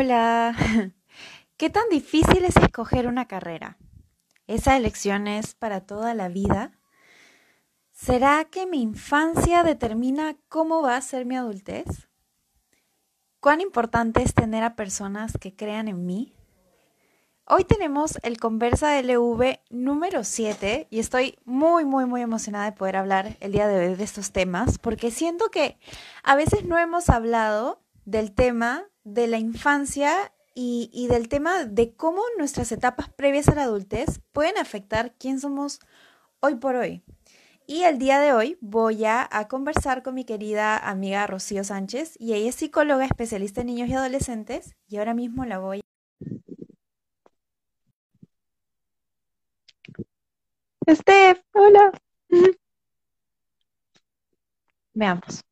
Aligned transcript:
Hola. 0.00 0.54
¿Qué 1.56 1.70
tan 1.70 1.88
difícil 1.90 2.44
es 2.44 2.56
escoger 2.56 3.08
una 3.08 3.26
carrera? 3.26 3.78
¿Esa 4.46 4.76
elección 4.76 5.26
es 5.26 5.56
para 5.56 5.80
toda 5.80 6.14
la 6.14 6.28
vida? 6.28 6.78
¿Será 7.90 8.44
que 8.44 8.64
mi 8.64 8.80
infancia 8.80 9.64
determina 9.64 10.36
cómo 10.48 10.82
va 10.82 10.94
a 10.94 11.00
ser 11.00 11.26
mi 11.26 11.34
adultez? 11.34 12.08
¿Cuán 13.40 13.60
importante 13.60 14.22
es 14.22 14.34
tener 14.34 14.62
a 14.62 14.76
personas 14.76 15.32
que 15.36 15.56
crean 15.56 15.88
en 15.88 16.06
mí? 16.06 16.32
Hoy 17.44 17.64
tenemos 17.64 18.20
el 18.22 18.38
Conversa 18.38 19.02
LV 19.02 19.58
número 19.68 20.22
7 20.22 20.86
y 20.90 21.00
estoy 21.00 21.40
muy, 21.44 21.84
muy, 21.84 22.06
muy 22.06 22.22
emocionada 22.22 22.66
de 22.66 22.76
poder 22.76 22.94
hablar 22.94 23.36
el 23.40 23.50
día 23.50 23.66
de 23.66 23.88
hoy 23.88 23.96
de 23.96 24.04
estos 24.04 24.30
temas 24.30 24.78
porque 24.78 25.10
siento 25.10 25.50
que 25.50 25.76
a 26.22 26.36
veces 26.36 26.64
no 26.64 26.78
hemos 26.78 27.10
hablado 27.10 27.82
del 28.04 28.32
tema 28.32 28.84
de 29.14 29.26
la 29.26 29.38
infancia 29.38 30.32
y, 30.54 31.06
del 31.08 31.28
tema 31.28 31.64
de 31.64 31.94
cómo 31.94 32.22
nuestras 32.36 32.72
etapas 32.72 33.08
previas 33.10 33.48
a 33.48 33.54
la 33.54 33.62
adultez 33.62 34.20
pueden 34.32 34.58
afectar 34.58 35.14
quién 35.16 35.38
somos 35.38 35.78
hoy 36.40 36.56
por 36.56 36.74
hoy. 36.74 37.04
Y 37.66 37.84
el 37.84 37.98
día 37.98 38.18
de 38.18 38.32
hoy 38.32 38.58
voy 38.60 39.04
a, 39.04 39.28
a, 39.30 39.46
conversar 39.46 40.02
con 40.02 40.14
mi 40.14 40.24
querida 40.24 40.76
amiga 40.78 41.26
Rocío 41.26 41.62
Sánchez 41.62 42.16
y 42.18 42.34
ella 42.34 42.48
es 42.48 42.56
psicóloga 42.56 43.04
especialista 43.04 43.60
en 43.60 43.68
niños 43.68 43.88
y 43.88 43.94
adolescentes 43.94 44.74
y 44.88 44.96
ahora 44.96 45.14
mismo 45.14 45.44
la 45.44 45.58
voy. 45.58 45.80
Steph, 50.90 51.42
hola. 51.52 51.92
Veamos. 54.94 55.44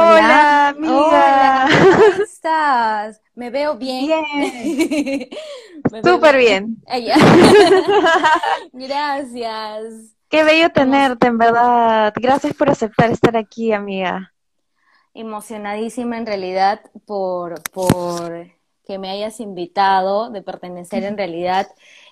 Hola, 0.00 0.68
amiga. 0.68 1.66
¿cómo 1.68 2.22
estás? 2.22 3.20
¿Me 3.34 3.50
veo 3.50 3.76
bien? 3.76 4.06
Bien. 4.06 5.28
Súper 6.04 6.36
bien. 6.36 6.76
Gracias. 8.72 10.14
Qué 10.28 10.44
bello 10.44 10.70
tenerte, 10.70 11.26
en 11.26 11.38
verdad. 11.38 12.12
Gracias 12.16 12.54
por 12.54 12.70
aceptar 12.70 13.10
estar 13.10 13.36
aquí, 13.36 13.72
amiga. 13.72 14.32
Emocionadísima 15.14 16.16
en 16.16 16.26
realidad 16.26 16.80
por, 17.04 17.60
por 17.72 18.52
que 18.86 18.98
me 18.98 19.10
hayas 19.10 19.40
invitado, 19.40 20.30
de 20.30 20.42
pertenecer 20.42 21.02
en 21.02 21.16
realidad 21.16 21.66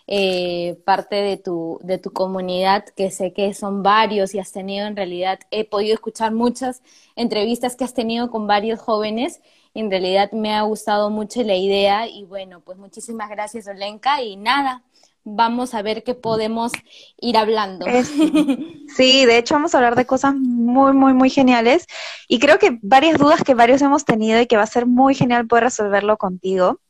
eh, 0.08 0.78
parte 0.84 1.16
de 1.16 1.36
tu, 1.36 1.80
de 1.82 1.98
tu 1.98 2.12
comunidad, 2.12 2.84
que 2.84 3.10
sé 3.10 3.32
que 3.32 3.52
son 3.54 3.82
varios 3.82 4.34
y 4.34 4.38
has 4.38 4.52
tenido 4.52 4.86
en 4.86 4.94
realidad, 4.94 5.40
he 5.50 5.64
podido 5.64 5.94
escuchar 5.94 6.32
muchas 6.32 6.82
entrevistas 7.16 7.74
que 7.74 7.84
has 7.84 7.94
tenido 7.94 8.30
con 8.30 8.46
varios 8.46 8.80
jóvenes. 8.80 9.40
En 9.74 9.90
realidad 9.90 10.30
me 10.32 10.54
ha 10.54 10.62
gustado 10.62 11.10
mucho 11.10 11.42
la 11.42 11.56
idea 11.56 12.06
y 12.06 12.24
bueno, 12.24 12.60
pues 12.60 12.78
muchísimas 12.78 13.28
gracias 13.28 13.66
Olenka 13.66 14.22
y 14.22 14.36
nada, 14.36 14.84
vamos 15.24 15.74
a 15.74 15.82
ver 15.82 16.04
qué 16.04 16.14
podemos 16.14 16.72
ir 17.20 17.36
hablando. 17.36 17.84
Sí, 18.96 19.27
de 19.27 19.36
hecho 19.36 19.54
vamos 19.54 19.74
a 19.74 19.78
hablar 19.78 19.96
de 19.96 20.06
cosas 20.06 20.34
muy, 20.36 20.92
muy, 20.92 21.12
muy 21.12 21.28
geniales 21.28 21.86
y 22.28 22.38
creo 22.38 22.58
que 22.58 22.78
varias 22.80 23.18
dudas 23.18 23.42
que 23.42 23.52
varios 23.52 23.82
hemos 23.82 24.06
tenido 24.06 24.40
y 24.40 24.46
que 24.46 24.56
va 24.56 24.62
a 24.62 24.66
ser 24.66 24.86
muy 24.86 25.14
genial 25.14 25.46
poder 25.46 25.64
resolverlo 25.64 26.16
contigo. 26.16 26.80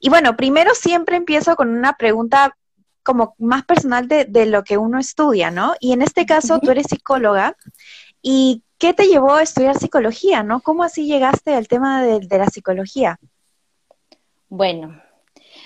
Y 0.00 0.08
bueno, 0.08 0.36
primero 0.36 0.74
siempre 0.74 1.16
empiezo 1.16 1.56
con 1.56 1.70
una 1.70 1.94
pregunta 1.94 2.56
como 3.02 3.34
más 3.38 3.64
personal 3.64 4.08
de, 4.08 4.24
de 4.24 4.46
lo 4.46 4.64
que 4.64 4.78
uno 4.78 4.98
estudia, 4.98 5.50
¿no? 5.50 5.74
Y 5.80 5.92
en 5.92 6.02
este 6.02 6.26
caso 6.26 6.58
tú 6.58 6.70
eres 6.70 6.86
psicóloga. 6.88 7.56
¿Y 8.20 8.64
qué 8.78 8.92
te 8.92 9.06
llevó 9.06 9.34
a 9.34 9.42
estudiar 9.42 9.78
psicología, 9.78 10.42
no? 10.42 10.60
¿Cómo 10.60 10.82
así 10.82 11.06
llegaste 11.06 11.54
al 11.54 11.68
tema 11.68 12.02
de, 12.02 12.20
de 12.20 12.38
la 12.38 12.46
psicología? 12.46 13.18
Bueno, 14.48 15.00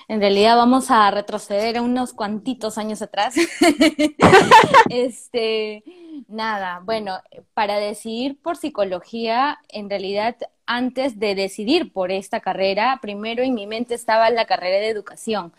en 0.09 0.21
realidad 0.21 0.57
vamos 0.57 0.91
a 0.91 1.11
retroceder 1.11 1.81
unos 1.81 2.13
cuantitos 2.13 2.79
años 2.79 3.01
atrás. 3.01 3.35
este, 4.91 5.85
nada, 6.29 6.83
bueno, 6.85 7.21
para 7.55 7.79
decidir 7.79 8.41
por 8.41 8.57
psicología, 8.57 9.61
en 9.69 9.89
realidad 9.89 10.37
antes 10.71 11.19
de 11.19 11.35
decidir 11.35 11.93
por 11.93 12.13
esta 12.13 12.39
carrera, 12.39 13.01
primero 13.03 13.43
en 13.43 13.55
mi 13.55 13.67
mente 13.67 13.95
estaba 13.95 14.31
la 14.31 14.45
carrera 14.45 14.79
de 14.79 14.89
educación. 14.89 15.53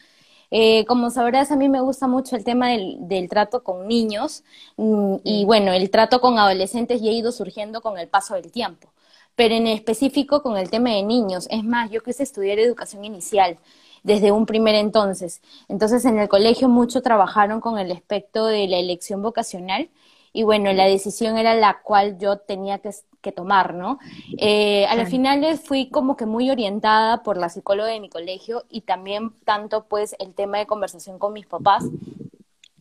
Eh, 0.52 0.86
como 0.86 1.10
sabrás, 1.10 1.52
a 1.52 1.58
mí 1.58 1.68
me 1.68 1.82
gusta 1.82 2.08
mucho 2.08 2.38
el 2.38 2.46
tema 2.46 2.70
del, 2.70 3.28
trato 3.30 3.62
con 3.64 3.88
niños 3.88 4.44
mm, 4.78 5.16
y 5.24 5.44
bueno, 5.46 5.74
el 5.74 5.90
trato 5.90 6.22
con 6.22 6.40
adolescentes 6.40 7.02
ya 7.02 7.10
ha 7.12 7.14
ido 7.14 7.32
surgiendo 7.34 7.82
con 7.82 7.98
el 8.00 8.08
paso 8.08 8.36
del 8.36 8.52
tiempo, 8.52 8.94
pero 9.36 9.54
en 9.54 9.68
específico 9.68 10.42
con 10.42 10.58
el 10.58 10.70
tema 10.70 10.92
de 10.92 11.04
niños. 11.04 11.48
Es 11.52 11.64
más, 11.64 11.92
yo 11.92 12.02
quise 12.02 12.24
estudiar 12.24 12.60
educación 12.60 13.04
inicial 13.04 13.58
desde 14.04 14.32
un 14.32 14.46
primer 14.46 14.76
entonces. 14.76 15.42
Entonces 15.68 16.06
en 16.06 16.20
el 16.20 16.30
colegio 16.30 16.70
mucho 16.70 17.02
trabajaron 17.02 17.60
con 17.60 17.80
el 17.80 17.92
aspecto 17.92 18.46
de 18.46 18.68
la 18.68 18.78
elección 18.78 19.22
vocacional 19.22 19.90
y 20.34 20.44
bueno, 20.44 20.72
la 20.74 20.86
decisión 20.86 21.38
era 21.38 21.54
la 21.56 21.82
cual 21.82 22.18
yo 22.18 22.38
tenía 22.38 22.80
que, 22.80 23.32
tomar, 23.32 23.76
¿no? 23.76 24.00
Eh, 24.38 24.86
a 24.88 24.96
las 24.96 25.10
finales 25.10 25.62
fui 25.62 25.90
como 25.90 26.18
que 26.18 26.26
muy 26.26 26.50
orientada 26.50 27.22
por 27.22 27.38
la 27.38 27.50
psicóloga 27.50 27.90
de 27.90 28.00
mi 28.00 28.10
colegio 28.10 28.64
y 28.70 28.82
también 28.82 29.32
tanto 29.46 29.86
pues 29.86 30.16
el 30.20 30.34
tema 30.34 30.58
de 30.58 30.66
conversación 30.66 31.20
con 31.20 31.34
mis 31.34 31.46
papás 31.46 31.84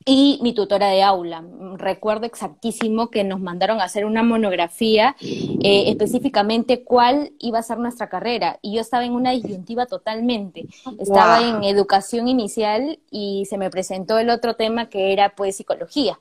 y 0.05 0.39
mi 0.43 0.55
tutora 0.55 0.89
de 0.89 1.03
aula. 1.03 1.45
Recuerdo 1.77 2.27
exactísimo 2.27 3.11
que 3.11 3.23
nos 3.23 3.41
mandaron 3.41 3.81
a 3.81 3.85
hacer 3.85 4.07
una 4.07 4.23
monografía 4.23 5.15
eh, 5.21 5.85
específicamente 5.89 6.85
cuál 6.85 7.33
iba 7.39 7.59
a 7.59 7.63
ser 7.63 7.79
nuestra 7.79 8.09
carrera 8.09 8.59
y 8.63 8.75
yo 8.75 8.81
estaba 8.81 9.05
en 9.05 9.13
una 9.13 9.33
disyuntiva 9.33 9.87
totalmente. 9.87 10.67
Estaba 10.99 11.47
en 11.47 11.65
educación 11.65 12.29
inicial 12.29 12.99
y 13.11 13.45
se 13.49 13.59
me 13.59 13.71
presentó 13.71 14.19
el 14.19 14.31
otro 14.31 14.55
tema 14.55 14.89
que 14.89 15.13
era 15.13 15.35
pues 15.35 15.57
psicología. 15.57 16.19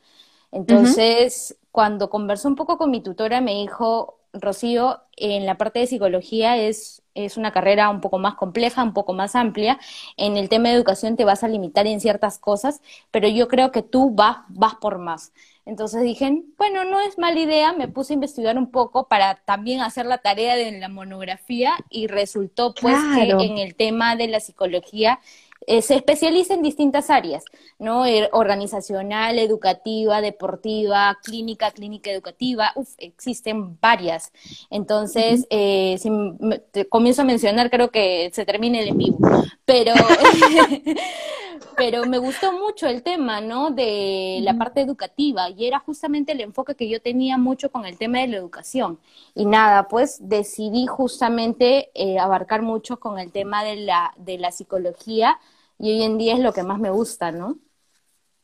Entonces, 0.52 1.58
cuando 1.72 2.10
conversó 2.10 2.48
un 2.48 2.56
poco 2.56 2.78
con 2.78 2.92
mi 2.92 3.02
tutora, 3.02 3.42
me 3.42 3.54
dijo, 3.54 4.20
Rocío, 4.34 5.02
en 5.16 5.46
la 5.46 5.58
parte 5.58 5.80
de 5.80 5.88
psicología 5.88 6.58
es, 6.58 7.02
es 7.14 7.38
una 7.38 7.52
carrera 7.52 7.90
un 7.90 8.02
poco 8.02 8.20
más 8.20 8.36
compleja, 8.36 8.84
un 8.84 8.94
poco 8.94 9.14
más 9.14 9.36
amplia. 9.36 9.80
En 10.18 10.38
el 10.38 10.50
tema 10.50 10.70
de 10.70 10.76
educación 10.76 11.16
te 11.16 11.26
vas 11.26 11.44
a 11.44 11.48
limitar 11.48 11.88
en 11.88 12.00
ciertas 12.00 12.38
cosas, 12.40 12.82
pero 13.12 13.28
yo 13.28 13.48
creo 13.48 13.72
que 13.72 13.82
tú 13.82 14.12
vas, 14.12 14.38
vas 14.50 14.76
por 14.76 15.00
más. 15.00 15.32
Entonces 15.66 16.02
dije, 16.02 16.44
bueno, 16.58 16.84
no 16.84 17.00
es 17.00 17.20
mala 17.20 17.40
idea, 17.40 17.74
me 17.74 17.88
puse 17.88 18.14
a 18.14 18.16
investigar 18.16 18.58
un 18.58 18.72
poco 18.72 19.08
para 19.08 19.36
también 19.36 19.82
hacer 19.82 20.08
la 20.08 20.18
tarea 20.18 20.56
de 20.56 20.80
la 20.80 20.90
monografía 20.90 21.74
y 21.92 22.08
resultó 22.08 22.74
pues 22.74 22.98
que 23.14 23.30
en 23.30 23.60
el 23.60 23.76
tema 23.76 24.16
de 24.16 24.30
la 24.30 24.40
psicología 24.40 25.20
eh, 25.72 25.84
se 25.84 25.94
especializa 25.94 26.56
en 26.56 26.64
distintas 26.64 27.12
áreas, 27.12 27.46
¿no? 27.78 28.04
Eh, 28.04 28.28
organizacional, 28.34 29.38
educativa, 29.38 30.20
deportiva, 30.20 31.16
clínica, 31.24 31.70
clínica 31.70 32.10
educativa, 32.10 32.72
uf, 32.74 32.90
existen 32.98 33.78
varias. 33.80 34.32
Entonces, 34.72 35.46
eh, 35.52 36.00
si 36.00 36.10
comienzo 36.90 37.22
a 37.22 37.26
mencionar, 37.26 37.70
creo 37.70 37.92
que 37.92 38.32
se 38.34 38.48
termina 38.48 38.80
el 38.80 38.88
en 38.88 38.98
vivo. 38.98 39.20
Pero, 39.64 39.94
pero 41.78 42.04
me 42.08 42.18
gustó 42.18 42.52
mucho 42.52 42.88
el 42.88 43.04
tema, 43.04 43.40
¿no? 43.40 43.70
De 43.70 44.40
la 44.42 44.58
parte 44.58 44.82
educativa 44.82 45.52
y 45.52 45.68
era 45.68 45.78
justamente 45.78 46.32
el 46.32 46.42
enfoque 46.42 46.74
que 46.74 46.90
yo 46.90 47.00
tenía 47.00 47.38
mucho 47.38 47.72
con 47.72 47.86
el 47.86 47.96
tema 47.96 48.22
de 48.22 48.28
la 48.30 48.38
educación. 48.38 48.98
Y 49.36 49.46
nada, 49.46 49.88
pues 49.88 50.18
decidí 50.20 50.88
justamente 50.88 51.92
abarcar 52.20 52.64
mucho 52.64 53.00
con 53.00 53.20
el 53.20 53.32
tema 53.32 53.64
de 53.64 53.76
la, 53.76 54.16
de 54.18 54.40
la 54.40 54.52
psicología 54.52 55.38
y 55.80 55.92
hoy 55.92 56.04
en 56.04 56.18
día 56.18 56.34
es 56.34 56.40
lo 56.40 56.54
que 56.54 56.64
más 56.64 56.80
me 56.80 56.90
gusta, 56.90 57.32
¿no? 57.32 57.58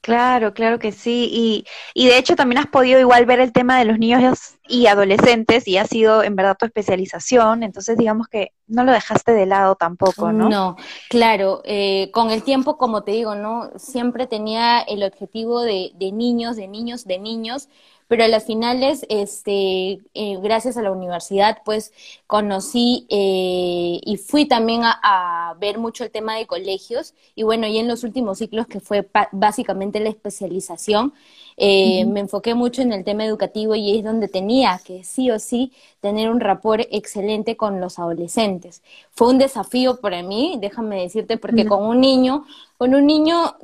Claro, 0.05 0.53
claro 0.53 0.77
que 0.77 0.91
sí. 0.91 1.29
Y, 1.33 1.65
y 1.95 2.07
de 2.07 2.19
hecho 2.19 2.35
también 2.35 2.59
has 2.59 2.67
podido 2.67 2.99
igual 2.99 3.25
ver 3.25 3.39
el 3.39 3.51
tema 3.51 3.79
de 3.79 3.85
los 3.85 3.97
niños 3.97 4.55
y 4.67 4.85
adolescentes 4.85 5.67
y 5.67 5.77
ha 5.77 5.85
sido 5.87 6.21
en 6.21 6.35
verdad 6.35 6.55
tu 6.59 6.67
especialización, 6.67 7.63
entonces 7.63 7.97
digamos 7.97 8.27
que 8.27 8.51
no 8.67 8.83
lo 8.83 8.91
dejaste 8.91 9.31
de 9.31 9.47
lado 9.47 9.75
tampoco, 9.75 10.31
¿no? 10.31 10.47
No, 10.47 10.75
claro, 11.09 11.61
eh, 11.65 12.11
con 12.11 12.29
el 12.29 12.43
tiempo, 12.43 12.77
como 12.77 13.03
te 13.03 13.13
digo, 13.13 13.33
¿no? 13.33 13.71
Siempre 13.77 14.27
tenía 14.27 14.81
el 14.81 15.01
objetivo 15.01 15.61
de, 15.61 15.91
de 15.95 16.11
niños, 16.11 16.55
de 16.55 16.67
niños, 16.67 17.05
de 17.05 17.17
niños, 17.17 17.69
pero 18.07 18.23
a 18.23 18.27
las 18.27 18.45
finales, 18.45 19.05
este, 19.09 19.99
eh, 20.13 20.37
gracias 20.41 20.77
a 20.77 20.81
la 20.81 20.91
universidad, 20.91 21.59
pues 21.65 21.91
conocí 22.27 23.07
eh, 23.09 23.99
y 24.03 24.17
fui 24.17 24.45
también 24.45 24.81
a, 24.83 25.55
ver 25.59 25.77
mucho 25.79 26.03
el 26.03 26.11
tema 26.11 26.35
de 26.35 26.47
colegios 26.47 27.13
y 27.33 27.43
bueno, 27.43 27.65
y 27.67 27.77
en 27.77 27.87
los 27.87 28.03
últimos 28.03 28.39
ciclos 28.39 28.67
que 28.67 28.79
fue 28.79 29.07
básicamente 29.31 29.99
la 29.99 30.09
especialización, 30.09 31.13
eh, 31.57 32.03
me 32.05 32.19
enfoqué 32.19 32.53
mucho 32.53 32.81
en 32.81 32.91
el 32.91 33.05
tema 33.05 33.25
educativo 33.25 33.75
y 33.75 33.97
es 33.97 34.03
donde 34.03 34.27
tenía 34.27 34.79
que 34.83 35.03
sí 35.05 35.31
o 35.31 35.39
sí 35.39 35.71
tener 36.01 36.29
un 36.29 36.41
rapport 36.41 36.85
excelente 36.91 37.55
con 37.55 37.79
los 37.79 37.97
adolescentes. 37.99 38.83
Fue 39.11 39.29
un 39.29 39.37
desafío 39.37 40.01
para 40.01 40.21
mí, 40.23 40.57
déjame 40.59 41.01
decirte, 41.01 41.37
porque 41.37 41.65
con 41.65 41.85
un 41.85 42.01
niño, 42.01 42.45
con 42.77 42.93
un 42.93 43.05
niño 43.05 43.55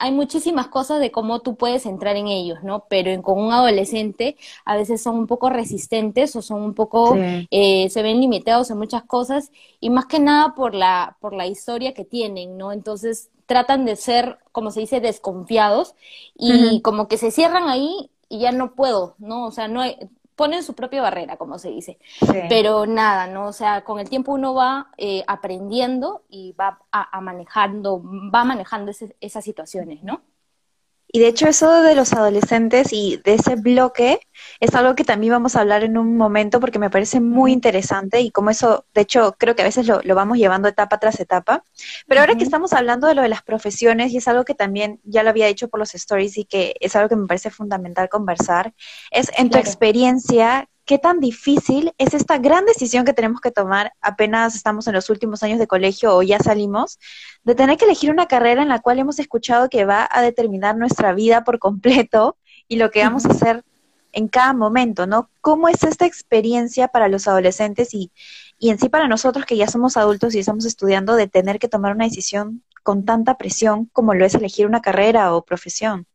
hay 0.00 0.12
muchísimas 0.12 0.68
cosas 0.68 0.98
de 0.98 1.12
cómo 1.12 1.40
tú 1.40 1.56
puedes 1.56 1.84
entrar 1.84 2.16
en 2.16 2.26
ellos, 2.26 2.62
¿no? 2.62 2.86
Pero 2.88 3.20
con 3.22 3.38
un 3.38 3.52
adolescente 3.52 4.36
a 4.64 4.74
veces 4.74 5.02
son 5.02 5.16
un 5.16 5.26
poco 5.26 5.50
resistentes 5.50 6.34
o 6.34 6.42
son 6.42 6.62
un 6.62 6.72
poco, 6.72 7.16
eh, 7.18 7.88
se 7.90 8.02
ven 8.02 8.18
limitados 8.18 8.70
en 8.70 8.78
muchas 8.78 9.02
cosas 9.04 9.52
y 9.78 9.90
más 9.90 10.06
que 10.06 10.18
nada 10.18 10.54
por 10.54 10.74
la, 10.74 11.18
por 11.20 11.34
la 11.34 11.46
historia 11.46 11.92
que 11.92 12.06
tienen, 12.06 12.56
¿no? 12.56 12.72
Entonces 12.72 13.28
tratan 13.44 13.84
de 13.84 13.96
ser, 13.96 14.38
como 14.52 14.70
se 14.70 14.80
dice, 14.80 15.00
desconfiados 15.00 15.94
y 16.34 16.80
como 16.80 17.06
que 17.06 17.18
se 17.18 17.30
cierran 17.30 17.68
ahí 17.68 18.10
y 18.30 18.38
ya 18.38 18.52
no 18.52 18.74
puedo, 18.74 19.16
¿no? 19.18 19.44
O 19.44 19.50
sea, 19.50 19.68
no 19.68 19.82
hay, 19.82 19.98
ponen 20.40 20.62
su 20.62 20.72
propia 20.72 21.02
barrera, 21.02 21.36
como 21.36 21.58
se 21.58 21.68
dice. 21.68 21.98
Pero 22.48 22.86
nada, 22.86 23.26
¿no? 23.26 23.48
O 23.48 23.52
sea, 23.52 23.84
con 23.84 24.00
el 24.00 24.08
tiempo 24.08 24.32
uno 24.32 24.54
va 24.54 24.88
eh, 24.96 25.22
aprendiendo 25.26 26.22
y 26.30 26.52
va 26.52 26.78
a, 26.90 27.20
manejando, 27.20 28.02
va 28.02 28.44
manejando 28.44 28.90
esas 29.20 29.44
situaciones, 29.44 30.02
¿no? 30.02 30.22
Y 31.12 31.18
de 31.18 31.28
hecho 31.28 31.48
eso 31.48 31.82
de 31.82 31.94
los 31.94 32.12
adolescentes 32.12 32.92
y 32.92 33.20
de 33.24 33.34
ese 33.34 33.56
bloque 33.56 34.20
es 34.60 34.74
algo 34.74 34.94
que 34.94 35.04
también 35.04 35.32
vamos 35.32 35.56
a 35.56 35.60
hablar 35.60 35.82
en 35.82 35.98
un 35.98 36.16
momento 36.16 36.60
porque 36.60 36.78
me 36.78 36.90
parece 36.90 37.20
muy 37.20 37.52
interesante 37.52 38.20
y 38.20 38.30
como 38.30 38.50
eso, 38.50 38.86
de 38.94 39.02
hecho, 39.02 39.34
creo 39.38 39.56
que 39.56 39.62
a 39.62 39.64
veces 39.64 39.86
lo, 39.86 40.00
vamos 40.14 40.38
llevando 40.38 40.68
etapa 40.68 40.98
tras 40.98 41.18
etapa. 41.20 41.64
Pero 42.06 42.20
ahora 42.20 42.36
que 42.36 42.44
estamos 42.44 42.72
hablando 42.72 43.08
de 43.08 43.14
lo 43.14 43.22
de 43.22 43.28
las 43.28 43.42
profesiones 43.42 44.12
y 44.12 44.18
es 44.18 44.28
algo 44.28 44.44
que 44.44 44.54
también 44.54 45.00
ya 45.04 45.22
lo 45.22 45.30
había 45.30 45.46
dicho 45.46 45.68
por 45.68 45.80
los 45.80 45.94
stories 45.94 46.38
y 46.38 46.44
que 46.44 46.74
es 46.80 46.94
algo 46.94 47.08
que 47.08 47.16
me 47.16 47.26
parece 47.26 47.50
fundamental 47.50 48.08
conversar, 48.08 48.72
es 49.10 49.30
en 49.36 49.50
tu 49.50 49.58
experiencia, 49.58 50.68
qué 50.90 50.98
tan 50.98 51.20
difícil 51.20 51.94
es 51.98 52.14
esta 52.14 52.38
gran 52.38 52.66
decisión 52.66 53.04
que 53.04 53.12
tenemos 53.12 53.40
que 53.40 53.52
tomar 53.52 53.92
apenas 54.00 54.56
estamos 54.56 54.88
en 54.88 54.94
los 54.94 55.08
últimos 55.08 55.40
años 55.44 55.60
de 55.60 55.68
colegio 55.68 56.16
o 56.16 56.20
ya 56.20 56.40
salimos, 56.40 56.98
de 57.44 57.54
tener 57.54 57.78
que 57.78 57.84
elegir 57.84 58.10
una 58.10 58.26
carrera 58.26 58.60
en 58.60 58.68
la 58.68 58.80
cual 58.80 58.98
hemos 58.98 59.20
escuchado 59.20 59.68
que 59.68 59.84
va 59.84 60.08
a 60.10 60.20
determinar 60.20 60.76
nuestra 60.76 61.12
vida 61.12 61.44
por 61.44 61.60
completo 61.60 62.38
y 62.66 62.74
lo 62.74 62.90
que 62.90 63.04
vamos 63.04 63.24
a 63.24 63.28
hacer 63.28 63.62
en 64.10 64.26
cada 64.26 64.52
momento, 64.52 65.06
¿no? 65.06 65.30
¿Cómo 65.40 65.68
es 65.68 65.84
esta 65.84 66.06
experiencia 66.06 66.88
para 66.88 67.06
los 67.06 67.28
adolescentes 67.28 67.94
y, 67.94 68.10
y 68.58 68.70
en 68.70 68.80
sí 68.80 68.88
para 68.88 69.06
nosotros 69.06 69.46
que 69.46 69.56
ya 69.56 69.68
somos 69.68 69.96
adultos 69.96 70.34
y 70.34 70.40
estamos 70.40 70.64
estudiando 70.64 71.14
de 71.14 71.28
tener 71.28 71.60
que 71.60 71.68
tomar 71.68 71.94
una 71.94 72.06
decisión 72.06 72.64
con 72.82 73.04
tanta 73.04 73.38
presión 73.38 73.88
como 73.92 74.12
lo 74.14 74.24
es 74.26 74.34
elegir 74.34 74.66
una 74.66 74.82
carrera 74.82 75.36
o 75.36 75.44
profesión? 75.44 76.08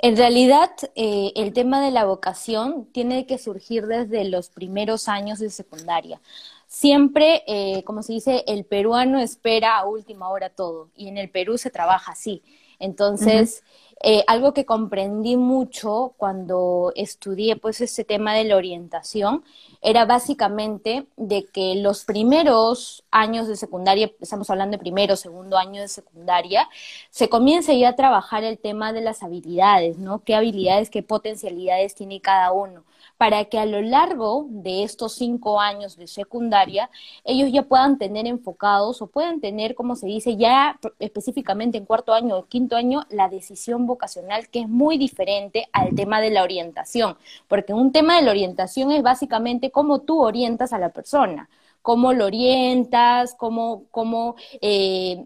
En 0.00 0.16
realidad, 0.16 0.70
eh, 0.94 1.32
el 1.34 1.52
tema 1.52 1.80
de 1.80 1.90
la 1.90 2.04
vocación 2.04 2.86
tiene 2.92 3.26
que 3.26 3.38
surgir 3.38 3.86
desde 3.86 4.24
los 4.24 4.50
primeros 4.50 5.08
años 5.08 5.38
de 5.38 5.50
secundaria. 5.50 6.20
Siempre, 6.66 7.42
eh, 7.46 7.82
como 7.84 8.02
se 8.02 8.12
dice, 8.12 8.44
el 8.46 8.64
peruano 8.64 9.18
espera 9.18 9.78
a 9.78 9.86
última 9.86 10.28
hora 10.28 10.50
todo 10.50 10.90
y 10.94 11.08
en 11.08 11.16
el 11.16 11.30
Perú 11.30 11.58
se 11.58 11.70
trabaja 11.70 12.12
así. 12.12 12.42
Entonces, 12.78 13.64
eh, 14.00 14.22
algo 14.28 14.54
que 14.54 14.64
comprendí 14.64 15.36
mucho 15.36 16.14
cuando 16.16 16.92
estudié 16.94 17.56
pues 17.56 17.80
este 17.80 18.04
tema 18.04 18.32
de 18.32 18.44
la 18.44 18.56
orientación 18.56 19.42
era 19.82 20.04
básicamente 20.04 21.06
de 21.16 21.46
que 21.46 21.74
los 21.76 22.04
primeros 22.04 23.04
años 23.10 23.48
de 23.48 23.56
secundaria, 23.56 24.12
estamos 24.20 24.50
hablando 24.50 24.76
de 24.76 24.78
primero, 24.78 25.16
segundo 25.16 25.58
año 25.58 25.82
de 25.82 25.88
secundaria, 25.88 26.68
se 27.10 27.28
comienza 27.28 27.72
ya 27.72 27.90
a 27.90 27.96
trabajar 27.96 28.44
el 28.44 28.58
tema 28.58 28.92
de 28.92 29.00
las 29.00 29.22
habilidades, 29.24 29.98
¿no? 29.98 30.22
¿Qué 30.22 30.34
habilidades, 30.36 30.90
qué 30.90 31.02
potencialidades 31.02 31.94
tiene 31.96 32.20
cada 32.20 32.52
uno? 32.52 32.84
Para 33.18 33.44
que 33.46 33.58
a 33.58 33.66
lo 33.66 33.82
largo 33.82 34.46
de 34.48 34.84
estos 34.84 35.12
cinco 35.14 35.60
años 35.60 35.96
de 35.96 36.06
secundaria 36.06 36.88
ellos 37.24 37.50
ya 37.52 37.64
puedan 37.64 37.98
tener 37.98 38.26
enfocados 38.26 39.02
o 39.02 39.08
puedan 39.08 39.40
tener, 39.40 39.74
como 39.74 39.96
se 39.96 40.06
dice, 40.06 40.36
ya 40.36 40.78
específicamente 40.98 41.76
en 41.76 41.84
cuarto 41.84 42.14
año 42.14 42.38
o 42.38 42.46
quinto 42.46 42.76
año, 42.76 43.04
la 43.10 43.28
decisión 43.28 43.86
vocacional 43.86 44.48
que 44.48 44.60
es 44.60 44.68
muy 44.68 44.96
diferente 44.96 45.68
al 45.72 45.94
tema 45.94 46.20
de 46.20 46.30
la 46.30 46.42
orientación, 46.42 47.18
porque 47.48 47.74
un 47.74 47.92
tema 47.92 48.16
de 48.16 48.22
la 48.22 48.30
orientación 48.30 48.92
es 48.92 49.02
básicamente 49.02 49.70
cómo 49.70 50.00
tú 50.00 50.22
orientas 50.22 50.72
a 50.72 50.78
la 50.78 50.90
persona 50.90 51.48
cómo 51.80 52.12
lo 52.12 52.26
orientas, 52.26 53.34
cómo, 53.34 53.84
cómo 53.90 54.34
eh, 54.60 55.24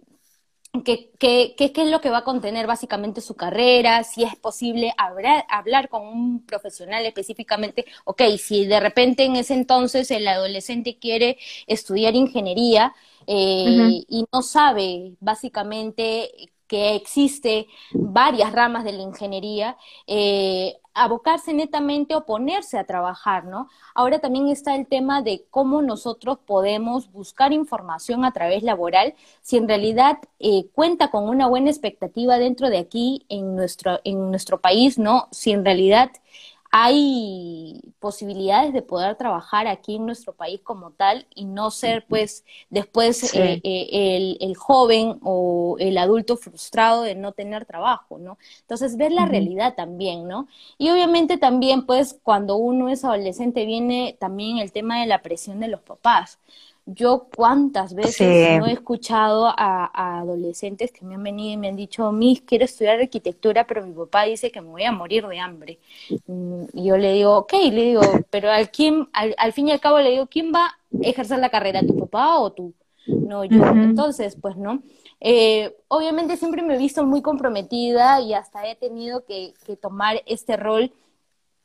qué, 0.85 1.11
qué, 1.19 1.55
qué, 1.57 1.73
es 1.75 1.91
lo 1.91 2.01
que 2.01 2.11
va 2.11 2.19
a 2.19 2.25
contener 2.25 2.67
básicamente 2.67 3.21
su 3.21 3.35
carrera, 3.35 4.05
si 4.05 4.25
es 4.25 4.37
posible 4.37 4.95
hablar, 4.97 5.45
hablar 5.49 5.89
con 5.89 6.07
un 6.07 6.47
profesional 6.47 7.05
específicamente, 7.05 7.85
ok, 8.05 8.23
si 8.39 8.65
de 8.67 8.81
repente 8.81 9.25
en 9.25 9.37
ese 9.37 9.55
entonces 9.55 10.11
el 10.11 10.27
adolescente 10.27 10.99
quiere 10.99 11.39
estudiar 11.67 12.15
ingeniería 12.15 12.95
eh, 13.27 14.03
y 14.09 14.25
no 14.33 14.43
sabe 14.43 15.15
básicamente 15.21 16.31
que 16.67 16.95
existe 16.95 17.67
varias 17.93 18.53
ramas 18.53 18.85
de 18.85 18.93
la 18.93 19.03
ingeniería, 19.03 19.77
eh, 20.07 20.79
abocarse 20.95 21.53
netamente 21.53 22.15
o 22.15 22.27
ponerse 22.27 22.79
a 22.79 22.85
trabajar, 22.85 23.45
¿no? 23.45 23.69
Ahora 23.95 24.19
también 24.19 24.49
está 24.49 24.75
el 24.75 24.87
tema 24.87 25.23
de 25.23 25.45
cómo 25.51 25.83
nosotros 25.83 26.39
podemos 26.45 27.11
buscar 27.13 27.53
información 27.53 28.25
a 28.25 28.33
través 28.33 28.63
laboral 28.63 29.15
si 29.41 29.57
en 29.57 29.69
realidad 29.69 30.19
eh, 30.39 30.67
cuenta 30.75 31.11
con 31.11 31.29
una 31.29 31.47
buena 31.47 31.71
expectativa 31.71 32.39
dentro 32.39 32.69
de 32.69 32.79
aquí 32.79 33.25
en 33.29 33.57
nuestro, 33.57 34.01
en 34.05 34.31
nuestro 34.31 34.61
país, 34.61 34.99
¿no? 34.99 35.29
Si 35.31 35.53
en 35.53 35.65
realidad 35.65 36.11
hay 36.75 37.83
posibilidades 38.01 38.73
de 38.73 38.81
poder 38.81 39.17
trabajar 39.17 39.67
aquí 39.67 39.97
en 39.97 40.07
nuestro 40.07 40.33
país 40.33 40.59
como 40.65 40.91
tal 40.91 41.27
y 41.35 41.45
no 41.45 41.71
ser 41.71 42.07
pues 42.09 42.47
después 42.71 43.35
eh, 43.35 43.61
eh, 43.63 44.39
el, 44.41 44.57
joven 44.57 45.19
o 45.23 45.77
el 45.79 45.99
adulto 45.99 46.39
frustrado 46.39 47.03
de 47.03 47.15
no 47.15 47.33
tener 47.33 47.67
trabajo, 47.67 48.17
¿no? 48.17 48.39
Entonces 48.63 48.97
ver 48.97 49.13
la 49.13 49.27
realidad 49.27 49.75
también, 49.75 50.27
¿no? 50.27 50.49
Y 50.79 50.89
obviamente 50.89 51.37
también 51.37 51.85
pues 51.85 52.19
cuando 52.23 52.57
uno 52.57 52.89
es 52.89 53.05
adolescente 53.05 53.67
viene 53.67 54.17
también 54.19 54.57
el 54.57 54.73
tema 54.73 54.99
de 54.99 55.07
la 55.07 55.21
presión 55.21 55.61
de 55.61 55.69
los 55.69 55.83
papás. 55.83 56.39
Yo 56.85 57.29
cuántas 57.35 57.95
veces 57.95 58.59
no 58.59 58.67
he 58.67 58.73
escuchado 58.73 59.47
a, 59.47 60.19
adolescentes 60.21 60.91
que 60.91 61.05
me 61.05 61.15
han 61.15 61.23
venido 61.23 61.53
y 61.53 61.57
me 61.57 61.69
han 61.69 61.77
dicho, 61.77 62.11
Miss, 62.11 62.41
quiero 62.41 62.65
estudiar 62.65 62.99
arquitectura, 62.99 63.67
pero 63.67 63.87
mi 63.87 63.93
papá 63.93 64.25
dice 64.25 64.51
que 64.51 64.61
me 64.61 64.69
voy 64.69 64.83
a 64.83 64.93
morir 64.93 65.27
de 65.29 65.39
hambre. 65.39 65.79
Mm, 66.27 66.65
y 66.73 66.85
yo 66.85 66.97
le 66.97 67.13
digo, 67.13 67.37
ok, 67.37 67.53
le 67.71 67.83
digo, 67.85 68.03
pero 68.31 68.51
al, 68.51 68.71
quién, 68.71 69.09
al, 69.13 69.53
fin 69.53 69.69
y 69.69 69.71
al 69.71 69.81
cabo 69.81 70.01
le 70.01 70.11
digo, 70.11 70.27
¿quién 70.27 70.53
va 70.53 70.67
a 70.67 70.79
ejercer 71.03 71.39
la 71.39 71.51
carrera, 71.51 71.87
tu 71.87 71.97
papá 71.97 72.39
o 72.39 72.53
tú? 72.53 72.75
No, 73.07 73.45
yo. 73.45 73.65
Entonces, 73.65 74.37
pues, 74.41 74.57
¿no? 74.57 74.83
Eh, 75.21 75.77
obviamente 75.87 76.37
siempre 76.37 76.63
me 76.63 76.75
he 76.75 76.79
visto 76.79 77.05
muy 77.05 77.23
comprometida 77.23 78.21
y 78.21 78.35
hasta 78.35 78.69
he 78.69 78.75
tenido 78.75 79.25
que, 79.25 79.55
que 79.65 79.77
tomar 79.77 80.21
este 80.27 80.57
rol 80.57 80.93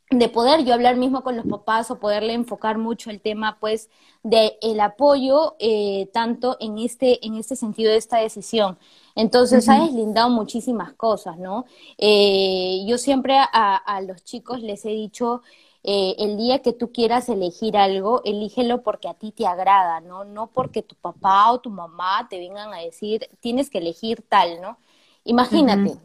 de 0.10 0.30
poder 0.30 0.64
yo 0.64 0.74
hablar 0.74 0.96
mismo 0.96 1.22
con 1.22 1.36
los 1.36 1.46
papás 1.46 1.92
o 1.92 2.00
poderle 2.00 2.34
enfocar 2.34 2.78
mucho 2.78 3.10
el 3.10 3.20
tema 3.20 3.58
pues 3.60 3.90
de 4.24 4.58
el 4.62 4.80
apoyo 4.80 5.58
eh, 5.60 6.10
tanto 6.14 6.56
en 6.62 6.78
este 6.78 7.26
en 7.26 7.36
este 7.36 7.58
sentido 7.58 7.92
de 7.92 7.98
esta 7.98 8.18
decisión. 8.20 8.78
Entonces 9.16 9.68
ha 9.68 9.84
deslindado 9.84 10.30
muchísimas 10.30 10.94
cosas 10.94 11.38
no 11.38 11.66
eh, 11.98 12.86
yo 12.88 12.98
siempre 12.98 13.38
a, 13.38 13.76
a, 13.76 14.02
los 14.02 14.24
chicos 14.24 14.62
les 14.62 14.86
he 14.86 14.90
dicho 14.90 15.42
eh, 15.84 16.16
el 16.20 16.38
día 16.38 16.60
que 16.62 16.72
tú 16.72 16.92
quieras 16.94 17.28
elegir 17.28 17.76
algo 17.76 18.22
elígelo 18.24 18.84
porque 18.84 19.10
a 19.10 19.14
ti 19.14 19.34
te 19.34 19.46
agrada 19.46 20.00
no 20.00 20.24
no 20.24 20.48
porque 20.48 20.84
tu 20.84 20.96
papá 20.96 21.52
o 21.52 21.60
tu 21.60 21.70
mamá 21.70 22.28
te 22.30 22.40
vengan 22.40 22.74
a 22.74 22.78
decir 22.78 23.30
tienes 23.42 23.70
que 23.70 23.80
elegir 23.80 24.24
tal 24.30 24.62
no 24.62 24.78
imagínate 25.26 25.98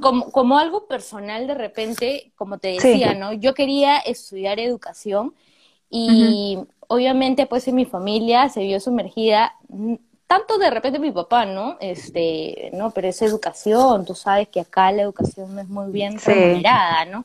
como, 0.00 0.58
algo 0.58 0.86
personal 0.86 1.46
de 1.46 1.54
repente, 1.54 2.32
como 2.36 2.58
te 2.58 2.68
decía, 2.68 3.14
¿no? 3.14 3.32
Yo 3.32 3.54
quería 3.54 3.98
estudiar 3.98 4.60
educación 4.60 5.34
y 5.88 6.58
obviamente 6.88 7.46
pues 7.46 7.66
en 7.68 7.76
mi 7.76 7.86
familia 7.86 8.48
se 8.48 8.60
vio 8.60 8.80
sumergida 8.80 9.54
mm, 9.68 9.94
tanto 10.26 10.58
de 10.58 10.70
repente 10.70 10.98
mi 10.98 11.10
papá, 11.10 11.46
¿no? 11.46 11.76
Este, 11.80 12.70
no, 12.74 12.90
pero 12.90 13.08
es 13.08 13.20
educación, 13.22 14.04
tú 14.04 14.14
sabes 14.14 14.48
que 14.48 14.60
acá 14.60 14.92
la 14.92 15.02
educación 15.02 15.54
no 15.54 15.60
es 15.62 15.68
muy 15.68 15.90
bien 15.90 16.18
remunerada, 16.18 17.04
¿no? 17.06 17.24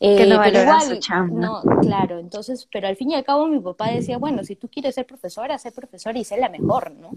que 0.00 0.26
no 0.26 0.36
eh, 0.36 0.40
pero 0.44 0.62
igual, 0.62 1.00
No, 1.32 1.62
claro, 1.80 2.18
entonces, 2.20 2.68
pero 2.72 2.86
al 2.86 2.96
fin 2.96 3.10
y 3.10 3.14
al 3.16 3.24
cabo 3.24 3.48
mi 3.48 3.58
papá 3.58 3.90
decía, 3.90 4.16
bueno, 4.16 4.44
si 4.44 4.54
tú 4.54 4.68
quieres 4.68 4.94
ser 4.94 5.06
profesora, 5.06 5.58
sé 5.58 5.72
profesora 5.72 6.18
y 6.18 6.24
sé 6.24 6.36
la 6.36 6.48
mejor, 6.48 6.92
¿no? 6.92 7.10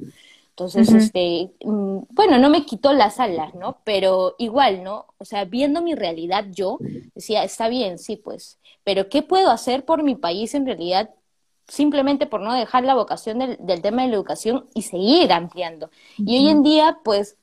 Entonces, 0.64 0.94
este, 0.94 1.52
mm, 1.64 2.00
bueno, 2.10 2.38
no 2.40 2.50
me 2.50 2.66
quitó 2.66 2.94
las 2.94 3.20
alas, 3.20 3.54
¿no? 3.56 3.80
Pero 3.84 4.36
igual, 4.38 4.84
¿no? 4.84 5.08
O 5.18 5.26
sea, 5.26 5.46
viendo 5.46 5.82
mi 5.82 5.96
realidad 5.96 6.46
yo, 6.52 6.82
decía, 7.16 7.44
está 7.44 7.68
bien, 7.70 7.98
sí, 8.00 8.18
pues, 8.18 8.60
pero 8.84 9.10
¿qué 9.10 9.24
puedo 9.24 9.52
hacer 9.52 9.86
por 9.86 10.04
mi 10.04 10.16
país 10.16 10.54
en 10.56 10.66
realidad? 10.66 11.10
Simplemente 11.68 12.28
por 12.28 12.42
no 12.42 12.54
dejar 12.54 12.84
la 12.84 12.96
vocación 12.96 13.40
del, 13.40 13.58
del 13.60 13.82
tema 13.82 14.04
de 14.04 14.10
la 14.10 14.16
educación 14.16 14.68
y 14.74 14.84
seguir 14.84 15.32
ampliando. 15.34 15.90
Y 16.26 16.38
hoy 16.38 16.50
en 16.50 16.64
día, 16.64 17.00
pues, 17.04 17.38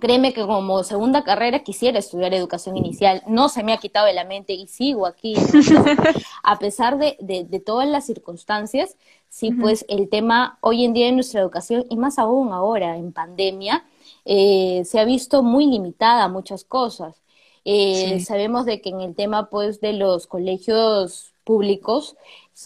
Créeme 0.00 0.32
que 0.32 0.46
como 0.46 0.82
segunda 0.82 1.24
carrera 1.24 1.60
quisiera 1.60 1.98
estudiar 1.98 2.34
educación 2.34 2.76
inicial, 2.76 3.22
no 3.26 3.48
se 3.48 3.62
me 3.62 3.72
ha 3.72 3.78
quitado 3.78 4.06
de 4.06 4.14
la 4.14 4.24
mente 4.24 4.52
y 4.52 4.66
sigo 4.66 5.06
aquí. 5.06 5.34
a 6.42 6.58
pesar 6.58 6.98
de, 6.98 7.16
de, 7.20 7.60
todas 7.60 7.88
las 7.88 8.06
circunstancias, 8.06 8.96
sí, 9.28 9.52
pues 9.52 9.84
el 9.88 10.08
tema 10.08 10.58
hoy 10.60 10.84
en 10.84 10.92
día 10.92 11.08
en 11.08 11.16
nuestra 11.16 11.40
educación, 11.40 11.84
y 11.88 11.96
más 11.96 12.18
aún 12.18 12.52
ahora 12.52 12.96
en 12.96 13.12
pandemia, 13.12 13.84
eh, 14.24 14.82
se 14.84 14.98
ha 14.98 15.04
visto 15.04 15.42
muy 15.42 15.66
limitada 15.66 16.24
a 16.24 16.28
muchas 16.28 16.64
cosas. 16.64 17.22
Eh, 17.64 18.20
sabemos 18.20 18.66
de 18.66 18.80
que 18.80 18.90
en 18.90 19.00
el 19.00 19.14
tema 19.14 19.48
pues 19.48 19.80
de 19.80 19.94
los 19.94 20.26
colegios 20.26 21.32
públicos 21.44 22.16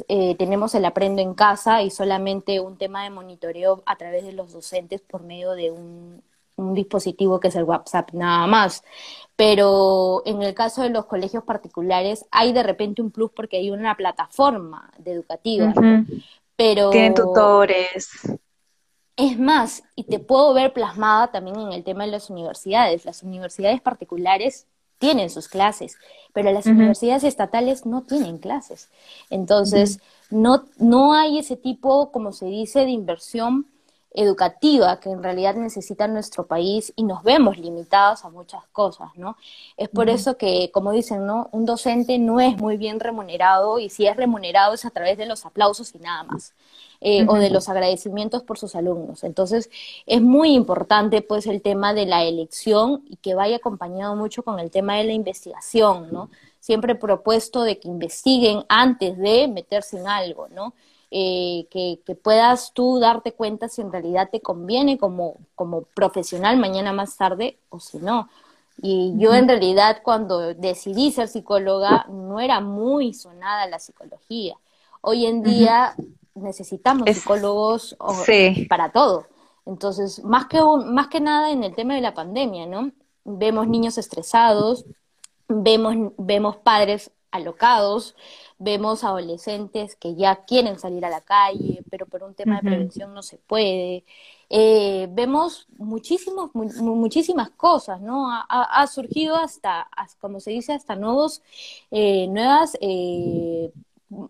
eh, 0.09 0.35
tenemos 0.37 0.75
el 0.75 0.85
aprendo 0.85 1.23
en 1.23 1.35
casa 1.35 1.83
y 1.83 1.91
solamente 1.91 2.61
un 2.61 2.77
tema 2.77 3.05
de 3.05 3.11
monitoreo 3.11 3.83
a 3.87 3.97
través 3.97 4.25
de 4.25 4.33
los 4.33 4.53
docentes 4.53 5.01
por 5.01 5.23
medio 5.23 5.53
de 5.53 5.71
un, 5.71 6.23
dispositivo 6.75 7.41
que 7.41 7.49
es 7.49 7.57
el 7.57 7.65
WhatsApp 7.65 8.13
nada 8.13 8.47
más. 8.47 8.83
Pero 9.37 10.23
en 10.27 10.43
el 10.43 10.55
caso 10.55 10.83
de 10.83 10.91
los 10.91 11.07
colegios 11.07 11.45
particulares 11.45 12.27
hay 12.31 12.53
de 12.53 12.63
repente 12.63 13.03
un 13.03 13.11
plus 13.11 13.31
porque 13.31 13.59
hay 13.59 13.71
una 13.71 13.95
plataforma 13.97 14.93
de 14.99 15.13
educativa. 15.13 15.73
Pero 16.57 16.91
tienen 16.91 17.15
tutores. 17.15 18.11
Es 19.17 19.39
más, 19.39 19.83
y 19.97 20.05
te 20.05 20.19
puedo 20.19 20.55
ver 20.55 20.73
plasmada 20.73 21.33
también 21.33 21.59
en 21.59 21.73
el 21.73 21.85
tema 21.85 22.05
de 22.05 22.11
las 22.11 22.31
universidades. 22.31 23.05
Las 23.05 23.23
universidades 23.23 23.81
particulares 23.81 24.67
tienen 24.99 25.31
sus 25.31 25.49
clases, 25.49 25.97
pero 26.33 26.53
las 26.53 26.67
universidades 26.67 27.25
estatales 27.25 27.87
no 27.87 28.03
tienen 28.03 28.39
clases. 28.39 28.91
Entonces, 29.31 30.01
no, 30.31 30.65
no 30.79 31.15
hay 31.15 31.39
ese 31.39 31.57
tipo, 31.57 32.11
como 32.11 32.33
se 32.33 32.47
dice, 32.47 32.81
de 32.81 32.91
inversión 32.91 33.67
educativa 34.19 34.99
que 34.99 35.11
en 35.11 35.23
realidad 35.23 35.55
necesita 35.55 36.09
nuestro 36.09 36.47
país 36.47 36.93
y 36.97 37.05
nos 37.05 37.23
vemos 37.23 37.57
limitados 37.57 38.25
a 38.25 38.31
muchas 38.31 38.65
cosas, 38.73 39.11
¿no? 39.15 39.37
Es 39.77 39.89
por 39.89 40.09
eso 40.11 40.37
que, 40.37 40.71
como 40.73 40.91
dicen, 40.91 41.25
¿no? 41.25 41.49
Un 41.53 41.65
docente 41.65 42.19
no 42.19 42.41
es 42.41 42.57
muy 42.57 42.77
bien 42.77 42.99
remunerado 42.99 43.79
y 43.79 43.91
si 43.91 44.07
es 44.07 44.17
remunerado 44.17 44.75
es 44.75 44.85
a 44.85 44.91
través 44.91 45.19
de 45.19 45.27
los 45.27 45.47
aplausos 45.47 45.95
y 45.95 45.99
nada 45.99 46.25
más. 46.25 46.55
Eh, 47.01 47.25
o 47.29 47.37
de 47.37 47.49
los 47.49 47.69
agradecimientos 47.69 48.43
por 48.43 48.59
sus 48.59 48.75
alumnos. 48.75 49.23
Entonces, 49.23 49.71
es 50.05 50.21
muy 50.21 50.51
importante 50.55 51.23
pues 51.23 51.47
el 51.47 51.63
tema 51.63 51.95
de 51.95 52.07
la 52.07 52.25
elección 52.25 53.05
y 53.09 53.19
que 53.19 53.37
vaya 53.37 53.59
acompañado 53.59 54.17
mucho 54.17 54.43
con 54.43 54.59
el 54.59 54.73
tema 54.73 54.97
de 54.97 55.05
la 55.05 55.13
investigación, 55.13 56.09
¿no? 56.11 56.29
Siempre 56.59 56.95
he 56.95 56.97
propuesto 56.97 57.63
de 57.63 57.79
que 57.79 57.87
investiguen 57.87 58.65
antes 58.69 59.17
de 59.17 59.47
meterse 59.47 60.01
en 60.01 60.09
algo, 60.09 60.49
¿no? 60.49 60.75
Eh, 61.11 61.67
que, 61.71 62.01
que, 62.05 62.15
puedas 62.15 62.75
tú 62.75 62.99
darte 62.99 63.33
cuenta 63.33 63.69
si 63.69 63.81
en 63.81 63.91
realidad 63.91 64.29
te 64.31 64.43
conviene 64.43 64.99
como, 64.99 65.39
como 65.55 65.83
profesional 65.95 66.59
mañana 66.59 66.93
más 66.93 67.17
tarde 67.17 67.59
o 67.71 67.81
si 67.81 67.97
no. 67.99 68.29
Y 68.83 69.15
yo 69.17 69.35
en 69.35 69.49
realidad 69.49 70.03
cuando 70.03 70.55
decidí 70.55 71.11
ser 71.11 71.29
psicóloga 71.29 72.07
no 72.11 72.41
era 72.41 72.61
muy 72.61 73.15
sonada 73.15 73.67
la 73.67 73.79
psicología. 73.79 74.57
Hoy 75.01 75.27
en 75.27 75.43
día 75.43 75.95
necesitamos 76.35 77.09
psicólogos 77.09 77.97
para 78.69 78.93
todo. 78.93 79.27
Entonces, 79.67 80.23
más 80.25 80.47
que, 80.47 80.61
más 80.87 81.09
que 81.09 81.21
nada 81.21 81.51
en 81.51 81.65
el 81.65 81.75
tema 81.75 81.95
de 81.95 82.01
la 82.01 82.15
pandemia, 82.15 82.67
¿no? 82.67 82.91
Vemos 83.25 83.69
niños 83.69 83.99
estresados, 83.99 84.87
vemos, 85.49 86.13
vemos 86.17 86.57
padres 86.57 87.11
alocados, 87.31 88.15
vemos 88.59 89.05
adolescentes 89.05 89.95
que 89.97 90.15
ya 90.15 90.45
quieren 90.45 90.79
salir 90.79 91.05
a 91.05 91.11
la 91.11 91.21
calle, 91.21 91.83
pero 91.91 92.07
por 92.07 92.23
un 92.23 92.35
tema 92.35 92.57
de 92.57 92.63
prevención 92.63 93.15
no 93.15 93.23
se 93.23 93.39
puede. 93.39 94.05
Eh, 94.51 95.09
vemos 95.13 95.69
muchísimos, 95.77 96.51
muchísimas 96.55 97.51
cosas, 97.51 98.01
¿no? 98.01 98.27
Ha, 98.31 98.87
surgido 98.87 99.37
hasta, 99.37 99.89
como 100.21 100.41
se 100.41 100.51
dice, 100.51 100.73
hasta 100.73 100.97
nuevos, 100.97 101.43
eh, 101.91 102.27
nuevas 102.29 102.77
eh, 102.81 103.71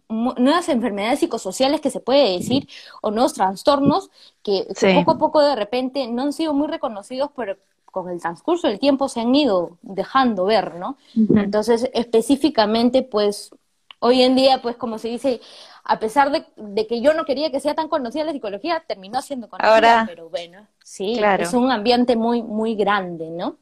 nuevas 0.08 0.68
enfermedades 0.68 1.20
psicosociales 1.20 1.80
que 1.80 1.90
se 1.90 2.00
puede 2.00 2.36
decir, 2.36 2.68
o 3.00 3.10
nuevos 3.10 3.34
trastornos 3.34 4.10
que, 4.42 4.66
poco 4.94 5.12
a 5.12 5.18
poco 5.18 5.40
de 5.40 5.54
repente 5.54 6.08
no 6.08 6.22
han 6.22 6.32
sido 6.32 6.52
muy 6.52 6.66
reconocidos, 6.68 7.30
pero 7.36 7.56
con 7.84 8.08
el 8.10 8.20
transcurso 8.20 8.68
del 8.68 8.78
tiempo 8.78 9.08
se 9.08 9.20
han 9.20 9.34
ido 9.34 9.78
dejando 9.82 10.44
ver, 10.44 10.74
¿no? 10.74 10.96
Entonces, 11.14 11.88
específicamente, 11.94 13.02
pues, 13.02 13.50
hoy 13.98 14.22
en 14.22 14.36
día, 14.36 14.60
pues, 14.62 14.76
como 14.76 14.98
se 14.98 15.08
dice, 15.08 15.40
a 15.84 15.98
pesar 15.98 16.30
de, 16.30 16.86
que 16.86 17.00
yo 17.00 17.14
no 17.14 17.24
quería 17.24 17.50
que 17.50 17.60
sea 17.60 17.74
tan 17.74 17.88
conocida 17.88 18.24
la 18.24 18.32
psicología, 18.32 18.84
terminó 18.86 19.22
siendo 19.22 19.48
conocida, 19.48 20.04
pero 20.06 20.28
bueno, 20.28 20.66
sí, 20.84 21.20
es 21.38 21.54
un 21.54 21.70
ambiente 21.70 22.16
muy, 22.16 22.42
muy 22.42 22.74
grande, 22.74 23.30
¿no? 23.30 23.56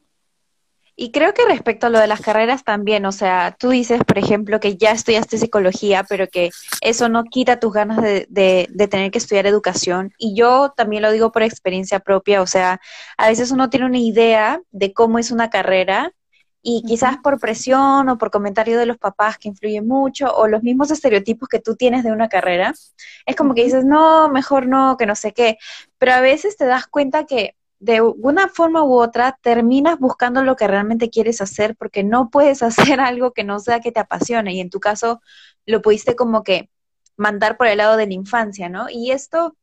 Y 0.99 1.11
creo 1.11 1.31
que 1.35 1.45
respecto 1.45 1.85
a 1.85 1.89
lo 1.91 1.99
de 1.99 2.07
las 2.07 2.21
carreras 2.21 2.63
también, 2.63 3.05
o 3.05 3.11
sea, 3.11 3.55
tú 3.57 3.69
dices, 3.69 4.03
por 4.03 4.17
ejemplo, 4.17 4.59
que 4.59 4.77
ya 4.77 4.91
estudiaste 4.91 5.37
psicología, 5.37 6.03
pero 6.09 6.27
que 6.27 6.49
eso 6.81 7.07
no 7.07 7.23
quita 7.23 7.59
tus 7.59 7.71
ganas 7.71 8.01
de, 8.01 8.25
de, 8.27 8.87
tener 8.87 9.11
que 9.11 9.19
estudiar 9.19 9.45
educación. 9.45 10.11
Y 10.17 10.35
yo 10.35 10.73
también 10.75 11.03
lo 11.03 11.11
digo 11.11 11.31
por 11.31 11.43
experiencia 11.43 11.99
propia, 11.99 12.41
o 12.41 12.47
sea, 12.47 12.81
a 13.15 13.27
veces 13.27 13.51
uno 13.51 13.69
tiene 13.69 13.85
una 13.85 13.99
idea 13.99 14.59
de 14.71 14.91
cómo 14.91 15.19
es 15.19 15.29
una 15.29 15.51
carrera 15.51 16.13
y 16.69 16.83
quizás 16.85 17.15
por 17.23 17.39
presión 17.39 18.09
o 18.09 18.17
por 18.17 18.29
comentario 18.29 18.77
de 18.77 18.85
los 18.85 18.97
papás 18.97 19.37
que 19.37 19.47
influyen 19.47 19.87
mucho 19.87 20.35
o 20.35 20.49
los 20.49 20.63
mismos 20.63 20.91
estereotipos 20.91 21.47
que 21.47 21.61
tú 21.61 21.77
tienes 21.77 22.03
de 22.03 22.11
una 22.11 22.27
carrera, 22.27 22.73
es 23.25 23.35
como 23.37 23.53
que 23.53 23.63
dices, 23.63 23.85
no, 23.85 24.27
mejor 24.27 24.67
no, 24.67 24.97
que 24.97 25.05
no 25.05 25.15
sé 25.15 25.31
qué. 25.31 25.57
Pero 25.97 26.11
a 26.11 26.19
veces 26.19 26.57
te 26.57 26.65
das 26.65 26.85
cuenta 26.87 27.25
que 27.25 27.55
de 27.79 28.01
una 28.01 28.49
forma 28.49 28.83
u 28.83 28.99
otra 28.99 29.39
terminas 29.41 29.97
buscando 29.97 30.43
lo 30.43 30.57
que 30.57 30.67
realmente 30.67 31.09
quieres 31.09 31.39
hacer 31.39 31.77
porque 31.77 32.03
no 32.03 32.29
puedes 32.29 32.61
hacer 32.63 32.99
algo 32.99 33.31
que 33.31 33.45
no 33.45 33.59
sea 33.59 33.79
que 33.79 33.93
te 33.93 34.01
apasione 34.01 34.53
y 34.53 34.59
en 34.59 34.69
tu 34.69 34.81
caso 34.81 35.21
lo 35.65 35.81
pudiste 35.81 36.17
como 36.17 36.43
que 36.43 36.69
mandar 37.15 37.55
por 37.55 37.67
el 37.67 37.77
lado 37.77 37.95
de 37.95 38.07
la 38.07 38.13
infancia, 38.13 38.67
¿no? 38.67 38.87
Y 38.89 39.11
esto 39.11 39.55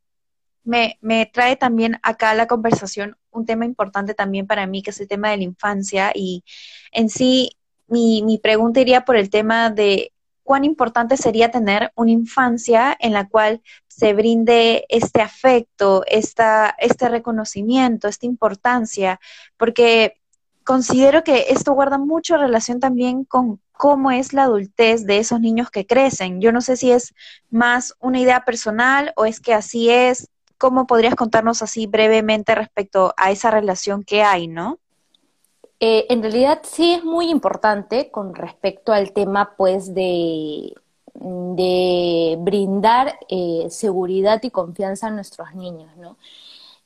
me, 0.63 0.97
me 1.03 1.27
trae 1.27 1.57
también 1.57 2.01
acá 2.03 2.31
a 2.31 2.35
la 2.35 2.47
conversación 2.47 3.19
un 3.35 3.47
tema 3.47 3.65
importante 3.65 4.15
también 4.15 4.47
para 4.47 4.67
mí, 4.67 4.83
que 4.83 4.91
es 4.91 5.01
el 5.01 5.09
tema 5.09 5.31
de 5.31 5.39
la 5.39 5.45
infancia 5.45 6.13
y 6.15 6.45
en 6.93 7.11
sí 7.11 7.53
mi, 7.87 8.23
mi 8.23 8.39
pregunta 8.39 8.81
iría 8.81 9.05
por 9.05 9.17
el 9.17 9.31
tema 9.31 9.71
de 9.71 10.13
cuán 10.45 10.65
importante 10.65 11.17
sería 11.17 11.51
tener 11.51 11.91
una 11.97 12.11
infancia 12.11 12.97
en 13.01 13.13
la 13.13 13.29
cual 13.29 13.63
se 13.89 14.13
brinde 14.13 14.85
este 14.89 15.23
afecto, 15.23 16.05
esta, 16.07 16.75
este 16.79 17.09
reconocimiento, 17.09 18.07
esta 18.07 18.27
importancia, 18.27 19.19
porque 19.57 20.21
considero 20.65 21.25
que 21.25 21.47
esto 21.49 21.73
guarda 21.73 21.99
mucho 21.99 22.37
relación 22.37 22.79
también 22.79 23.25
con 23.25 23.61
cómo 23.73 24.11
es 24.11 24.33
la 24.33 24.45
adultez 24.45 25.05
de 25.05 25.19
esos 25.19 25.41
niños 25.41 25.71
que 25.71 25.87
crecen. 25.87 26.41
Yo 26.41 26.53
no 26.53 26.61
sé 26.61 26.77
si 26.77 26.93
es 26.93 27.15
más 27.51 27.95
una 27.99 28.21
idea 28.21 28.45
personal 28.45 29.13
o 29.17 29.25
es 29.25 29.41
que 29.41 29.53
así 29.55 29.91
es. 29.91 30.29
¿Cómo 30.65 30.87
podrías 30.87 31.15
contarnos 31.15 31.61
así 31.61 31.87
brevemente 31.87 32.55
respecto 32.55 33.13
a 33.19 33.31
esa 33.31 33.51
relación 33.51 34.03
que 34.03 34.23
hay, 34.23 34.49
no? 34.49 34.79
Eh, 35.79 36.07
en 36.09 36.23
realidad 36.23 36.63
sí 36.63 36.95
es 36.95 37.05
muy 37.05 37.29
importante 37.29 38.11
con 38.11 38.35
respecto 38.35 38.91
al 38.91 39.13
tema, 39.13 39.57
pues, 39.59 39.93
de, 39.93 40.73
de 41.13 42.37
brindar 42.39 43.19
eh, 43.29 43.67
seguridad 43.69 44.43
y 44.43 44.49
confianza 44.49 45.09
a 45.09 45.11
nuestros 45.11 45.55
niños, 45.55 45.95
¿no? 45.99 46.17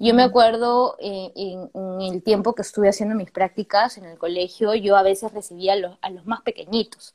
Yo 0.01 0.13
me 0.13 0.25
acuerdo 0.25 0.97
eh, 0.99 1.31
en, 1.37 1.71
el 2.01 2.21
tiempo 2.25 2.57
que 2.57 2.63
estuve 2.63 2.89
haciendo 2.89 3.15
mis 3.15 3.31
prácticas 3.31 3.97
en 3.97 4.07
el 4.07 4.19
colegio, 4.19 4.75
yo 4.75 4.97
a 4.97 5.03
veces 5.03 5.33
recibía 5.33 5.75
a 5.75 5.77
los, 5.77 5.99
a 6.03 6.11
los 6.11 6.27
más 6.27 6.43
pequeñitos 6.43 7.15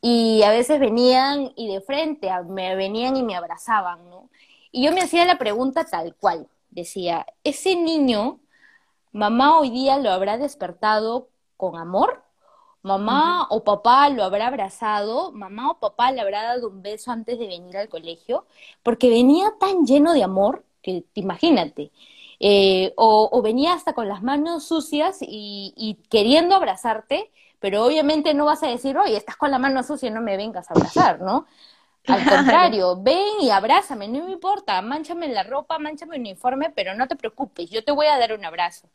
y 0.00 0.42
a 0.44 0.50
veces 0.50 0.80
venían 0.80 1.52
y 1.56 1.70
de 1.70 1.82
frente 1.82 2.30
me 2.48 2.74
venían 2.74 3.18
y 3.18 3.22
me 3.22 3.36
abrazaban, 3.36 4.08
¿no? 4.08 4.30
Y 4.72 4.84
yo 4.84 4.92
me 4.92 5.00
hacía 5.00 5.24
la 5.24 5.38
pregunta 5.38 5.84
tal 5.84 6.14
cual, 6.16 6.48
decía, 6.70 7.26
¿ese 7.44 7.76
niño 7.76 8.40
mamá 9.12 9.58
hoy 9.58 9.70
día 9.70 9.98
lo 9.98 10.10
habrá 10.10 10.38
despertado 10.38 11.28
con 11.56 11.76
amor, 11.76 12.22
mamá 12.82 13.46
o 13.50 13.64
papá 13.64 14.08
lo 14.08 14.24
habrá 14.24 14.46
abrazado, 14.46 15.32
mamá 15.32 15.70
o 15.70 15.78
papá 15.80 16.12
le 16.12 16.20
habrá 16.20 16.42
dado 16.44 16.68
un 16.68 16.82
beso 16.82 17.10
antes 17.10 17.38
de 17.38 17.46
venir 17.46 17.76
al 17.76 17.88
colegio, 17.88 18.46
porque 18.82 19.10
venía 19.10 19.52
tan 19.60 19.86
lleno 19.86 20.12
de 20.14 20.22
amor 20.24 20.64
que 20.82 21.04
imagínate. 21.14 21.90
Eh, 22.42 22.94
o, 22.96 23.42
venía 23.42 23.74
hasta 23.74 23.92
con 23.92 24.08
las 24.08 24.22
manos 24.22 24.64
sucias 24.64 25.18
y, 25.20 25.74
y, 25.76 25.96
queriendo 26.08 26.54
abrazarte, 26.56 27.30
pero 27.58 27.84
obviamente 27.84 28.32
no 28.32 28.46
vas 28.46 28.62
a 28.62 28.68
decir, 28.68 28.96
oye, 28.96 29.16
estás 29.16 29.36
con 29.36 29.50
la 29.50 29.58
mano 29.58 29.82
sucia, 29.82 30.10
no 30.10 30.22
me 30.22 30.38
vengas 30.38 30.70
a 30.70 30.74
abrazar, 30.74 31.20
¿no? 31.20 31.46
Al 32.12 32.24
contrario, 32.24 32.96
ven 33.00 33.40
y 33.40 33.50
abrázame, 33.50 34.08
no 34.08 34.24
me 34.24 34.32
importa, 34.32 34.80
manchame 34.82 35.28
la 35.28 35.42
ropa, 35.42 35.78
manchame 35.78 36.16
el 36.16 36.22
uniforme, 36.22 36.70
pero 36.74 36.94
no 36.94 37.08
te 37.08 37.16
preocupes, 37.16 37.70
yo 37.70 37.84
te 37.84 37.92
voy 37.92 38.06
a 38.06 38.18
dar 38.18 38.32
un 38.32 38.44
abrazo. 38.44 38.88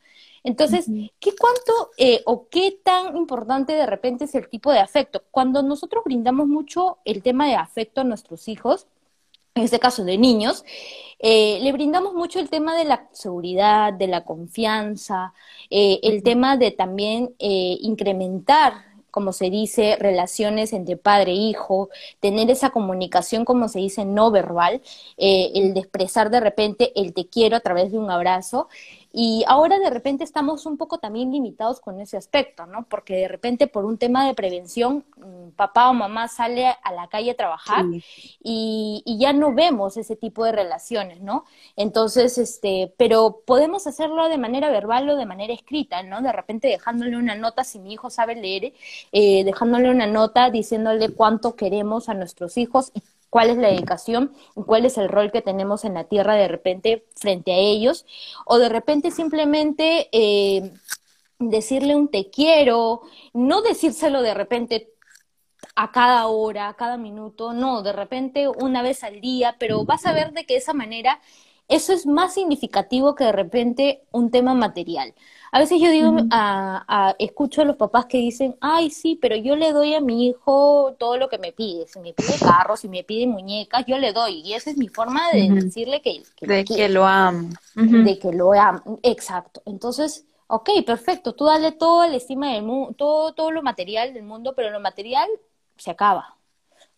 Entonces, 0.44 0.86
¿qué 1.20 1.34
cuánto 1.36 1.92
eh, 1.98 2.22
o 2.26 2.48
qué 2.50 2.80
tan 2.84 3.18
importante 3.18 3.74
de 3.74 3.88
repente 3.88 4.26
es 4.26 4.36
el 4.36 4.48
tipo 4.48 4.72
de 4.72 4.80
afecto? 4.80 5.24
Cuando 5.32 5.64
nosotros 5.64 6.04
brindamos 6.06 6.48
mucho 6.48 7.00
el 7.04 7.24
tema 7.24 7.48
de 7.48 7.56
afecto 7.56 8.02
a 8.02 8.04
nuestros 8.04 8.48
hijos, 8.48 8.88
en 9.56 9.64
este 9.64 9.80
caso 9.80 10.04
de 10.04 10.18
niños, 10.18 10.64
eh, 11.18 11.60
le 11.62 11.72
brindamos 11.72 12.14
mucho 12.14 12.40
el 12.40 12.50
tema 12.50 12.76
de 12.78 12.84
la 12.84 13.08
seguridad, 13.12 13.94
de 13.94 14.08
la 14.08 14.24
confianza, 14.24 15.34
eh, 15.70 16.00
el 16.04 16.22
tema 16.22 16.58
de 16.58 16.72
también 16.72 17.34
incrementar 17.40 18.95
como 19.16 19.32
se 19.32 19.50
dice, 19.50 19.96
relaciones 19.98 20.74
entre 20.74 20.98
padre 20.98 21.32
e 21.32 21.36
hijo, 21.36 21.88
tener 22.20 22.52
esa 22.52 22.72
comunicación, 22.72 23.46
como 23.46 23.70
se 23.70 23.80
dice, 23.80 24.04
no 24.04 24.30
verbal, 24.30 24.82
eh, 25.16 25.52
el 25.56 25.74
de 25.74 25.80
expresar 25.80 26.30
de 26.30 26.42
repente 26.42 26.92
el 27.00 27.14
te 27.14 27.26
quiero 27.26 27.56
a 27.56 27.62
través 27.62 27.94
de 27.94 27.98
un 27.98 28.12
abrazo. 28.12 28.68
Y 29.18 29.46
ahora 29.48 29.80
de 29.80 29.90
repente 29.90 30.26
estamos 30.26 30.66
un 30.66 30.76
poco 30.76 30.98
también 30.98 31.32
limitados 31.32 31.80
con 31.80 32.02
ese 32.02 32.18
aspecto, 32.18 32.66
¿no? 32.66 32.86
Porque 32.90 33.16
de 33.16 33.30
repente 33.30 33.68
por 33.68 33.86
un 33.86 33.98
tema 33.98 34.28
de 34.28 34.34
prevención, 34.34 35.06
mm, 35.16 35.52
papá 35.56 35.90
o 35.90 35.94
mamá 35.94 36.28
sale 36.28 36.68
a 36.68 36.92
la 36.92 37.08
calle 37.08 37.32
a 37.32 37.38
trabajar 37.38 37.86
y, 38.44 39.02
y, 39.06 39.18
ya 39.18 39.32
no 39.32 39.54
vemos 39.54 39.96
ese 39.96 40.18
tipo 40.18 40.44
de 40.44 40.52
relaciones, 40.52 41.22
¿no? 41.22 41.46
Entonces, 41.78 42.38
este, 42.38 42.94
pero 42.98 43.42
podemos 43.46 43.88
hacerlo 43.88 44.28
de 44.28 44.38
manera 44.38 44.70
verbal 44.70 45.10
o 45.10 45.16
de 45.16 45.26
manera 45.26 45.54
escrita, 45.54 46.04
¿no? 46.04 46.22
De 46.22 46.34
repente 46.34 46.68
dejándole 46.68 47.16
una 47.16 47.36
nota, 47.36 47.64
si 47.64 47.80
mi 47.80 47.94
hijo 47.94 48.10
sabe 48.10 48.36
leer, 48.36 48.74
eh, 49.14 49.46
dejándole 49.46 49.90
una 49.92 50.08
nota 50.08 50.50
diciéndole 50.50 51.08
cuánto 51.14 51.56
queremos 51.56 52.10
a 52.10 52.16
nuestros 52.16 52.58
hijos 52.58 52.92
y 52.94 53.02
cuál 53.30 53.50
es 53.50 53.58
la 53.58 53.70
dedicación, 53.70 54.34
cuál 54.54 54.86
es 54.86 54.98
el 54.98 55.10
rol 55.10 55.32
que 55.32 55.42
tenemos 55.42 55.86
en 55.86 55.94
la 55.94 56.06
tierra 56.06 56.36
de 56.36 56.48
repente 56.48 57.06
frente 57.16 57.54
a 57.54 57.58
ellos, 57.58 58.06
o 58.46 58.58
de 58.58 58.70
repente 58.70 59.12
simplemente 59.12 60.10
eh, 60.12 60.72
decirle 61.40 61.96
un 61.96 62.10
te 62.10 62.30
quiero, 62.30 63.02
no 63.34 63.62
decírselo 63.62 64.22
de 64.22 64.34
repente 64.34 64.92
a 65.76 65.92
cada 65.92 66.28
hora, 66.28 66.70
a 66.70 66.76
cada 66.76 66.98
minuto, 66.98 67.54
no, 67.54 67.82
de 67.82 67.94
repente 67.94 68.48
una 68.48 68.82
vez 68.82 69.04
al 69.04 69.20
día, 69.22 69.56
pero 69.60 69.84
vas 69.86 70.06
a 70.06 70.14
ver 70.14 70.32
de 70.32 70.46
que 70.46 70.56
esa 70.56 70.74
manera 70.74 71.20
eso 71.68 71.94
es 71.94 72.06
más 72.06 72.34
significativo 72.34 73.16
que 73.16 73.24
de 73.24 73.32
repente 73.32 74.04
un 74.12 74.30
tema 74.30 74.54
material. 74.54 75.14
A 75.52 75.60
veces 75.60 75.80
yo 75.80 75.90
digo, 75.90 76.14
a, 76.32 77.16
escucho 77.18 77.62
a 77.62 77.66
los 77.66 77.78
papás 77.78 78.08
que 78.08 78.18
dicen, 78.18 78.58
ay, 78.60 78.90
sí, 78.90 79.18
pero 79.22 79.38
yo 79.38 79.56
le 79.56 79.72
doy 79.72 79.94
a 79.94 80.02
mi 80.02 80.28
hijo 80.28 80.96
todo 81.00 81.18
lo 81.18 81.30
que 81.30 81.38
me 81.38 81.54
pide. 81.54 81.88
Si 81.88 82.00
me 82.00 82.14
pide 82.14 82.38
carros, 82.40 82.82
si 82.82 82.90
me 82.90 83.04
pide 83.04 83.26
muñecas, 83.26 83.86
yo 83.88 83.98
le 83.98 84.12
doy. 84.12 84.42
Y 84.42 84.54
esa 84.54 84.70
es 84.70 84.78
mi 84.78 84.90
forma 84.90 85.32
de 85.32 85.50
decirle 85.50 86.02
que, 86.02 86.24
de 86.42 86.66
que 86.66 86.90
lo 86.90 87.06
amo. 87.06 87.50
De 87.74 88.20
que 88.20 88.34
lo 88.34 88.52
amo. 88.52 89.00
Exacto. 89.02 89.62
Entonces, 89.66 90.26
ok, 90.48 90.70
perfecto. 90.86 91.34
Tú 91.34 91.46
dale 91.46 91.72
todo 91.72 92.06
la 92.06 92.18
estima 92.18 92.52
del 92.52 92.64
mundo, 92.64 92.94
todo, 92.98 93.34
todo 93.34 93.52
lo 93.52 93.64
material 93.64 94.14
del 94.14 94.24
mundo, 94.24 94.54
pero 94.56 94.72
lo 94.72 94.82
material 94.82 95.30
se 95.78 95.92
acaba 95.92 96.35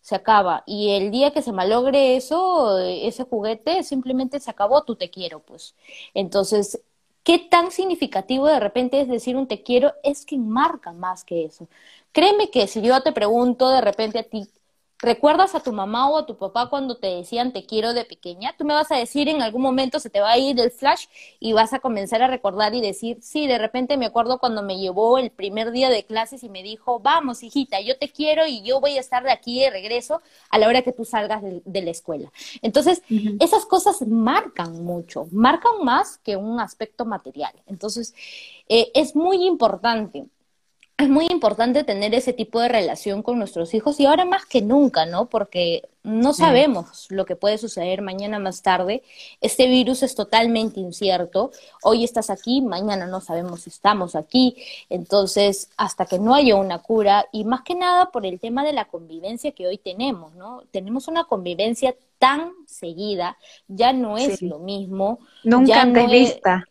se 0.08 0.14
acaba. 0.14 0.62
Y 0.66 0.92
el 0.92 1.10
día 1.10 1.32
que 1.32 1.42
se 1.42 1.52
malogre 1.52 2.16
eso, 2.16 2.78
ese 2.78 3.24
juguete, 3.24 3.82
simplemente 3.82 4.40
se 4.40 4.50
acabó, 4.50 4.82
tú 4.84 4.96
te 4.96 5.10
quiero, 5.10 5.40
pues. 5.40 5.74
Entonces, 6.14 6.80
qué 7.24 7.38
tan 7.38 7.70
significativo 7.70 8.46
de 8.46 8.58
repente 8.58 9.00
es 9.02 9.08
decir 9.08 9.36
un 9.36 9.46
te 9.48 9.62
quiero 9.62 9.92
es 10.02 10.24
que 10.24 10.38
marca 10.38 10.92
más 10.92 11.24
que 11.24 11.44
eso. 11.44 11.68
Créeme 12.12 12.50
que 12.50 12.66
si 12.66 12.80
yo 12.80 13.02
te 13.02 13.12
pregunto 13.12 13.68
de 13.68 13.82
repente 13.82 14.18
a 14.18 14.22
ti, 14.22 14.48
¿Recuerdas 15.00 15.54
a 15.54 15.60
tu 15.60 15.72
mamá 15.72 16.10
o 16.10 16.18
a 16.18 16.26
tu 16.26 16.36
papá 16.36 16.68
cuando 16.68 16.96
te 16.96 17.06
decían 17.06 17.52
te 17.52 17.64
quiero 17.64 17.94
de 17.94 18.04
pequeña? 18.04 18.56
Tú 18.58 18.64
me 18.64 18.74
vas 18.74 18.90
a 18.90 18.96
decir 18.96 19.28
en 19.28 19.42
algún 19.42 19.62
momento 19.62 20.00
se 20.00 20.10
te 20.10 20.20
va 20.20 20.32
a 20.32 20.38
ir 20.38 20.58
el 20.58 20.72
flash 20.72 21.06
y 21.38 21.52
vas 21.52 21.72
a 21.72 21.78
comenzar 21.78 22.20
a 22.20 22.26
recordar 22.26 22.74
y 22.74 22.80
decir, 22.80 23.18
sí, 23.20 23.46
de 23.46 23.58
repente 23.58 23.96
me 23.96 24.06
acuerdo 24.06 24.38
cuando 24.38 24.64
me 24.64 24.76
llevó 24.76 25.18
el 25.18 25.30
primer 25.30 25.70
día 25.70 25.88
de 25.88 26.04
clases 26.04 26.42
y 26.42 26.48
me 26.48 26.64
dijo, 26.64 26.98
vamos, 26.98 27.44
hijita, 27.44 27.80
yo 27.80 27.96
te 27.96 28.08
quiero 28.08 28.48
y 28.48 28.62
yo 28.62 28.80
voy 28.80 28.96
a 28.96 29.00
estar 29.00 29.22
de 29.22 29.30
aquí 29.30 29.60
de 29.60 29.70
regreso 29.70 30.20
a 30.50 30.58
la 30.58 30.66
hora 30.66 30.82
que 30.82 30.92
tú 30.92 31.04
salgas 31.04 31.42
de, 31.42 31.82
la 31.82 31.90
escuela. 31.92 32.32
Entonces, 32.60 33.02
esas 33.38 33.66
cosas 33.66 34.04
marcan 34.04 34.82
mucho, 34.82 35.28
marcan 35.30 35.84
más 35.84 36.18
que 36.18 36.36
un 36.36 36.58
aspecto 36.58 37.04
material. 37.04 37.52
Entonces, 37.66 38.14
eh, 38.68 38.90
es 38.94 39.14
muy 39.14 39.46
importante 39.46 40.26
es 40.98 41.08
muy 41.08 41.28
importante 41.30 41.84
tener 41.84 42.12
ese 42.12 42.32
tipo 42.32 42.60
de 42.60 42.68
relación 42.68 43.22
con 43.22 43.38
nuestros 43.38 43.72
hijos 43.72 44.00
y 44.00 44.06
ahora 44.06 44.24
más 44.24 44.44
que 44.46 44.62
nunca, 44.62 45.06
¿no? 45.06 45.26
Porque 45.28 45.88
no 46.02 46.32
sabemos 46.32 47.06
lo 47.08 47.24
que 47.24 47.36
puede 47.36 47.56
suceder 47.56 48.02
mañana 48.02 48.40
más 48.40 48.62
tarde. 48.62 49.04
Este 49.40 49.68
virus 49.68 50.02
es 50.02 50.16
totalmente 50.16 50.80
incierto. 50.80 51.52
Hoy 51.84 52.02
estás 52.02 52.30
aquí, 52.30 52.62
mañana 52.62 53.06
no 53.06 53.20
sabemos 53.20 53.62
si 53.62 53.70
estamos 53.70 54.16
aquí. 54.16 54.56
Entonces, 54.88 55.70
hasta 55.76 56.04
que 56.04 56.18
no 56.18 56.34
haya 56.34 56.56
una 56.56 56.80
cura 56.80 57.26
y 57.30 57.44
más 57.44 57.62
que 57.62 57.76
nada 57.76 58.10
por 58.10 58.26
el 58.26 58.40
tema 58.40 58.64
de 58.64 58.72
la 58.72 58.86
convivencia 58.86 59.52
que 59.52 59.68
hoy 59.68 59.78
tenemos, 59.78 60.34
¿no? 60.34 60.64
Tenemos 60.72 61.06
una 61.06 61.24
convivencia 61.24 61.94
tan 62.18 62.50
seguida, 62.66 63.38
ya 63.68 63.92
no 63.92 64.18
es 64.18 64.42
lo 64.42 64.58
mismo. 64.58 65.20
Nunca 65.44 65.80
antes 65.80 66.10
vista. 66.10 66.64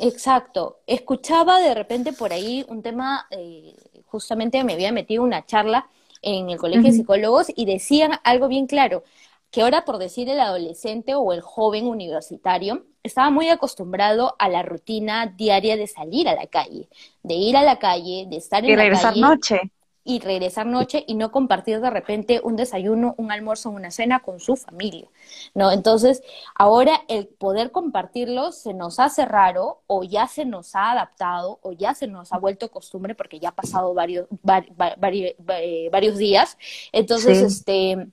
Exacto. 0.00 0.80
Escuchaba 0.86 1.60
de 1.60 1.74
repente 1.74 2.12
por 2.12 2.32
ahí 2.32 2.64
un 2.68 2.82
tema, 2.82 3.26
eh, 3.30 3.74
justamente 4.06 4.64
me 4.64 4.74
había 4.74 4.92
metido 4.92 5.22
una 5.22 5.44
charla 5.44 5.88
en 6.22 6.50
el 6.50 6.58
Colegio 6.58 6.84
de 6.84 6.92
Psicólogos 6.92 7.48
y 7.54 7.66
decían 7.66 8.12
algo 8.24 8.48
bien 8.48 8.66
claro, 8.66 9.04
que 9.50 9.62
ahora 9.62 9.84
por 9.84 9.98
decir 9.98 10.28
el 10.28 10.40
adolescente 10.40 11.14
o 11.14 11.32
el 11.32 11.42
joven 11.42 11.86
universitario 11.86 12.86
estaba 13.02 13.30
muy 13.30 13.48
acostumbrado 13.48 14.34
a 14.38 14.48
la 14.48 14.62
rutina 14.62 15.26
diaria 15.26 15.76
de 15.76 15.86
salir 15.86 16.28
a 16.28 16.34
la 16.34 16.46
calle, 16.46 16.88
de 17.22 17.34
ir 17.34 17.56
a 17.56 17.62
la 17.62 17.78
calle, 17.78 18.26
de 18.28 18.36
estar 18.36 18.64
en 18.64 18.70
y 18.70 18.76
la 18.76 18.82
regresar 18.82 19.16
noche 19.16 19.70
y 20.04 20.20
regresar 20.20 20.66
noche 20.66 21.02
y 21.06 21.14
no 21.14 21.32
compartir 21.32 21.80
de 21.80 21.90
repente 21.90 22.40
un 22.44 22.56
desayuno, 22.56 23.14
un 23.16 23.32
almuerzo, 23.32 23.70
una 23.70 23.90
cena 23.90 24.20
con 24.20 24.38
su 24.38 24.56
familia, 24.56 25.08
¿no? 25.54 25.72
Entonces, 25.72 26.22
ahora 26.54 27.00
el 27.08 27.26
poder 27.26 27.70
compartirlo 27.72 28.52
se 28.52 28.74
nos 28.74 29.00
hace 29.00 29.24
raro 29.24 29.82
o 29.86 30.04
ya 30.04 30.28
se 30.28 30.44
nos 30.44 30.74
ha 30.76 30.92
adaptado 30.92 31.58
o 31.62 31.72
ya 31.72 31.94
se 31.94 32.06
nos 32.06 32.32
ha 32.32 32.38
vuelto 32.38 32.70
costumbre 32.70 33.14
porque 33.14 33.40
ya 33.40 33.48
ha 33.48 33.54
pasado 33.54 33.94
varios, 33.94 34.28
eh, 34.30 35.88
varios, 35.90 36.18
días. 36.18 36.58
Entonces, 36.92 37.40
este 37.40 38.08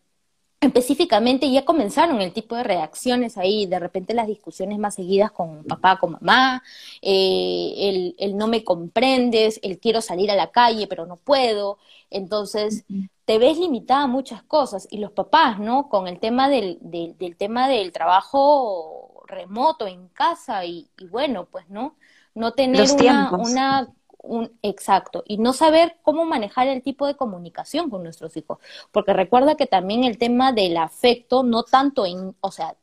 específicamente 0.61 1.51
ya 1.51 1.65
comenzaron 1.65 2.21
el 2.21 2.33
tipo 2.33 2.55
de 2.55 2.63
reacciones 2.63 3.37
ahí, 3.37 3.65
de 3.65 3.79
repente 3.79 4.13
las 4.13 4.27
discusiones 4.27 4.77
más 4.77 4.93
seguidas 4.93 5.31
con 5.31 5.63
papá, 5.63 5.97
con 5.97 6.11
mamá, 6.11 6.61
eh, 7.01 8.13
el, 8.17 8.37
no 8.37 8.47
me 8.47 8.63
comprendes, 8.63 9.59
el 9.63 9.79
quiero 9.79 10.01
salir 10.01 10.29
a 10.29 10.35
la 10.35 10.51
calle 10.51 10.85
pero 10.85 11.07
no 11.07 11.17
puedo, 11.17 11.79
entonces 12.11 12.85
te 13.25 13.39
ves 13.39 13.57
limitada 13.57 14.03
a 14.03 14.07
muchas 14.07 14.43
cosas 14.43 14.87
y 14.91 14.99
los 14.99 15.11
papás, 15.11 15.59
¿no? 15.59 15.89
Con 15.89 16.07
el 16.07 16.19
tema 16.19 16.47
del, 16.47 16.77
del, 16.81 17.35
tema 17.37 17.67
del 17.67 17.91
trabajo 17.91 19.23
remoto 19.25 19.87
en 19.87 20.09
casa 20.09 20.63
y, 20.65 20.89
y 20.99 21.07
bueno, 21.07 21.47
pues, 21.49 21.67
¿no? 21.69 21.95
No 22.35 22.53
tener 22.53 22.89
una, 22.91 23.31
una 23.31 23.87
un 24.23 24.51
exacto 24.61 25.23
y 25.27 25.37
no 25.37 25.53
saber 25.53 25.97
cómo 26.03 26.25
manejar 26.25 26.67
el 26.67 26.81
tipo 26.81 27.07
de 27.07 27.15
comunicación 27.15 27.89
con 27.89 28.03
nuestros 28.03 28.35
hijos, 28.37 28.59
porque 28.91 29.13
recuerda 29.13 29.55
que 29.55 29.67
también 29.67 30.03
el 30.03 30.17
tema 30.17 30.51
del 30.51 30.77
afecto 30.77 31.43
no 31.43 31.63
tanto 31.63 32.05
en, 32.05 32.35
o 32.41 32.51
sea, 32.51 32.75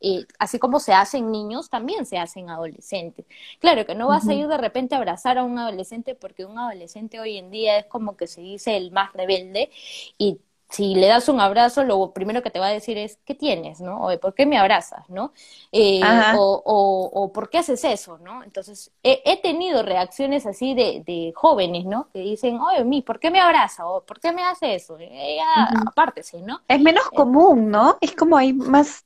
eh, 0.00 0.26
así 0.38 0.58
como 0.58 0.80
se 0.80 0.92
hace 0.92 1.18
en 1.18 1.30
niños, 1.30 1.70
también 1.70 2.06
se 2.06 2.18
hace 2.18 2.40
en 2.40 2.50
adolescentes. 2.50 3.26
Claro 3.58 3.86
que 3.86 3.94
no 3.94 4.08
vas 4.08 4.28
a 4.28 4.34
ir 4.34 4.46
de 4.46 4.58
repente 4.58 4.94
a 4.94 4.98
abrazar 4.98 5.38
a 5.38 5.44
un 5.44 5.58
adolescente 5.58 6.14
porque 6.14 6.44
un 6.44 6.58
adolescente 6.58 7.20
hoy 7.20 7.38
en 7.38 7.50
día 7.50 7.78
es 7.78 7.86
como 7.86 8.16
que 8.16 8.26
se 8.26 8.40
dice 8.40 8.76
el 8.76 8.90
más 8.90 9.12
rebelde 9.12 9.70
y 10.18 10.38
si 10.70 10.94
le 10.94 11.06
das 11.06 11.28
un 11.28 11.40
abrazo, 11.40 11.84
lo 11.84 12.12
primero 12.12 12.42
que 12.42 12.50
te 12.50 12.58
va 12.58 12.66
a 12.66 12.70
decir 12.70 12.98
es, 12.98 13.18
¿qué 13.24 13.34
tienes? 13.34 13.80
¿no? 13.80 14.06
O 14.06 14.18
¿por 14.18 14.34
qué 14.34 14.46
me 14.46 14.58
abrazas? 14.58 15.08
¿no? 15.08 15.32
Eh, 15.72 16.00
o, 16.36 17.10
o, 17.12 17.32
¿por 17.32 17.50
qué 17.50 17.58
haces 17.58 17.84
eso? 17.84 18.18
¿no? 18.18 18.42
Entonces, 18.42 18.90
he, 19.02 19.40
tenido 19.40 19.82
reacciones 19.82 20.46
así 20.46 20.74
de, 20.74 21.02
de, 21.06 21.32
jóvenes, 21.34 21.84
¿no? 21.84 22.08
Que 22.12 22.20
dicen, 22.20 22.58
oye, 22.58 22.84
mi, 22.84 23.02
¿por 23.02 23.20
qué 23.20 23.30
me 23.30 23.40
abraza? 23.40 23.86
O 23.86 24.02
¿por 24.02 24.20
qué 24.20 24.32
me 24.32 24.42
hace 24.42 24.74
eso? 24.74 24.96
Ella, 24.98 25.44
apártese, 25.86 26.40
¿no? 26.40 26.60
Es 26.66 26.80
menos 26.80 27.04
eh, 27.12 27.16
común, 27.16 27.70
¿no? 27.70 27.98
Es 28.00 28.14
como 28.14 28.36
hay 28.36 28.52
más 28.52 29.04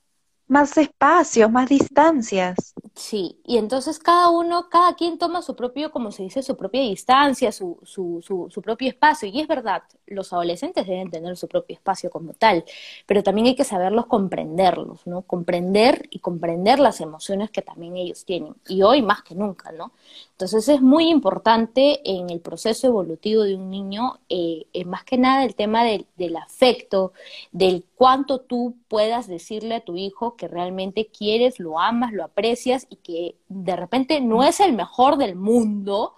más 0.48 0.76
espacios, 0.78 1.50
más 1.50 1.68
distancias. 1.68 2.74
Sí, 2.98 3.38
y 3.44 3.58
entonces 3.58 4.00
cada 4.00 4.28
uno, 4.28 4.68
cada 4.68 4.96
quien 4.96 5.18
toma 5.18 5.40
su 5.40 5.54
propio, 5.54 5.92
como 5.92 6.10
se 6.10 6.24
dice, 6.24 6.42
su 6.42 6.56
propia 6.56 6.80
distancia, 6.80 7.52
su, 7.52 7.78
su, 7.84 8.20
su, 8.50 8.60
propio 8.60 8.88
espacio. 8.88 9.28
Y 9.28 9.40
es 9.40 9.46
verdad, 9.46 9.84
los 10.08 10.32
adolescentes 10.32 10.84
deben 10.84 11.08
tener 11.08 11.36
su 11.36 11.46
propio 11.46 11.76
espacio 11.76 12.10
como 12.10 12.34
tal, 12.34 12.64
pero 13.06 13.22
también 13.22 13.46
hay 13.46 13.54
que 13.54 13.62
saberlos 13.62 14.06
comprenderlos, 14.06 15.06
¿no? 15.06 15.22
Comprender 15.22 16.08
y 16.10 16.18
comprender 16.18 16.80
las 16.80 17.00
emociones 17.00 17.52
que 17.52 17.62
también 17.62 17.96
ellos 17.96 18.24
tienen. 18.24 18.56
Y 18.66 18.82
hoy 18.82 19.00
más 19.00 19.22
que 19.22 19.36
nunca, 19.36 19.70
¿no? 19.70 19.92
Entonces 20.32 20.68
es 20.68 20.80
muy 20.80 21.08
importante 21.08 22.00
en 22.04 22.30
el 22.30 22.40
proceso 22.40 22.88
evolutivo 22.88 23.44
de 23.44 23.54
un 23.54 23.70
niño, 23.70 24.18
eh, 24.28 24.66
más 24.86 25.04
que 25.04 25.18
nada 25.18 25.44
el 25.44 25.54
tema 25.54 25.84
del, 25.84 26.06
del 26.16 26.36
afecto, 26.36 27.12
del 27.52 27.84
cuánto 27.94 28.40
tú 28.40 28.74
puedas 28.88 29.28
decirle 29.28 29.76
a 29.76 29.84
tu 29.84 29.96
hijo 29.96 30.36
que 30.36 30.48
realmente 30.48 31.06
quieres, 31.06 31.60
lo 31.60 31.78
amas, 31.78 32.12
lo 32.12 32.24
aprecias 32.24 32.87
y 32.88 32.96
que 32.96 33.36
de 33.48 33.76
repente 33.76 34.20
no 34.20 34.44
es 34.44 34.60
el 34.60 34.72
mejor 34.72 35.16
del 35.16 35.36
mundo, 35.36 36.14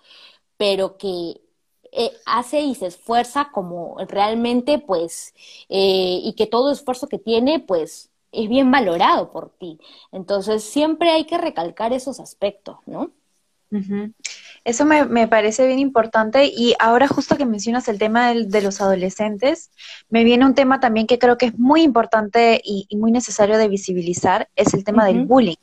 pero 0.56 0.96
que 0.96 1.40
eh, 1.92 2.12
hace 2.26 2.60
y 2.60 2.74
se 2.74 2.86
esfuerza 2.86 3.50
como 3.52 3.96
realmente, 4.08 4.78
pues, 4.78 5.34
eh, 5.68 6.20
y 6.22 6.34
que 6.34 6.46
todo 6.46 6.70
esfuerzo 6.70 7.08
que 7.08 7.18
tiene, 7.18 7.60
pues, 7.60 8.10
es 8.32 8.48
bien 8.48 8.70
valorado 8.70 9.30
por 9.30 9.50
ti. 9.50 9.78
Entonces, 10.12 10.62
siempre 10.62 11.10
hay 11.10 11.24
que 11.24 11.38
recalcar 11.38 11.92
esos 11.92 12.20
aspectos, 12.20 12.76
¿no? 12.86 13.10
Eso 14.64 14.84
me, 14.84 15.04
me, 15.04 15.28
parece 15.28 15.66
bien 15.66 15.78
importante 15.78 16.46
y 16.46 16.74
ahora 16.80 17.06
justo 17.06 17.36
que 17.36 17.46
mencionas 17.46 17.86
el 17.86 18.00
tema 18.00 18.34
de 18.34 18.62
los 18.62 18.80
adolescentes, 18.80 19.70
me 20.08 20.24
viene 20.24 20.44
un 20.44 20.54
tema 20.54 20.80
también 20.80 21.06
que 21.06 21.20
creo 21.20 21.38
que 21.38 21.46
es 21.46 21.58
muy 21.58 21.82
importante 21.82 22.60
y, 22.64 22.88
muy 22.96 23.12
necesario 23.12 23.58
de 23.58 23.68
visibilizar, 23.68 24.48
es 24.56 24.74
el 24.74 24.82
tema 24.82 25.06
del 25.06 25.24
bullying. 25.24 25.56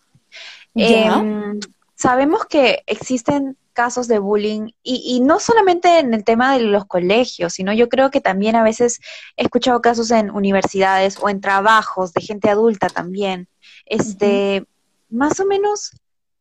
Em, 0.77 1.59
sabemos 1.95 2.45
que 2.45 2.83
existen 2.85 3.57
casos 3.77 4.07
de 4.07 4.17
bullying 4.17 4.71
y, 4.81 5.19
no 5.21 5.39
solamente 5.39 5.99
en 5.99 6.11
el 6.15 6.23
tema 6.23 6.57
de 6.57 6.61
los 6.61 6.85
colegios, 6.85 7.53
sino 7.53 7.71
yo 7.73 7.89
creo 7.89 8.09
que 8.09 8.21
también 8.21 8.55
a 8.55 8.63
veces 8.63 8.99
he 9.35 9.43
escuchado 9.43 9.81
casos 9.81 10.09
en 10.09 10.31
universidades 10.31 11.19
o 11.21 11.29
en 11.29 11.41
trabajos 11.41 12.11
de 12.11 12.21
gente 12.21 12.49
adulta 12.49 12.87
también. 12.89 13.47
Este, 13.85 14.65
más 15.09 15.39
o 15.39 15.45
menos, 15.45 15.91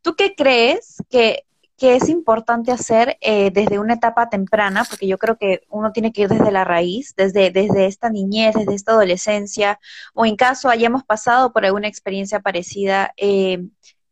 ¿tú 0.00 0.16
qué 0.16 0.34
crees 0.34 0.96
que, 1.10 1.42
es 1.78 2.08
importante 2.08 2.72
hacer 2.72 3.18
eh, 3.20 3.50
desde 3.52 3.78
una 3.78 3.94
etapa 3.94 4.30
temprana? 4.30 4.86
Porque 4.88 5.06
yo 5.06 5.18
creo 5.18 5.36
que 5.36 5.60
uno 5.68 5.92
tiene 5.92 6.12
que 6.12 6.22
ir 6.22 6.28
desde 6.28 6.50
la 6.50 6.64
raíz, 6.64 7.12
desde, 7.18 7.50
desde 7.50 7.84
esta 7.84 8.08
niñez, 8.08 8.54
desde 8.54 8.74
esta 8.74 8.92
adolescencia, 8.92 9.78
o 10.14 10.24
en 10.24 10.36
caso 10.36 10.70
hayamos 10.70 11.04
pasado 11.04 11.52
por 11.52 11.66
alguna 11.66 11.86
experiencia 11.86 12.40
parecida, 12.40 13.12
eh, 13.18 13.62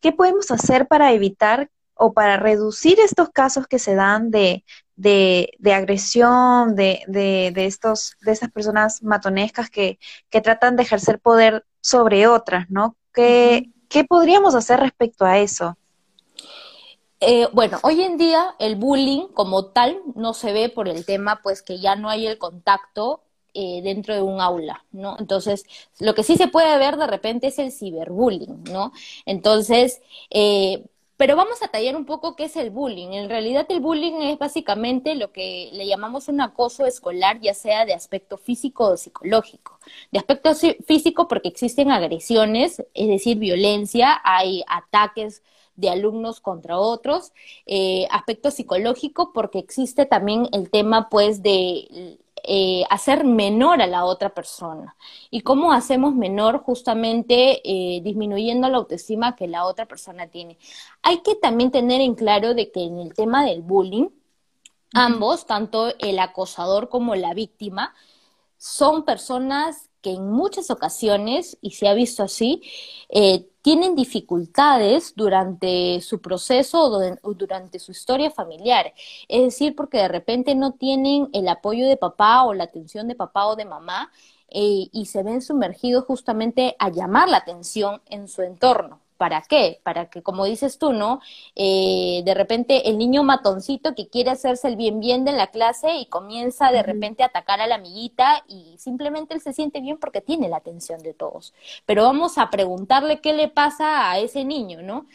¿qué 0.04 0.12
podemos 0.12 0.50
hacer 0.50 0.86
para 0.86 1.14
evitar 1.14 1.70
o 1.94 2.12
para 2.12 2.36
reducir 2.36 3.00
estos 3.00 3.30
casos 3.30 3.66
que 3.66 3.78
se 3.78 3.94
dan 3.94 4.30
de, 4.30 4.62
de, 4.96 5.72
agresión, 5.72 6.76
de, 6.76 7.00
de, 7.06 7.52
de, 7.54 7.64
estos, 7.64 8.14
de 8.20 8.32
estas 8.32 8.50
personas 8.50 9.02
matonescas 9.02 9.70
que, 9.70 9.98
que, 10.28 10.42
tratan 10.42 10.76
de 10.76 10.82
ejercer 10.82 11.20
poder 11.20 11.64
sobre 11.80 12.26
otras, 12.26 12.68
¿no? 12.68 12.96
¿Qué, 13.14 13.70
¿qué 13.88 14.04
podríamos 14.04 14.54
hacer 14.54 14.78
respecto 14.78 15.24
a 15.24 15.38
eso? 15.38 15.78
Eh, 17.20 17.48
bueno, 17.54 17.78
hoy 17.82 18.02
en 18.02 18.18
día 18.18 18.56
el 18.58 18.76
bullying 18.76 19.28
como 19.28 19.68
tal 19.68 20.02
no 20.14 20.34
se 20.34 20.52
ve 20.52 20.68
por 20.68 20.86
el 20.86 21.06
tema, 21.06 21.40
pues 21.42 21.62
que 21.62 21.80
ya 21.80 21.96
no 21.96 22.10
hay 22.10 22.26
el 22.26 22.36
contacto 22.36 23.22
eh, 23.54 23.80
dentro 23.82 24.14
de 24.14 24.22
un 24.22 24.40
aula, 24.40 24.84
¿no? 24.92 25.16
Entonces, 25.18 25.64
lo 26.00 26.14
que 26.14 26.22
sí 26.22 26.36
se 26.36 26.48
puede 26.48 26.76
ver 26.78 26.96
de 26.96 27.06
repente 27.06 27.46
es 27.48 27.58
el 27.58 27.72
ciberbullying, 27.72 28.64
¿no? 28.64 28.92
Entonces, 29.26 30.02
eh, 30.30 30.84
pero 31.16 31.36
vamos 31.36 31.62
a 31.62 31.68
tallar 31.68 31.94
un 31.94 32.06
poco 32.06 32.34
qué 32.34 32.44
es 32.44 32.56
el 32.56 32.70
bullying. 32.70 33.12
En 33.12 33.28
realidad 33.28 33.66
el 33.68 33.80
bullying 33.80 34.20
es 34.22 34.38
básicamente 34.38 35.14
lo 35.14 35.30
que 35.30 35.70
le 35.72 35.86
llamamos 35.86 36.28
un 36.28 36.40
acoso 36.40 36.86
escolar, 36.86 37.40
ya 37.40 37.54
sea 37.54 37.84
de 37.84 37.94
aspecto 37.94 38.36
físico 38.36 38.88
o 38.88 38.96
psicológico. 38.96 39.78
De 40.10 40.18
aspecto 40.18 40.52
físico 40.86 41.28
porque 41.28 41.48
existen 41.48 41.92
agresiones, 41.92 42.82
es 42.94 43.08
decir, 43.08 43.38
violencia, 43.38 44.20
hay 44.24 44.64
ataques 44.66 45.42
de 45.76 45.90
alumnos 45.90 46.40
contra 46.40 46.78
otros. 46.78 47.32
Eh, 47.66 48.06
aspecto 48.10 48.50
psicológico 48.50 49.32
porque 49.32 49.60
existe 49.60 50.06
también 50.06 50.48
el 50.52 50.70
tema 50.70 51.08
pues 51.10 51.42
de 51.42 52.18
eh, 52.46 52.84
hacer 52.90 53.24
menor 53.24 53.80
a 53.82 53.86
la 53.86 54.04
otra 54.04 54.34
persona. 54.34 54.96
¿Y 55.30 55.40
cómo 55.40 55.72
hacemos 55.72 56.14
menor? 56.14 56.58
Justamente 56.58 57.60
eh, 57.64 58.00
disminuyendo 58.02 58.68
la 58.68 58.78
autoestima 58.78 59.36
que 59.36 59.48
la 59.48 59.64
otra 59.64 59.86
persona 59.86 60.26
tiene. 60.28 60.58
Hay 61.02 61.22
que 61.22 61.34
también 61.34 61.70
tener 61.70 62.00
en 62.00 62.14
claro 62.14 62.54
de 62.54 62.70
que 62.70 62.84
en 62.84 62.98
el 62.98 63.14
tema 63.14 63.44
del 63.44 63.62
bullying, 63.62 64.08
ambos, 64.92 65.46
tanto 65.46 65.92
el 65.98 66.18
acosador 66.18 66.88
como 66.88 67.14
la 67.14 67.34
víctima, 67.34 67.94
son 68.58 69.04
personas 69.04 69.90
que 70.04 70.12
en 70.12 70.30
muchas 70.30 70.70
ocasiones, 70.70 71.56
y 71.62 71.70
se 71.70 71.88
ha 71.88 71.94
visto 71.94 72.22
así, 72.22 72.62
eh, 73.08 73.46
tienen 73.62 73.94
dificultades 73.96 75.14
durante 75.16 76.02
su 76.02 76.20
proceso 76.20 76.82
o 77.22 77.34
durante 77.34 77.78
su 77.78 77.92
historia 77.92 78.30
familiar. 78.30 78.92
Es 79.28 79.42
decir, 79.42 79.74
porque 79.74 79.96
de 79.98 80.08
repente 80.08 80.54
no 80.54 80.72
tienen 80.72 81.30
el 81.32 81.48
apoyo 81.48 81.88
de 81.88 81.96
papá 81.96 82.44
o 82.44 82.52
la 82.52 82.64
atención 82.64 83.08
de 83.08 83.14
papá 83.14 83.46
o 83.46 83.56
de 83.56 83.64
mamá 83.64 84.12
eh, 84.50 84.88
y 84.92 85.06
se 85.06 85.22
ven 85.22 85.40
sumergidos 85.40 86.04
justamente 86.04 86.76
a 86.78 86.90
llamar 86.90 87.30
la 87.30 87.38
atención 87.38 88.02
en 88.06 88.28
su 88.28 88.42
entorno. 88.42 89.00
¿Para 89.16 89.42
qué? 89.42 89.80
Para 89.84 90.10
que, 90.10 90.22
como 90.22 90.44
dices 90.44 90.78
tú, 90.78 90.92
¿no? 90.92 91.20
Eh, 91.54 92.22
de 92.24 92.34
repente 92.34 92.88
el 92.88 92.98
niño 92.98 93.22
matoncito 93.22 93.94
que 93.94 94.08
quiere 94.08 94.30
hacerse 94.30 94.66
el 94.68 94.76
bien 94.76 95.00
bien 95.00 95.24
de 95.24 95.32
la 95.32 95.48
clase 95.48 95.96
y 95.96 96.06
comienza 96.06 96.72
de 96.72 96.82
repente 96.82 97.22
a 97.22 97.26
atacar 97.26 97.60
a 97.60 97.66
la 97.68 97.76
amiguita 97.76 98.44
y 98.48 98.76
simplemente 98.78 99.34
él 99.34 99.40
se 99.40 99.52
siente 99.52 99.80
bien 99.80 99.98
porque 99.98 100.20
tiene 100.20 100.48
la 100.48 100.56
atención 100.56 101.00
de 101.02 101.14
todos. 101.14 101.54
Pero 101.86 102.02
vamos 102.04 102.38
a 102.38 102.50
preguntarle 102.50 103.20
qué 103.20 103.32
le 103.32 103.48
pasa 103.48 104.10
a 104.10 104.18
ese 104.18 104.44
niño, 104.44 104.82
¿no? 104.82 105.06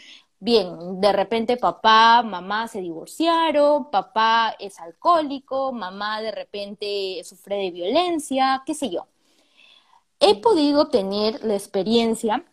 Bien, 0.42 1.02
de 1.02 1.12
repente 1.12 1.58
papá, 1.58 2.24
mamá 2.24 2.68
se 2.70 2.80
divorciaron, 2.82 3.92
papá 3.92 4.56
es 4.60 4.80
alcohólico, 4.80 5.74
mamá 5.74 6.22
de 6.22 6.32
repente 6.32 7.22
sufre 7.26 7.58
de 7.58 7.72
violencia, 7.72 8.64
qué 8.66 8.74
sé 8.74 8.90
yo. 8.90 9.08
He 10.20 10.40
podido 10.42 10.88
tener 10.90 11.44
la 11.44 11.56
experiencia 11.56 12.46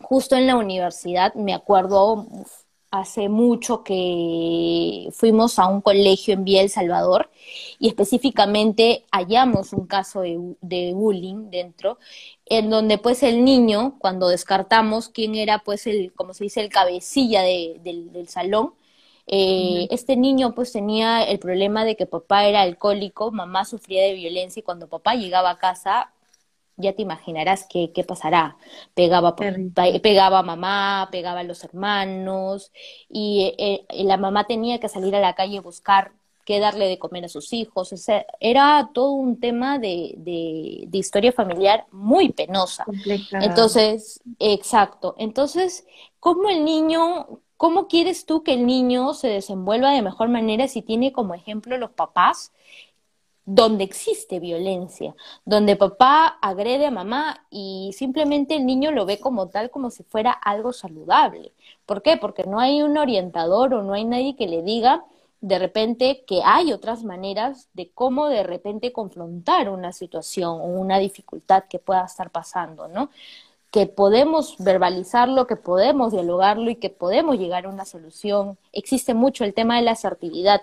justo 0.00 0.36
en 0.36 0.46
la 0.46 0.56
universidad, 0.56 1.34
me 1.34 1.54
acuerdo 1.54 2.26
hace 2.90 3.28
mucho 3.28 3.82
que 3.84 5.08
fuimos 5.12 5.58
a 5.58 5.66
un 5.66 5.80
colegio 5.80 6.34
en 6.34 6.44
Vía 6.44 6.62
El 6.62 6.70
Salvador 6.70 7.30
y 7.78 7.88
específicamente 7.88 9.04
hallamos 9.10 9.72
un 9.72 9.86
caso 9.86 10.22
de, 10.22 10.92
bullying 10.94 11.50
dentro, 11.50 11.98
en 12.46 12.70
donde 12.70 12.98
pues 12.98 13.22
el 13.22 13.44
niño, 13.44 13.96
cuando 13.98 14.28
descartamos 14.28 15.08
quién 15.08 15.34
era 15.34 15.60
pues 15.60 15.86
el, 15.86 16.12
como 16.14 16.34
se 16.34 16.44
dice, 16.44 16.60
el 16.60 16.68
cabecilla 16.70 17.42
del, 17.42 18.28
salón, 18.28 18.74
eh, 19.26 19.88
este 19.90 20.16
niño 20.16 20.54
pues 20.54 20.72
tenía 20.72 21.24
el 21.24 21.38
problema 21.38 21.84
de 21.84 21.96
que 21.96 22.06
papá 22.06 22.46
era 22.46 22.62
alcohólico, 22.62 23.32
mamá 23.32 23.64
sufría 23.64 24.04
de 24.04 24.14
violencia 24.14 24.60
y 24.60 24.62
cuando 24.62 24.88
papá 24.88 25.14
llegaba 25.16 25.50
a 25.50 25.58
casa 25.58 26.12
ya 26.76 26.92
te 26.94 27.02
imaginarás 27.02 27.66
qué, 27.68 27.92
qué 27.92 28.04
pasará. 28.04 28.56
Pegaba, 28.94 29.36
pegaba 29.36 30.38
a 30.38 30.42
mamá, 30.42 31.08
pegaba 31.10 31.40
a 31.40 31.44
los 31.44 31.64
hermanos, 31.64 32.72
y 33.08 33.54
eh, 33.58 33.86
eh, 33.88 34.04
la 34.04 34.16
mamá 34.16 34.44
tenía 34.46 34.78
que 34.78 34.88
salir 34.88 35.14
a 35.16 35.20
la 35.20 35.34
calle 35.34 35.58
a 35.58 35.62
buscar 35.62 36.12
qué 36.46 36.60
darle 36.60 36.86
de 36.86 36.98
comer 36.98 37.24
a 37.24 37.28
sus 37.28 37.52
hijos. 37.52 37.92
era 38.40 38.90
todo 38.94 39.10
un 39.10 39.40
tema 39.40 39.78
de, 39.78 40.14
de, 40.16 40.98
historia 40.98 41.32
familiar 41.32 41.86
muy 41.90 42.30
penosa. 42.30 42.86
Entonces, 43.32 44.22
exacto. 44.38 45.16
Entonces, 45.18 45.86
¿cómo 46.20 46.48
el 46.48 46.64
niño, 46.64 47.40
cómo 47.56 47.88
quieres 47.88 48.26
tú 48.26 48.44
que 48.44 48.54
el 48.54 48.64
niño 48.64 49.12
se 49.12 49.28
desenvuelva 49.28 49.90
de 49.90 50.02
mejor 50.02 50.28
manera 50.28 50.68
si 50.68 50.82
tiene 50.82 51.12
como 51.12 51.34
ejemplo 51.34 51.78
los 51.78 51.90
papás 51.90 52.52
donde 53.46 53.84
existe 53.84 54.40
violencia, 54.40 55.14
donde 55.44 55.76
papá 55.76 56.36
agrede 56.42 56.86
a 56.86 56.90
mamá 56.90 57.46
y 57.48 57.92
simplemente 57.96 58.56
el 58.56 58.66
niño 58.66 58.90
lo 58.90 59.06
ve 59.06 59.20
como 59.20 59.48
tal, 59.48 59.70
como 59.70 59.90
si 59.90 60.02
fuera 60.02 60.32
algo 60.32 60.72
saludable. 60.72 61.52
¿Por 61.86 62.02
qué? 62.02 62.16
Porque 62.16 62.44
no 62.44 62.58
hay 62.58 62.82
un 62.82 62.98
orientador 62.98 63.72
o 63.74 63.82
no 63.82 63.94
hay 63.94 64.04
nadie 64.04 64.36
que 64.36 64.48
le 64.48 64.62
diga 64.62 65.04
de 65.40 65.58
repente 65.58 66.24
que 66.26 66.40
hay 66.44 66.72
otras 66.72 67.04
maneras 67.04 67.68
de 67.74 67.90
cómo 67.90 68.28
de 68.28 68.42
repente 68.42 68.92
confrontar 68.92 69.68
una 69.68 69.92
situación 69.92 70.60
o 70.60 70.64
una 70.64 70.98
dificultad 70.98 71.64
que 71.70 71.78
pueda 71.78 72.04
estar 72.04 72.30
pasando, 72.30 72.88
¿no? 72.88 73.10
que 73.70 73.86
podemos 73.86 74.56
verbalizarlo, 74.58 75.46
que 75.46 75.56
podemos 75.56 76.12
dialogarlo 76.12 76.70
y 76.70 76.76
que 76.76 76.88
podemos 76.90 77.38
llegar 77.38 77.66
a 77.66 77.68
una 77.68 77.84
solución. 77.84 78.58
Existe 78.72 79.12
mucho 79.12 79.44
el 79.44 79.54
tema 79.54 79.76
de 79.76 79.82
la 79.82 79.90
asertividad 79.92 80.62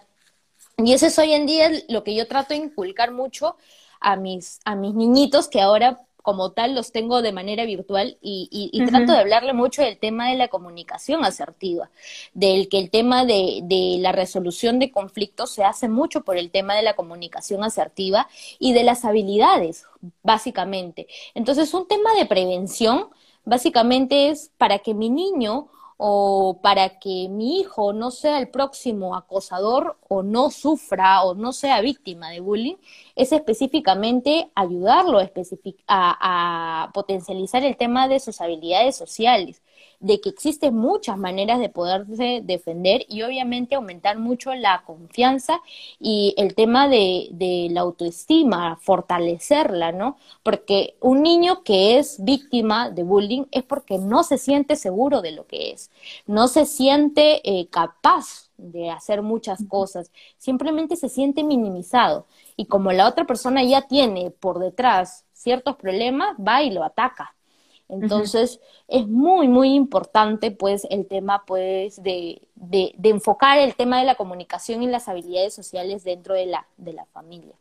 y 0.78 0.94
eso 0.94 1.08
es 1.08 1.18
hoy 1.20 1.34
en 1.34 1.46
día 1.46 1.72
lo 1.90 2.04
que 2.04 2.16
yo 2.16 2.28
trato 2.28 2.54
de 2.54 2.62
inculcar 2.62 3.12
mucho 3.12 3.58
a 4.00 4.16
mis, 4.16 4.60
a 4.66 4.76
mis 4.76 4.94
niñitos 4.94 5.48
que 5.48 5.62
ahora 5.62 6.02
como 6.24 6.54
tal 6.54 6.74
los 6.74 6.94
tengo 6.94 7.22
de 7.22 7.34
manera 7.34 7.66
virtual 7.66 8.18
y, 8.22 8.48
y, 8.50 8.86
trato 8.86 9.12
de 9.12 9.20
hablarle 9.20 9.52
mucho 9.52 9.82
del 9.82 9.98
tema 9.98 10.30
de 10.30 10.38
la 10.38 10.48
comunicación 10.48 11.26
asertiva, 11.26 11.92
del 12.34 12.70
que 12.70 12.80
el 12.80 12.90
tema 12.90 13.26
de, 13.26 13.60
de, 13.64 13.98
la 14.00 14.14
resolución 14.14 14.80
de 14.80 14.90
conflictos 14.90 15.52
se 15.52 15.66
hace 15.66 15.90
mucho 15.90 16.22
por 16.22 16.38
el 16.38 16.50
tema 16.50 16.76
de 16.76 16.82
la 16.82 16.96
comunicación 16.96 17.62
asertiva 17.62 18.30
y 18.58 18.72
de 18.72 18.84
las 18.84 19.04
habilidades, 19.04 19.86
básicamente. 20.24 21.08
Entonces, 21.36 21.74
un 21.74 21.90
tema 21.90 22.16
de 22.16 22.26
prevención, 22.26 23.10
básicamente 23.44 24.30
es 24.30 24.50
para 24.58 24.80
que 24.80 24.94
mi 24.94 25.10
niño 25.10 25.68
o 26.06 26.60
para 26.62 27.00
que 27.00 27.30
mi 27.30 27.62
hijo 27.62 27.94
no 27.94 28.12
sea 28.12 28.38
el 28.38 28.50
próximo 28.50 29.16
acosador 29.16 29.98
o 30.10 30.22
no 30.22 30.52
sufra 30.52 31.24
o 31.24 31.34
no 31.34 31.54
sea 31.54 31.80
víctima 31.80 32.30
de 32.30 32.42
bullying, 32.42 32.76
es 33.16 33.32
específicamente 33.32 34.52
ayudarlo 34.54 35.20
a, 35.20 35.26
a, 35.88 36.92
potencializar 36.92 37.64
el 37.64 37.78
tema 37.78 38.10
de 38.10 38.20
sus 38.20 38.42
habilidades 38.42 38.98
sociales, 38.98 39.62
de 40.04 40.20
que 40.20 40.30
existen 40.30 40.76
muchas 40.76 41.18
maneras 41.18 41.60
de 41.60 41.70
poderse 41.70 42.42
defender 42.44 43.06
y 43.08 43.22
obviamente 43.24 43.76
aumentar 43.76 44.20
mucho 44.20 44.54
la 44.54 44.84
confianza 44.86 45.62
y 45.98 46.36
el 46.38 46.56
tema 46.56 46.90
de, 46.90 47.30
de 47.32 47.70
la 47.72 47.82
autoestima, 47.82 48.76
fortalecerla, 48.82 49.94
¿no? 49.94 50.18
Porque 50.44 50.98
un 51.00 51.24
niño 51.24 51.64
que 51.64 51.98
es 51.98 52.22
víctima 52.24 52.90
de 52.90 53.04
bullying 53.04 53.46
es 53.52 53.64
porque 53.64 53.98
no 53.98 54.24
se 54.24 54.38
siente 54.38 54.76
seguro 54.76 55.22
de 55.22 55.32
lo 55.32 55.48
que 55.48 55.72
es, 55.72 55.90
no 56.28 56.50
se 56.50 56.66
siente 56.66 57.42
eh, 57.50 57.68
capaz 57.68 58.52
de 58.58 58.90
hacer 58.90 59.22
muchas 59.22 59.64
cosas, 59.64 60.12
simplemente 60.38 60.98
se 60.98 61.08
siente 61.08 61.44
minimizado 61.44 62.28
y 62.58 62.66
como 62.66 62.92
la 62.92 63.08
otra 63.08 63.26
persona 63.26 63.64
ya 63.64 63.84
tiene 63.84 64.32
por 64.32 64.60
detrás 64.60 65.26
ciertos 65.32 65.78
problemas, 65.78 66.36
va 66.38 66.62
y 66.62 66.72
lo 66.72 66.84
ataca. 66.84 67.36
Entonces, 67.90 68.60
es 68.88 69.08
muy, 69.08 69.48
muy 69.48 69.74
importante, 69.74 70.52
pues, 70.52 70.88
el 70.90 71.06
tema, 71.06 71.44
pues, 71.46 72.02
de, 72.02 72.42
de, 72.56 72.94
enfocar 73.04 73.60
el 73.60 73.76
tema 73.76 74.00
de 74.00 74.06
la 74.06 74.16
comunicación 74.16 74.82
y 74.84 74.88
las 74.88 75.08
habilidades 75.08 75.54
sociales 75.54 76.04
dentro 76.04 76.34
de 76.34 76.46
la, 76.46 76.68
de 76.78 76.94
la 76.94 77.06
familia. 77.06 77.54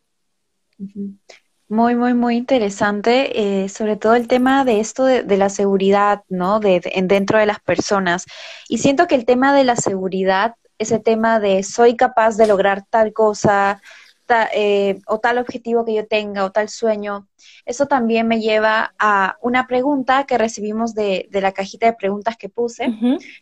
Muy, 1.69 1.97
muy, 1.97 2.15
muy 2.15 2.37
interesante, 2.37 3.63
eh, 3.65 3.69
sobre 3.69 3.97
todo 3.97 4.15
el 4.15 4.29
tema 4.29 4.65
de 4.65 4.81
esto 4.81 5.05
de, 5.05 5.37
la 5.37 5.49
seguridad, 5.49 6.23
¿no? 6.29 6.61
De, 6.61 6.81
dentro 7.05 7.39
de 7.39 7.47
las 7.47 7.61
personas. 7.61 8.27
Y 8.69 8.79
siento 8.79 9.07
que 9.07 9.15
el 9.15 9.25
tema 9.25 9.55
de 9.55 9.65
la 9.65 9.77
seguridad, 9.77 10.55
ese 10.79 10.99
tema 10.99 11.41
de 11.41 11.63
soy 11.63 11.97
capaz 11.97 12.37
de 12.37 12.47
lograr 12.47 12.85
tal 12.91 13.13
cosa, 13.13 13.81
eh, 14.55 15.01
o 15.07 15.19
tal 15.19 15.39
objetivo 15.39 15.85
que 15.85 15.95
yo 15.95 16.07
tenga, 16.07 16.45
o 16.45 16.53
tal 16.53 16.69
sueño, 16.69 17.29
eso 17.67 17.87
también 17.87 18.29
me 18.29 18.41
lleva 18.41 18.95
a 18.99 19.37
una 19.41 19.67
pregunta 19.67 20.25
que 20.25 20.39
recibimos 20.39 20.95
de, 20.95 21.29
la 21.33 21.53
cajita 21.53 21.87
de 21.87 21.93
preguntas 21.95 22.37
que 22.37 22.49
puse. 22.49 22.89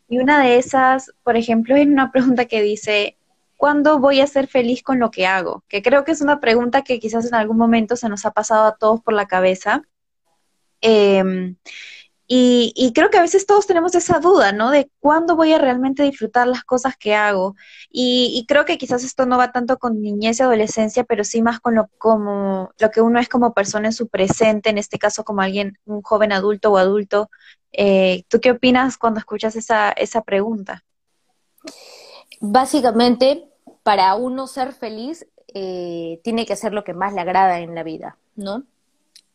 Y 0.09 0.19
una 0.19 0.43
de 0.43 0.57
esas, 0.57 1.13
por 1.23 1.37
ejemplo, 1.37 1.77
es 1.77 1.87
una 1.87 2.11
pregunta 2.13 2.47
que 2.47 2.63
dice, 2.63 3.17
¿cuándo 3.57 3.99
voy 3.99 4.21
a 4.21 4.27
ser 4.27 4.47
feliz 4.49 4.83
con 4.83 4.99
lo 4.99 5.11
que 5.11 5.27
hago? 5.27 5.65
Que 5.69 5.83
creo 5.83 6.05
que 6.05 6.13
es 6.13 6.21
una 6.21 6.41
pregunta 6.41 6.83
que 6.83 6.99
quizás 6.99 7.27
en 7.27 7.35
algún 7.35 7.59
momento 7.59 7.95
se 7.97 8.09
nos 8.09 8.25
ha 8.27 8.33
pasado 8.33 8.67
a 8.67 8.77
todos 8.77 9.01
por 9.01 9.15
la 9.15 9.27
cabeza. 9.27 9.83
Em, 10.81 11.57
y, 12.33 12.93
creo 12.95 13.11
que 13.11 13.19
a 13.19 13.23
veces 13.23 13.45
todos 13.45 13.67
tenemos 13.67 13.93
esa 13.97 14.21
duda, 14.21 14.53
¿no? 14.53 14.71
De 14.71 14.89
cuándo 15.01 15.35
voy 15.35 15.53
a 15.53 15.59
realmente 15.59 16.05
disfrutar 16.05 16.47
las 16.47 16.63
cosas 16.63 16.97
que 16.97 17.17
hago. 17.17 17.57
Y, 17.91 18.45
creo 18.47 18.65
que 18.65 18.79
quizás 18.79 19.03
esto 19.03 19.27
no 19.27 19.37
va 19.37 19.51
tanto 19.51 19.79
con 19.79 20.01
niñez 20.01 20.39
y 20.39 20.45
adolescencia, 20.45 21.03
pero 21.03 21.25
sí 21.25 21.43
más 21.43 21.59
con 21.59 21.75
lo, 21.75 21.89
como, 21.99 22.71
lo 22.79 22.91
que 22.93 23.01
uno 23.01 23.19
es 23.19 23.29
como 23.29 23.53
persona 23.53 23.89
en 23.89 23.93
su 23.93 24.07
presente, 24.07 24.71
en 24.71 24.79
este 24.79 24.97
caso 24.97 25.25
como 25.25 25.41
alguien, 25.41 25.77
un 25.87 26.03
joven 26.03 26.31
adulto 26.31 26.71
o 26.71 26.77
adulto. 26.77 27.31
Eh, 27.73 28.23
¿Tú 28.29 28.39
qué 28.41 28.53
opinas 28.53 28.97
cuando 28.97 29.19
escuchas 29.19 29.57
esa, 29.57 29.91
esa 29.91 30.23
pregunta? 30.23 30.85
Básicamente, 32.39 33.51
para 33.83 34.15
uno 34.15 34.47
ser 34.47 34.73
feliz, 34.73 35.27
eh, 35.53 36.21
tiene 36.23 36.47
que 36.47 36.55
ser 36.55 36.75
lo 36.75 36.85
que 36.85 36.95
más 36.95 37.13
le 37.13 37.23
agrada 37.23 37.59
en 37.59 37.75
la 37.75 37.83
vida, 37.83 38.19
¿no? 38.37 38.63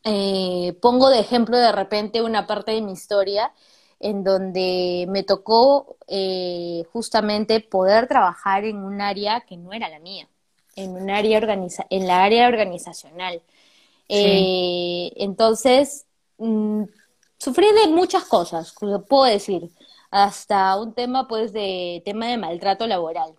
Eh, 0.06 0.78
pongo 0.82 1.10
de 1.10 1.20
ejemplo 1.20 1.58
de 1.58 1.72
repente 1.72 2.22
una 2.22 2.46
parte 2.48 2.72
de 2.72 2.82
mi 2.82 2.94
historia 2.94 3.52
en 4.00 4.24
donde 4.24 5.06
me 5.10 5.24
tocó 5.24 5.98
eh, 6.08 6.84
justamente 6.94 7.60
poder 7.60 8.08
trabajar 8.08 8.66
en 8.66 8.78
un 8.78 9.02
área 9.02 9.42
que 9.42 9.58
no 9.58 9.74
era 9.74 9.90
la 9.90 10.00
mía, 10.00 10.28
en 10.76 10.92
un 10.92 11.10
área 11.10 11.38
organiza 11.38 11.86
en 11.90 12.08
la 12.08 12.24
área 12.24 12.48
organizacional. 12.48 13.42
entonces, 14.10 16.06
mm, 16.38 16.84
sufrí 17.40 17.68
de 17.74 17.88
muchas 17.90 18.26
cosas, 18.26 18.76
puedo 19.08 19.24
decir, 19.26 19.72
hasta 20.12 20.76
un 20.78 20.94
tema 20.94 21.28
pues 21.28 21.52
de 21.54 22.02
tema 22.06 22.28
de 22.28 22.38
maltrato 22.38 22.88
laboral 22.88 23.36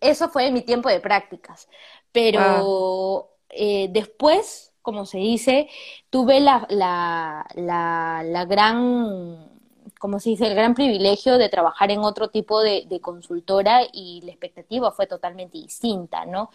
eso 0.00 0.28
fue 0.28 0.50
mi 0.50 0.62
tiempo 0.62 0.88
de 0.88 1.00
prácticas. 1.00 1.68
Pero 2.12 3.30
eh, 3.50 3.88
después, 3.90 4.67
como 4.88 5.04
se 5.04 5.18
dice, 5.18 5.68
tuve 6.08 6.40
la, 6.40 6.66
la, 6.70 7.46
la, 7.54 8.44
gran, 8.46 9.50
como 10.00 10.18
se 10.18 10.30
dice, 10.30 10.46
el 10.46 10.54
gran 10.54 10.72
privilegio 10.72 11.36
de 11.36 11.50
trabajar 11.50 11.90
en 11.90 11.98
otro 11.98 12.28
tipo 12.28 12.62
de, 12.62 12.98
consultora 13.02 13.82
y 13.92 14.22
la 14.24 14.30
expectativa 14.30 14.90
fue 14.90 15.06
totalmente 15.06 15.58
distinta, 15.58 16.24
¿no? 16.24 16.48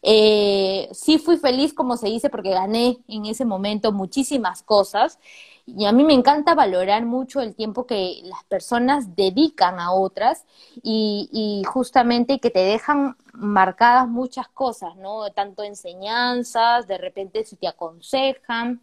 Eh, 0.00 0.88
sí 0.92 1.18
fui 1.18 1.36
feliz, 1.36 1.74
como 1.74 1.98
se 1.98 2.06
dice, 2.06 2.30
porque 2.30 2.52
gané 2.52 2.96
en 3.06 3.26
ese 3.26 3.44
momento 3.44 3.92
muchísimas 3.92 4.62
cosas 4.62 5.18
y 5.66 5.86
a 5.86 5.92
mí 5.92 6.04
me 6.04 6.12
encanta 6.12 6.54
valorar 6.54 7.06
mucho 7.06 7.40
el 7.40 7.54
tiempo 7.54 7.86
que 7.86 8.20
las 8.24 8.44
personas 8.44 9.16
dedican 9.16 9.80
a 9.80 9.92
otras 9.92 10.44
y, 10.82 11.62
justamente 11.66 12.38
que 12.38 12.50
te 12.50 12.60
dejan 12.60 13.16
marcadas 13.32 14.08
muchas 14.08 14.48
cosas, 14.48 14.94
¿no? 14.96 15.30
Tanto 15.30 15.62
enseñanzas, 15.62 16.86
de 16.86 16.98
repente 16.98 17.44
si 17.44 17.56
te 17.56 17.66
aconsejan. 17.68 18.82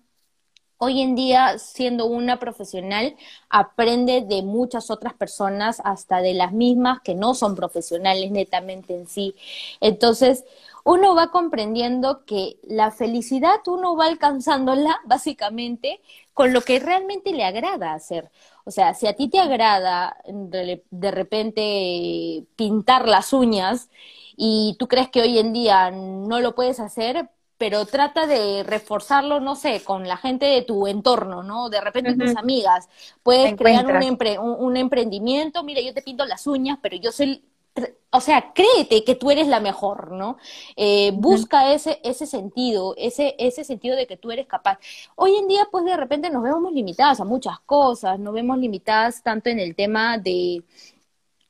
Hoy 0.78 1.02
en 1.02 1.13
día, 1.15 1.60
siendo 1.60 2.08
una 2.08 2.39
profesional, 2.39 3.15
aprende 3.50 4.22
de 4.22 4.41
muchas 4.41 4.89
otras 4.89 5.13
personas, 5.13 5.80
hasta 5.86 6.22
de 6.22 6.34
las 6.34 6.54
mismas 6.54 7.02
que 7.04 7.13
no 7.13 7.36
son 7.36 7.56
profesionales 7.56 8.32
netamente 8.32 8.96
en 8.96 9.08
sí. 9.08 9.36
Entonces, 9.80 10.44
uno 10.84 11.13
va 11.15 11.30
comprendiendo 11.30 12.26
que 12.26 12.58
la 12.63 12.91
felicidad 12.91 13.60
uno 13.67 13.96
va 13.96 14.06
alcanzándola 14.08 15.00
básicamente 15.06 16.02
con 16.34 16.54
lo 16.54 16.62
que 16.62 16.80
realmente 16.80 17.32
le 17.32 17.44
agrada 17.44 17.94
hacer. 17.94 18.32
O 18.65 18.72
sea, 18.72 18.94
si 18.94 19.08
a 19.08 19.15
ti 19.15 19.30
te 19.30 19.39
agrada 19.39 20.17
de 20.26 21.12
repente 21.12 22.46
pintar 22.56 23.08
las 23.08 23.34
uñas 23.34 23.89
y 24.38 24.76
tú 24.80 24.88
crees 24.88 25.10
que 25.10 25.22
hoy 25.22 25.39
en 25.39 25.54
día 25.54 25.91
no 25.91 26.39
lo 26.39 26.56
puedes 26.56 26.80
hacer, 26.80 27.30
pero 27.58 27.86
trata 27.86 28.26
de 28.26 28.63
reforzarlo, 28.63 29.39
no 29.39 29.56
sé, 29.56 29.84
con 29.84 30.08
la 30.08 30.17
gente 30.17 30.48
de 30.48 30.63
tu 30.63 30.88
entorno, 30.88 31.44
¿no? 31.44 31.70
De 31.70 31.80
repente 31.80 32.15
tus 32.15 32.36
amigas. 32.36 32.89
Puedes 33.22 33.56
crear 33.56 33.86
un, 33.86 34.17
un, 34.39 34.78
emprendimiento, 34.78 35.63
mira, 35.63 35.80
yo 35.82 35.94
te 35.94 36.02
pinto 36.02 36.26
las 36.26 36.48
uñas, 36.48 36.80
pero 36.82 36.98
yo 36.98 37.12
soy 37.12 37.44
o 38.13 38.19
sea, 38.19 38.51
créete 38.53 39.03
que 39.05 39.15
tú 39.15 39.31
eres 39.31 39.47
la 39.47 39.62
mejor, 39.62 40.12
¿no? 40.12 40.38
Eh, 40.75 41.12
busca 41.15 41.73
ese, 41.73 41.99
ese 42.03 42.25
sentido, 42.25 42.93
ese, 42.97 43.36
ese 43.39 43.63
sentido 43.63 43.95
de 43.95 44.05
que 44.07 44.17
tú 44.17 44.31
eres 44.31 44.47
capaz. 44.47 44.79
Hoy 45.15 45.36
en 45.36 45.47
día, 45.47 45.67
pues 45.71 45.86
de 45.86 45.95
repente 45.95 46.29
nos 46.29 46.43
vemos 46.43 46.73
limitadas 46.73 47.21
a 47.21 47.25
muchas 47.25 47.60
cosas, 47.62 48.19
nos 48.19 48.34
vemos 48.34 48.57
limitadas 48.57 49.23
tanto 49.23 49.49
en 49.49 49.60
el 49.60 49.75
tema 49.75 50.17
de, 50.17 50.63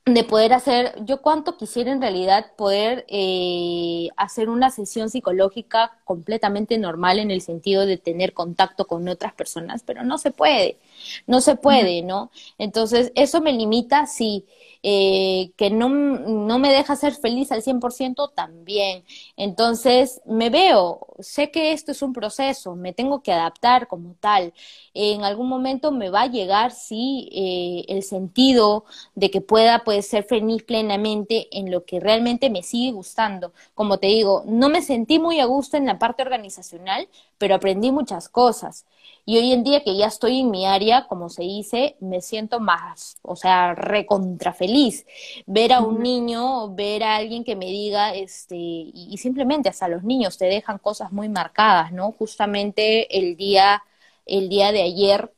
de 0.06 0.24
poder 0.24 0.54
hacer, 0.54 0.96
yo 1.06 1.22
cuánto 1.22 1.58
quisiera 1.58 1.92
en 1.92 2.02
realidad 2.02 2.54
poder 2.58 3.06
eh, 3.08 4.10
hacer 4.18 4.50
una 4.50 4.72
sesión 4.72 5.10
psicológica 5.12 6.00
completamente 6.06 6.80
normal 6.80 7.20
en 7.20 7.30
el 7.30 7.42
sentido 7.42 7.86
de 7.86 7.98
tener 7.98 8.34
contacto 8.34 8.88
con 8.88 9.08
otras 9.08 9.34
personas, 9.34 9.84
pero 9.84 10.04
no 10.04 10.18
se 10.18 10.32
puede, 10.32 10.80
no 11.28 11.40
se 11.40 11.56
puede, 11.56 12.02
¿no? 12.02 12.32
Entonces, 12.58 13.12
eso 13.16 13.42
me 13.42 13.54
limita, 13.54 14.08
sí. 14.08 14.46
Eh, 14.84 15.52
que 15.58 15.70
no, 15.70 15.90
no, 15.90 16.58
me 16.58 16.72
deja 16.72 16.96
ser 16.96 17.14
feliz 17.14 17.52
al 17.52 17.62
100% 17.62 18.30
también. 18.30 19.04
Entonces, 19.38 20.22
me 20.26 20.50
veo, 20.50 21.06
sé 21.20 21.52
que 21.52 21.72
esto 21.74 21.92
es 21.92 22.02
un 22.02 22.14
proceso, 22.14 22.76
me 22.76 22.92
tengo 22.94 23.22
que 23.22 23.32
adaptar 23.32 23.88
como 23.88 24.16
tal. 24.20 24.54
En 24.94 25.24
algún 25.24 25.48
momento 25.50 25.92
me 25.92 26.10
va 26.10 26.24
a 26.24 26.28
llegar, 26.28 26.72
sí, 26.72 27.30
eh, 27.32 27.86
el 27.94 28.04
sentido 28.04 28.86
de 29.16 29.30
que 29.32 29.42
pueda 29.42 29.84
pues, 29.84 30.08
ser 30.08 30.24
feliz 30.24 30.64
plenamente 30.64 31.48
en 31.58 31.72
lo 31.72 31.86
que 31.86 32.00
realmente 32.00 32.50
me 32.50 32.64
sigue 32.64 32.92
gustando. 32.92 33.54
Como 33.76 34.00
te 34.00 34.08
digo, 34.08 34.44
no 34.48 34.70
me 34.70 34.82
sentí 34.82 35.20
muy 35.20 35.40
a 35.40 35.46
gusto 35.46 35.78
en 35.78 35.86
la 35.86 36.00
parte 36.00 36.24
organizacional, 36.24 37.08
pero 37.38 37.56
aprendí 37.56 37.92
muchas 37.92 38.30
cosas. 38.30 38.86
Y 39.26 39.38
hoy 39.38 39.52
en 39.54 39.64
día 39.64 39.84
que 39.84 39.96
ya 39.96 40.08
estoy 40.08 40.40
en 40.40 40.52
mi 40.52 40.66
área, 40.66 41.08
como 41.08 41.30
se 41.30 41.44
dice, 41.44 41.96
me 42.00 42.22
siento 42.22 42.60
más, 42.60 43.20
o 43.22 43.36
sea, 43.36 43.76
recontra 43.76 44.54
feliz. 44.54 45.06
Ver 45.46 45.74
a 45.74 45.82
un 45.82 46.02
niño, 46.02 46.74
ver 46.74 47.04
a 47.04 47.16
alguien 47.18 47.44
que 47.44 47.56
me 47.56 47.68
diga, 47.68 48.16
este, 48.16 48.56
y, 48.56 49.16
simplemente 49.18 49.70
hasta 49.70 49.88
los 49.88 50.04
niños 50.04 50.38
te 50.38 50.46
dejan 50.46 50.80
cosas 50.80 51.12
muy 51.12 51.30
marcadas, 51.30 51.92
¿no? 51.92 52.12
Justamente 52.14 53.18
el 53.18 53.36
día, 53.38 53.84
el 54.26 54.50
día 54.50 54.72
de 54.72 54.82
ayer 54.82 55.32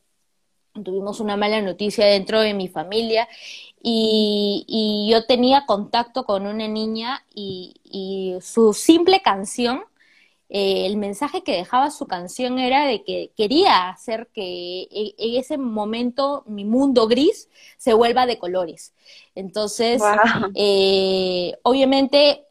tuvimos 0.83 1.19
una 1.19 1.37
mala 1.37 1.61
noticia 1.61 2.05
dentro 2.05 2.41
de 2.41 2.53
mi 2.53 2.67
familia 2.67 3.27
y, 3.81 4.65
y 4.67 5.11
yo 5.11 5.25
tenía 5.25 5.65
contacto 5.65 6.25
con 6.25 6.47
una 6.47 6.67
niña 6.67 7.25
y, 7.33 7.75
y 7.83 8.41
su 8.41 8.73
simple 8.73 9.21
canción 9.21 9.83
eh, 10.55 10.85
el 10.85 10.97
mensaje 10.97 11.41
que 11.41 11.53
dejaba 11.53 11.89
su 11.89 12.05
canción 12.05 12.59
era 12.59 12.85
de 12.85 13.03
que 13.03 13.31
quería 13.35 13.89
hacer 13.89 14.29
que 14.31 14.83
e, 14.83 15.15
en 15.17 15.39
ese 15.39 15.57
momento 15.57 16.43
mi 16.45 16.63
mundo 16.63 17.07
gris 17.07 17.49
se 17.77 17.95
vuelva 17.95 18.27
de 18.27 18.37
colores. 18.37 18.93
Entonces, 19.33 19.99
eh, 20.53 21.57
obviamente 21.63 22.45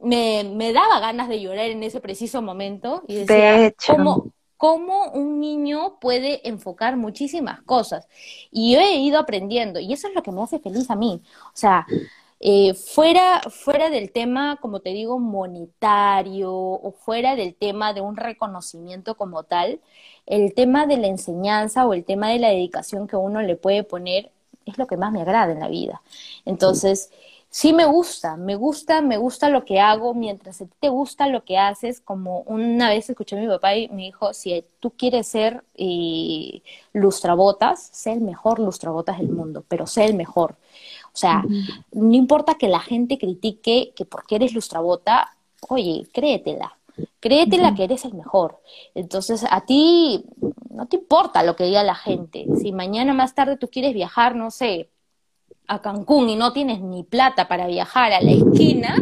me, 0.00 0.72
daba 0.72 1.00
ganas 1.00 1.28
de 1.28 1.40
llorar 1.40 1.66
en 1.66 1.82
ese 1.82 2.00
preciso 2.00 2.42
momento 2.42 3.02
y 3.08 3.16
decía, 3.16 3.74
¿cómo, 4.56 5.10
un 5.12 5.40
niño 5.40 5.98
puede 6.00 6.48
enfocar 6.48 6.96
muchísimas 6.96 7.60
cosas? 7.62 8.06
Y 8.52 8.74
yo 8.74 8.78
he 8.78 8.98
ido 8.98 9.18
aprendiendo 9.18 9.80
y 9.80 9.92
eso 9.92 10.06
es 10.06 10.14
lo 10.14 10.22
que 10.22 10.30
me 10.30 10.42
hace 10.42 10.60
feliz 10.60 10.88
a 10.90 10.94
mí. 10.94 11.20
O 11.46 11.56
sea, 11.56 11.88
eh, 12.44 12.74
fuera, 12.74 13.40
fuera 13.50 13.88
del 13.88 14.10
tema, 14.10 14.58
como 14.60 14.80
te 14.80 14.90
digo, 14.90 15.20
monetario 15.20 16.52
o 16.52 16.90
fuera 16.92 17.36
del 17.36 17.54
tema 17.54 17.94
de 17.94 18.00
un 18.00 18.16
reconocimiento 18.16 19.16
como 19.16 19.44
tal, 19.44 19.80
el 20.26 20.52
tema 20.54 20.86
de 20.86 20.96
la 20.96 21.06
enseñanza 21.06 21.86
o 21.86 21.94
el 21.94 22.04
tema 22.04 22.30
de 22.30 22.40
la 22.40 22.48
dedicación 22.48 23.06
que 23.06 23.16
uno 23.16 23.42
le 23.42 23.54
puede 23.56 23.84
poner 23.84 24.32
es 24.66 24.76
lo 24.76 24.88
que 24.88 24.96
más 24.96 25.12
me 25.12 25.22
agrada 25.22 25.52
en 25.52 25.60
la 25.60 25.68
vida. 25.68 26.02
Entonces, 26.44 27.10
sí 27.48 27.72
me 27.72 27.84
gusta, 27.84 28.36
me 28.36 28.56
gusta, 28.56 29.02
me 29.02 29.18
gusta 29.18 29.48
lo 29.48 29.64
que 29.64 29.78
hago, 29.80 30.12
mientras 30.14 30.60
a 30.62 30.66
ti 30.66 30.72
te 30.80 30.88
gusta 30.88 31.28
lo 31.28 31.44
que 31.44 31.58
haces, 31.58 32.00
como 32.00 32.40
una 32.40 32.88
vez 32.88 33.08
escuché 33.08 33.36
a 33.36 33.40
mi 33.40 33.46
papá 33.46 33.76
y 33.76 33.88
me 33.90 34.02
dijo, 34.02 34.34
si 34.34 34.64
tú 34.80 34.90
quieres 34.90 35.28
ser 35.28 35.62
eh, 35.76 36.62
lustrabotas, 36.92 37.88
sé 37.92 38.12
el 38.12 38.20
mejor 38.20 38.58
lustrabotas 38.58 39.18
del 39.18 39.28
mundo, 39.28 39.64
pero 39.68 39.86
sé 39.86 40.06
el 40.06 40.14
mejor. 40.14 40.56
O 41.14 41.16
sea, 41.16 41.44
no 41.92 42.14
importa 42.14 42.54
que 42.54 42.68
la 42.68 42.80
gente 42.80 43.18
critique 43.18 43.92
que 43.94 44.04
porque 44.06 44.36
eres 44.36 44.54
lustrabota, 44.54 45.36
oye, 45.68 46.06
créetela, 46.12 46.78
créetela 47.20 47.74
que 47.74 47.84
eres 47.84 48.06
el 48.06 48.14
mejor. 48.14 48.58
Entonces, 48.94 49.44
a 49.50 49.60
ti 49.60 50.24
no 50.70 50.86
te 50.86 50.96
importa 50.96 51.42
lo 51.42 51.54
que 51.54 51.64
diga 51.64 51.82
la 51.82 51.94
gente. 51.94 52.46
Si 52.60 52.72
mañana 52.72 53.12
más 53.12 53.34
tarde 53.34 53.58
tú 53.58 53.68
quieres 53.68 53.92
viajar, 53.92 54.34
no 54.34 54.50
sé, 54.50 54.88
a 55.68 55.80
Cancún 55.80 56.30
y 56.30 56.36
no 56.36 56.52
tienes 56.52 56.80
ni 56.80 57.02
plata 57.02 57.46
para 57.46 57.66
viajar 57.66 58.12
a 58.12 58.22
la 58.22 58.30
esquina, 58.30 58.96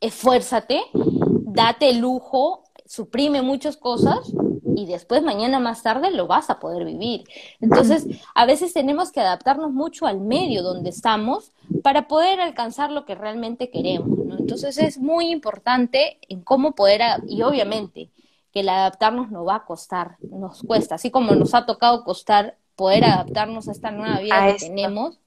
esfuérzate, 0.00 0.82
date 0.92 1.88
el 1.88 1.98
lujo, 1.98 2.64
suprime 2.86 3.42
muchas 3.42 3.76
cosas 3.76 4.32
y 4.78 4.86
después 4.86 5.24
mañana 5.24 5.58
más 5.58 5.82
tarde 5.82 6.12
lo 6.12 6.28
vas 6.28 6.50
a 6.50 6.60
poder 6.60 6.84
vivir. 6.84 7.24
Entonces, 7.60 8.06
a 8.32 8.46
veces 8.46 8.72
tenemos 8.72 9.10
que 9.10 9.18
adaptarnos 9.18 9.72
mucho 9.72 10.06
al 10.06 10.20
medio 10.20 10.62
donde 10.62 10.90
estamos 10.90 11.50
para 11.82 12.06
poder 12.06 12.40
alcanzar 12.40 12.92
lo 12.92 13.04
que 13.04 13.16
realmente 13.16 13.70
queremos. 13.70 14.16
Entonces, 14.38 14.78
es 14.78 14.98
muy 14.98 15.30
importante 15.30 16.18
en 16.28 16.42
cómo 16.42 16.76
poder, 16.76 17.02
y 17.26 17.42
obviamente 17.42 18.10
que 18.52 18.60
el 18.60 18.68
adaptarnos 18.68 19.32
no 19.32 19.44
va 19.44 19.56
a 19.56 19.64
costar, 19.64 20.16
nos 20.20 20.62
cuesta, 20.62 20.94
así 20.94 21.10
como 21.10 21.34
nos 21.34 21.54
ha 21.54 21.66
tocado 21.66 22.04
costar 22.04 22.56
poder 22.76 23.04
adaptarnos 23.04 23.66
a 23.66 23.72
esta 23.72 23.90
nueva 23.90 24.20
vida 24.20 24.46
que 24.46 24.66
tenemos, 24.66 25.18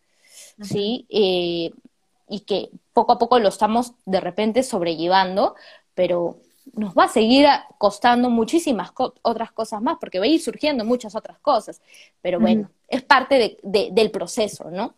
¿sí? 0.62 1.06
Eh, 1.10 1.74
y 2.30 2.40
que 2.42 2.70
poco 2.94 3.12
a 3.12 3.20
poco 3.20 3.38
lo 3.38 3.50
estamos 3.50 3.92
de 4.06 4.22
repente 4.22 4.64
sobrellevando, 4.64 5.56
pero 5.94 6.38
nos 6.74 6.94
va 6.94 7.06
a 7.06 7.10
seguir 7.10 7.48
costando 7.78 8.30
muchísimas 8.30 8.92
otras 8.96 9.52
cosas 9.52 9.82
más, 9.82 9.98
porque 10.00 10.20
va 10.20 10.26
a 10.26 10.30
ir 10.30 10.42
surgiendo 10.42 10.86
muchas 10.86 11.16
otras 11.16 11.40
cosas, 11.40 11.82
pero 12.22 12.40
bueno, 12.40 12.70
es 12.88 13.02
parte 13.02 13.58
del 13.64 14.12
proceso, 14.12 14.70
¿no? 14.72 14.96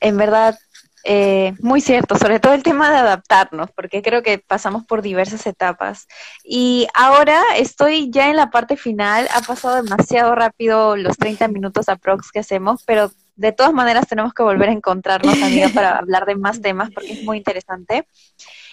En 0.00 0.16
verdad, 0.16 0.58
eh, 1.04 1.54
muy 1.60 1.80
cierto, 1.80 2.16
sobre 2.16 2.40
todo 2.40 2.52
el 2.52 2.62
tema 2.62 2.90
de 2.90 2.96
adaptarnos, 2.96 3.70
porque 3.70 4.02
creo 4.02 4.22
que 4.22 4.38
pasamos 4.38 4.84
por 4.84 5.02
diversas 5.02 5.46
etapas. 5.46 6.06
Y 6.44 6.86
ahora 6.94 7.42
estoy 7.56 8.10
ya 8.10 8.28
en 8.28 8.36
la 8.36 8.50
parte 8.50 8.76
final, 8.76 9.28
ha 9.34 9.40
pasado 9.40 9.82
demasiado 9.82 10.34
rápido 10.34 10.96
los 10.96 11.16
30 11.16 11.48
minutos 11.48 11.88
aprox 11.88 12.30
que 12.30 12.40
hacemos, 12.40 12.82
pero 12.84 13.10
de 13.36 13.52
todas 13.52 13.72
maneras 13.72 14.06
tenemos 14.06 14.34
que 14.34 14.42
volver 14.42 14.68
a 14.68 14.72
encontrarnos, 14.72 15.42
amiga, 15.42 15.70
para 15.74 15.96
hablar 15.96 16.26
de 16.26 16.36
más 16.36 16.60
temas, 16.60 16.90
porque 16.90 17.12
es 17.12 17.22
muy 17.22 17.38
interesante. 17.38 18.06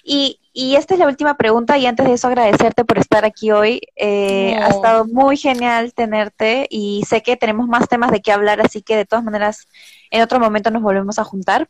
Y, 0.10 0.40
y, 0.54 0.78
esta 0.78 0.94
es 0.94 1.02
la 1.02 1.08
última 1.08 1.36
pregunta, 1.36 1.78
y 1.78 1.86
antes 1.86 2.06
de 2.06 2.14
eso 2.14 2.28
agradecerte 2.28 2.86
por 2.86 2.98
estar 2.98 3.26
aquí 3.26 3.52
hoy. 3.52 3.82
Eh, 3.98 4.56
ha 4.56 4.70
estado 4.70 5.06
muy 5.06 5.36
genial 5.36 5.94
tenerte 5.94 6.66
y 6.70 7.04
sé 7.06 7.22
que 7.22 7.36
tenemos 7.36 7.68
más 7.68 7.90
temas 7.90 8.12
de 8.12 8.22
qué 8.22 8.32
hablar, 8.32 8.62
así 8.62 8.82
que 8.82 8.96
de 8.96 9.04
todas 9.04 9.26
maneras 9.26 9.68
en 10.10 10.22
otro 10.22 10.40
momento 10.40 10.72
nos 10.72 10.82
volvemos 10.82 11.20
a 11.20 11.26
juntar. 11.26 11.68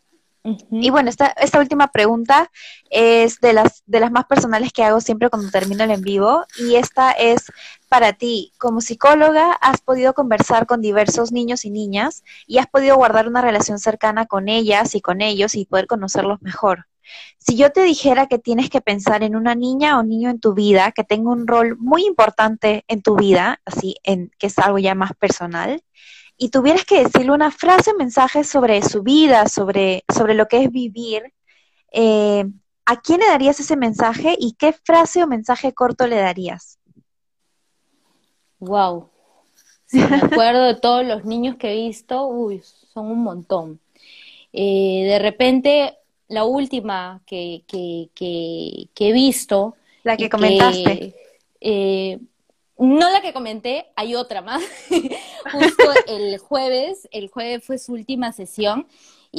Y 0.72 0.92
bueno, 0.92 1.10
esta, 1.10 1.28
esta 1.28 1.60
última 1.60 1.88
pregunta 1.88 2.52
es 2.92 3.40
de 3.42 3.54
las, 3.54 3.84
de 3.88 4.00
las 4.00 4.12
más 4.12 4.26
personales 4.26 4.72
que 4.72 4.84
hago 4.84 5.02
siempre 5.02 5.30
cuando 5.30 5.50
termino 5.50 5.84
el 5.84 5.92
en 5.92 6.02
vivo 6.02 6.46
y 6.60 6.76
esta 6.76 7.12
es 7.12 7.52
para 7.90 8.14
ti. 8.14 8.54
Como 8.60 8.82
psicóloga, 8.82 9.52
has 9.54 9.82
podido 9.82 10.14
conversar 10.14 10.68
con 10.68 10.80
diversos 10.80 11.32
niños 11.32 11.66
y 11.66 11.72
niñas 11.72 12.24
y 12.46 12.60
has 12.60 12.68
podido 12.68 12.96
guardar 12.98 13.28
una 13.28 13.42
relación 13.42 13.80
cercana 13.80 14.28
con 14.28 14.48
ellas 14.48 14.94
y 14.94 15.02
con 15.02 15.22
ellos 15.22 15.56
y 15.56 15.66
poder 15.66 15.88
conocerlos 15.88 16.42
mejor. 16.42 16.86
Si 17.38 17.56
yo 17.56 17.72
te 17.72 17.84
dijera 17.84 18.28
que 18.28 18.40
tienes 18.40 18.70
que 18.70 18.82
pensar 18.82 19.24
en 19.24 19.36
una 19.36 19.56
niña 19.56 20.00
o 20.00 20.04
niño 20.04 20.30
en 20.30 20.40
tu 20.40 20.54
vida 20.54 20.92
que 20.92 21.04
tenga 21.04 21.32
un 21.32 21.48
rol 21.48 21.78
muy 21.78 22.06
importante 22.06 22.84
en 22.88 23.02
tu 23.02 23.16
vida, 23.16 23.62
así 23.66 23.96
en 24.04 24.32
que 24.38 24.48
es 24.48 24.60
algo 24.60 24.80
ya 24.80 24.96
más 24.96 25.14
personal, 25.14 25.82
y 26.38 26.50
tuvieras 26.50 26.86
que 26.86 27.04
decirle 27.04 27.32
una 27.32 27.52
frase 27.52 27.92
o 27.92 27.96
mensaje 27.96 28.44
sobre 28.44 28.82
su 28.84 29.02
vida, 29.02 29.48
sobre, 29.48 30.04
sobre 30.14 30.34
lo 30.36 30.48
que 30.48 30.64
es 30.64 30.72
vivir, 30.72 31.34
eh, 31.92 32.46
¿a 32.86 33.02
quién 33.02 33.20
le 33.20 33.28
darías 33.28 33.60
ese 33.60 33.76
mensaje 33.76 34.36
y 34.38 34.54
qué 34.54 34.74
frase 34.74 35.24
o 35.24 35.28
mensaje 35.28 35.74
corto 35.74 36.06
le 36.06 36.18
darías? 36.18 36.80
Wow. 38.60 39.10
Si 39.86 40.00
me 40.00 40.18
acuerdo 40.18 40.64
de 40.64 40.76
todos 40.76 41.06
los 41.06 41.24
niños 41.24 41.56
que 41.56 41.72
he 41.72 41.88
visto, 41.88 42.28
uy, 42.28 42.62
son 42.94 43.08
un 43.10 43.24
montón. 43.24 43.80
Eh, 44.52 45.06
de 45.06 45.20
repente, 45.20 45.98
la 46.28 46.44
última 46.46 47.22
que, 47.26 47.64
que, 47.68 48.10
que, 48.14 49.10
he 49.10 49.12
visto. 49.12 49.76
La 50.04 50.18
que 50.18 50.30
comentaste. 50.30 51.16
Eh, 51.62 52.20
no 52.78 53.10
la 53.12 53.22
que 53.22 53.34
comenté, 53.34 53.88
hay 53.96 54.16
otra 54.16 54.42
más. 54.42 54.62
Justo 55.52 55.84
el 56.08 56.38
jueves, 56.38 57.08
el 57.12 57.30
jueves 57.30 57.66
fue 57.66 57.78
su 57.78 57.94
última 57.94 58.32
sesión 58.34 58.88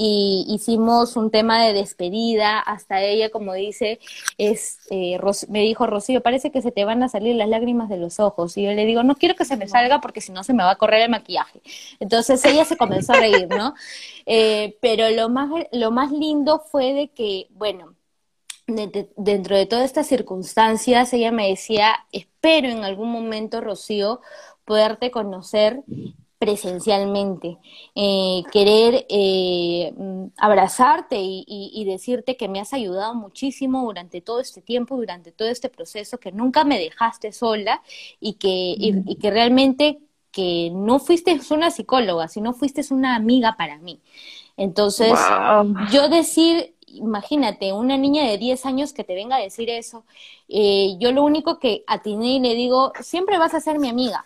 y 0.01 0.45
hicimos 0.49 1.17
un 1.17 1.33
tema 1.33 1.65
de 1.65 1.73
despedida. 1.73 2.61
Hasta 2.61 3.03
ella, 3.03 3.31
como 3.31 3.53
dice, 3.53 3.99
es, 4.39 4.79
eh, 4.91 5.19
me 5.49 5.63
dijo 5.63 5.89
Rocío, 5.89 6.23
parece 6.23 6.53
que 6.53 6.63
se 6.63 6.71
te 6.71 6.85
van 6.85 7.03
a 7.03 7.09
salir 7.09 7.35
las 7.35 7.49
lágrimas 7.49 7.89
de 7.89 7.97
los 7.97 8.21
ojos. 8.21 8.57
Y 8.57 8.63
yo 8.63 8.73
le 8.73 8.87
digo, 8.87 9.03
no 9.03 9.17
quiero 9.17 9.35
que 9.35 9.45
se 9.45 9.57
me 9.57 9.67
salga 9.67 10.01
porque 10.01 10.21
si 10.21 10.31
no 10.31 10.45
se 10.45 10.55
me 10.55 10.63
va 10.63 10.71
a 10.71 10.77
correr 10.77 11.03
el 11.03 11.11
maquillaje. 11.11 11.61
Entonces 11.99 12.45
ella 12.45 12.65
se 12.65 12.77
comenzó 12.77 13.13
a 13.15 13.17
reír, 13.17 13.49
¿no? 13.49 13.75
Eh, 14.31 14.77
pero 14.83 15.09
lo 15.09 15.31
más, 15.31 15.49
lo 15.73 15.91
más 15.91 16.13
lindo 16.13 16.59
fue 16.61 16.93
de 16.93 17.09
que, 17.09 17.47
bueno, 17.51 17.95
dentro 18.67 19.57
de 19.57 19.65
todas 19.65 19.87
estas 19.87 20.07
circunstancias, 20.07 21.15
ella 21.15 21.33
me 21.33 21.49
decía, 21.49 21.95
espero 22.13 22.69
en 22.69 22.85
algún 22.85 23.11
momento, 23.11 23.63
Rocío, 23.63 24.21
poderte 24.67 25.11
conocer 25.11 25.83
presencialmente, 26.39 27.59
eh, 27.95 28.43
querer 28.53 29.07
eh, 29.09 29.93
mm, 29.97 30.27
abrazarte 30.37 31.17
y, 31.21 31.85
decirte 31.85 32.37
que 32.37 32.49
me 32.49 32.61
has 32.61 32.73
ayudado 32.73 33.15
muchísimo 33.15 33.83
durante 33.85 34.21
todo 34.21 34.41
este 34.41 34.61
tiempo, 34.61 34.97
durante 34.97 35.33
todo 35.33 35.49
este 35.49 35.69
proceso, 35.69 36.19
que 36.19 36.33
nunca 36.33 36.65
me 36.65 36.79
dejaste 36.79 37.33
sola 37.33 37.83
y 38.21 38.35
que, 38.35 38.49
y, 38.49 39.17
que 39.17 39.31
realmente 39.31 40.01
que 40.31 40.71
no 40.73 40.99
fuiste 40.99 41.41
una 41.51 41.71
psicóloga, 41.71 42.29
sino 42.29 42.53
fuiste 42.53 42.83
una 42.91 43.17
amiga 43.17 43.57
para 43.57 43.79
mí. 43.79 44.01
Entonces, 44.57 45.19
yo 45.93 46.09
decir, 46.09 46.75
imagínate, 46.87 47.73
una 47.73 47.97
niña 47.97 48.25
de 48.25 48.39
10 48.39 48.67
años 48.67 48.93
que 48.93 49.05
te 49.05 49.15
venga 49.15 49.37
a 49.37 49.41
decir 49.41 49.71
eso, 49.71 50.05
eh, 50.49 50.97
yo 50.99 51.13
lo 51.13 51.25
único 51.25 51.59
que 51.59 51.85
atiné 51.87 52.37
y 52.37 52.41
le 52.41 52.55
digo, 52.55 52.93
siempre 53.01 53.39
vas 53.39 53.55
a 53.55 53.61
ser 53.61 53.79
mi 53.79 53.89
amiga. 53.89 54.25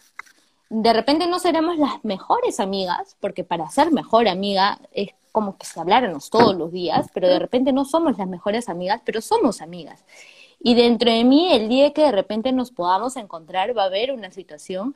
De 0.74 0.94
repente 0.94 1.26
no 1.26 1.38
seremos 1.38 1.76
las 1.76 2.02
mejores 2.02 2.58
amigas, 2.58 3.14
porque 3.20 3.44
para 3.44 3.68
ser 3.68 3.92
mejor 3.92 4.26
amiga 4.26 4.78
es 4.92 5.10
como 5.30 5.58
que 5.58 5.66
si 5.66 5.78
habláramos 5.78 6.30
todos 6.30 6.56
los 6.56 6.72
días, 6.72 7.08
pero 7.12 7.28
de 7.28 7.38
repente 7.38 7.74
no 7.74 7.84
somos 7.84 8.16
las 8.16 8.26
mejores 8.26 8.70
amigas, 8.70 9.02
pero 9.04 9.20
somos 9.20 9.60
amigas. 9.60 10.02
Y 10.60 10.74
dentro 10.74 11.10
de 11.10 11.24
mí, 11.24 11.52
el 11.52 11.68
día 11.68 11.92
que 11.92 12.00
de 12.00 12.12
repente 12.12 12.52
nos 12.52 12.70
podamos 12.70 13.16
encontrar, 13.16 13.76
va 13.76 13.82
a 13.82 13.86
haber 13.86 14.12
una 14.12 14.30
situación. 14.30 14.94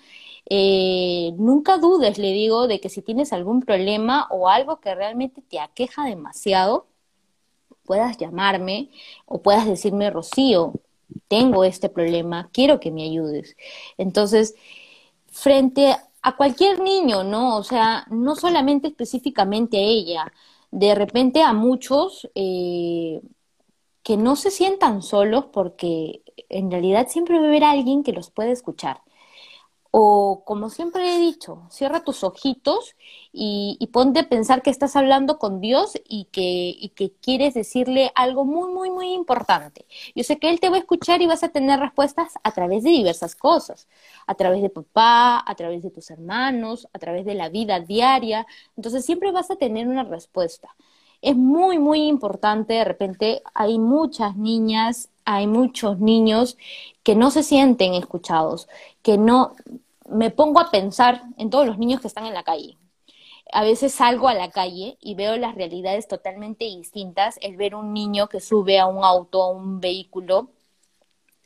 Eh, 0.49 1.35
nunca 1.37 1.77
dudes, 1.77 2.17
le 2.17 2.33
digo, 2.33 2.69
de 2.69 2.81
que 2.81 2.89
si 2.89 3.03
tienes 3.03 3.35
algún 3.35 3.61
problema 3.61 4.29
o 4.31 4.49
algo 4.49 4.81
que 4.81 4.95
realmente 4.95 5.43
te 5.43 5.61
aqueja 5.61 6.05
demasiado, 6.07 6.87
puedas 7.85 8.17
llamarme 8.17 8.89
o 9.27 9.43
puedas 9.43 9.67
decirme, 9.67 10.09
Rocío, 10.09 10.73
tengo 11.29 11.65
este 11.65 11.91
problema, 11.91 12.49
quiero 12.51 12.81
que 12.81 12.91
me 12.91 13.05
ayudes. 13.05 13.57
Entonces, 13.99 14.55
frente 15.37 15.95
a 16.23 16.37
cualquier 16.37 16.81
niño, 16.81 17.23
¿no? 17.23 17.57
O 17.59 17.63
sea, 17.63 18.07
no 18.11 18.37
solamente 18.37 18.89
específicamente 18.89 19.77
a 19.77 19.81
ella, 19.81 20.33
de 20.71 20.95
repente 20.95 21.43
a 21.43 21.53
muchos 21.53 22.29
eh, 22.35 23.21
que 24.03 24.17
no 24.17 24.37
se 24.37 24.51
sientan 24.51 25.03
solos 25.03 25.47
porque 25.53 26.23
en 26.49 26.71
realidad 26.71 27.09
siempre 27.09 27.39
va 27.39 27.45
a 27.45 27.49
haber 27.49 27.65
alguien 27.65 28.03
que 28.03 28.13
los 28.13 28.31
puede 28.31 28.53
escuchar. 28.53 29.03
O 29.99 30.43
como 30.45 30.69
siempre 30.69 31.15
he 31.15 31.19
dicho, 31.19 31.63
cierra 31.71 32.05
tus 32.05 32.23
ojitos 32.23 32.95
y, 33.33 33.79
ponte 33.95 34.21
a 34.21 34.29
pensar 34.29 34.61
que 34.61 34.69
estás 34.69 34.95
hablando 34.95 35.39
con 35.39 35.59
Dios 35.63 35.95
y 36.07 36.29
y 36.35 36.91
que 36.91 37.13
quieres 37.23 37.55
decirle 37.55 38.13
algo 38.15 38.45
muy, 38.45 38.71
muy, 38.71 38.91
muy 38.91 39.15
importante. 39.15 39.87
Yo 40.15 40.23
sé 40.23 40.39
que 40.39 40.51
Él 40.51 40.61
te 40.61 40.69
va 40.69 40.77
a 40.77 40.81
escuchar 40.81 41.23
y 41.23 41.27
vas 41.27 41.43
a 41.45 41.49
tener 41.49 41.81
respuestas 41.81 42.35
a 42.43 42.51
través 42.53 42.85
de 42.85 42.91
diversas 42.91 43.35
cosas, 43.35 43.89
a 44.27 44.35
través 44.35 44.61
de 44.61 44.69
papá, 44.69 45.43
a 45.47 45.55
través 45.55 45.83
de 45.83 45.91
tus 45.91 46.11
hermanos, 46.11 46.87
a 46.93 46.99
través 46.99 47.25
de 47.25 47.35
la 47.35 47.49
vida 47.49 47.81
diaria. 47.81 48.47
Entonces 48.77 49.03
siempre 49.07 49.33
vas 49.33 49.51
a 49.51 49.57
tener 49.57 49.89
una 49.89 50.05
respuesta. 50.05 50.77
Es 51.23 51.37
muy, 51.37 51.79
muy 51.79 52.07
importante, 52.07 52.75
de 52.75 52.85
repente 52.85 53.43
hay 53.55 53.79
muchas 53.79 54.37
niñas, 54.37 55.09
hay 55.25 55.47
muchos 55.47 55.99
niños 56.01 56.59
que 57.03 57.15
no 57.15 57.31
se 57.31 57.43
sienten 57.43 57.95
escuchados, 57.95 58.69
que 59.03 59.17
no, 59.17 59.55
me 60.09 60.31
pongo 60.31 60.61
a 60.61 60.71
pensar 60.71 61.23
en 61.39 61.51
todos 61.51 61.67
los 61.67 61.79
niños 61.79 62.01
que 62.01 62.09
están 62.09 62.27
en 62.27 62.35
la 62.35 62.45
calle. 62.45 62.77
a 63.53 63.63
veces 63.63 63.95
salgo 63.95 64.29
a 64.29 64.35
la 64.35 64.51
calle 64.51 64.99
y 65.01 65.15
veo 65.15 65.37
las 65.37 65.55
realidades 65.55 66.09
totalmente 66.09 66.65
distintas, 66.67 67.39
el 67.43 67.57
ver 67.57 67.75
un 67.77 67.93
niño 67.95 68.29
que 68.29 68.41
sube 68.41 68.79
a 68.81 68.87
un 68.87 69.05
auto, 69.05 69.43
a 69.43 69.51
un 69.51 69.81
vehículo, 69.81 70.51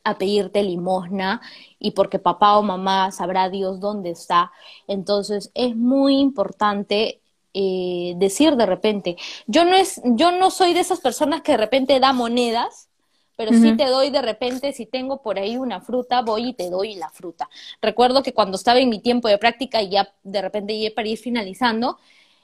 a 0.04 0.18
pedirte 0.18 0.62
limosna 0.62 1.40
y 1.78 1.92
porque 1.92 2.18
papá 2.18 2.58
o 2.58 2.62
mamá 2.62 3.10
sabrá 3.12 3.50
Dios 3.50 3.80
dónde 3.80 4.10
está. 4.10 4.52
Entonces 4.86 5.50
es 5.54 5.76
muy 5.76 6.18
importante 6.18 7.20
eh, 7.54 8.14
decir 8.16 8.56
de 8.56 8.66
repente, 8.66 9.16
yo 9.46 9.64
no 9.64 9.74
es, 9.74 10.00
yo 10.04 10.32
no 10.32 10.50
soy 10.50 10.72
de 10.74 10.80
esas 10.80 11.00
personas 11.00 11.42
que 11.42 11.52
de 11.52 11.58
repente 11.58 12.00
da 12.00 12.12
monedas, 12.12 12.89
pero 13.40 13.54
sí 13.54 13.74
te 13.74 13.86
doy 13.86 14.10
de 14.10 14.20
repente, 14.20 14.70
si 14.74 14.84
tengo 14.84 15.22
por 15.22 15.38
ahí 15.38 15.56
una 15.56 15.80
fruta, 15.80 16.20
voy 16.20 16.48
y 16.48 16.52
te 16.52 16.68
doy 16.68 16.96
la 16.96 17.08
fruta. 17.08 17.48
Recuerdo 17.80 18.22
que 18.22 18.34
cuando 18.34 18.58
estaba 18.58 18.80
en 18.80 18.90
mi 18.90 18.98
tiempo 18.98 19.28
de 19.28 19.38
práctica 19.38 19.80
y 19.80 19.88
ya 19.88 20.12
de 20.22 20.42
repente 20.42 20.74
llegué 20.74 20.90
para 20.90 21.08
ir 21.08 21.16
finalizando, 21.16 21.96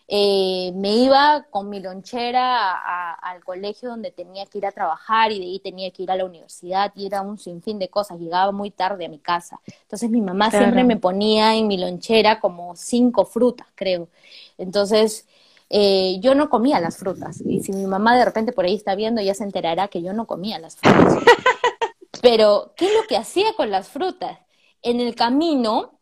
eh, 0.08 0.72
me 0.74 0.94
iba 0.94 1.44
con 1.50 1.68
mi 1.68 1.80
lonchera 1.80 3.12
al 3.12 3.44
colegio 3.44 3.90
donde 3.90 4.10
tenía 4.10 4.46
que 4.46 4.56
ir 4.56 4.64
a 4.64 4.72
trabajar 4.72 5.32
y 5.32 5.38
de 5.38 5.44
ahí 5.44 5.58
tenía 5.58 5.90
que 5.90 6.02
ir 6.02 6.10
a 6.10 6.16
la 6.16 6.24
universidad 6.24 6.90
y 6.96 7.04
era 7.04 7.20
un 7.20 7.36
sinfín 7.36 7.78
de 7.78 7.90
cosas, 7.90 8.18
llegaba 8.18 8.50
muy 8.50 8.70
tarde 8.70 9.04
a 9.04 9.10
mi 9.10 9.18
casa. 9.18 9.60
Entonces 9.82 10.08
mi 10.08 10.22
mamá 10.22 10.50
siempre 10.50 10.82
me 10.82 10.96
ponía 10.96 11.56
en 11.56 11.66
mi 11.66 11.76
lonchera 11.76 12.40
como 12.40 12.74
cinco 12.74 13.26
frutas, 13.26 13.66
creo. 13.74 14.08
Entonces 14.56 15.28
eh, 15.68 16.18
yo 16.20 16.34
no 16.34 16.48
comía 16.48 16.80
las 16.80 16.96
frutas. 16.96 17.40
Y 17.44 17.60
si 17.60 17.72
mi 17.72 17.86
mamá 17.86 18.16
de 18.16 18.24
repente 18.24 18.52
por 18.52 18.64
ahí 18.64 18.74
está 18.74 18.94
viendo, 18.94 19.20
ya 19.20 19.34
se 19.34 19.44
enterará 19.44 19.88
que 19.88 20.02
yo 20.02 20.12
no 20.12 20.26
comía 20.26 20.58
las 20.58 20.76
frutas. 20.76 21.18
Pero, 22.22 22.72
¿qué 22.76 22.86
es 22.86 22.94
lo 22.94 23.06
que 23.06 23.16
hacía 23.16 23.54
con 23.56 23.70
las 23.70 23.88
frutas? 23.88 24.38
En 24.82 25.00
el 25.00 25.14
camino 25.14 26.00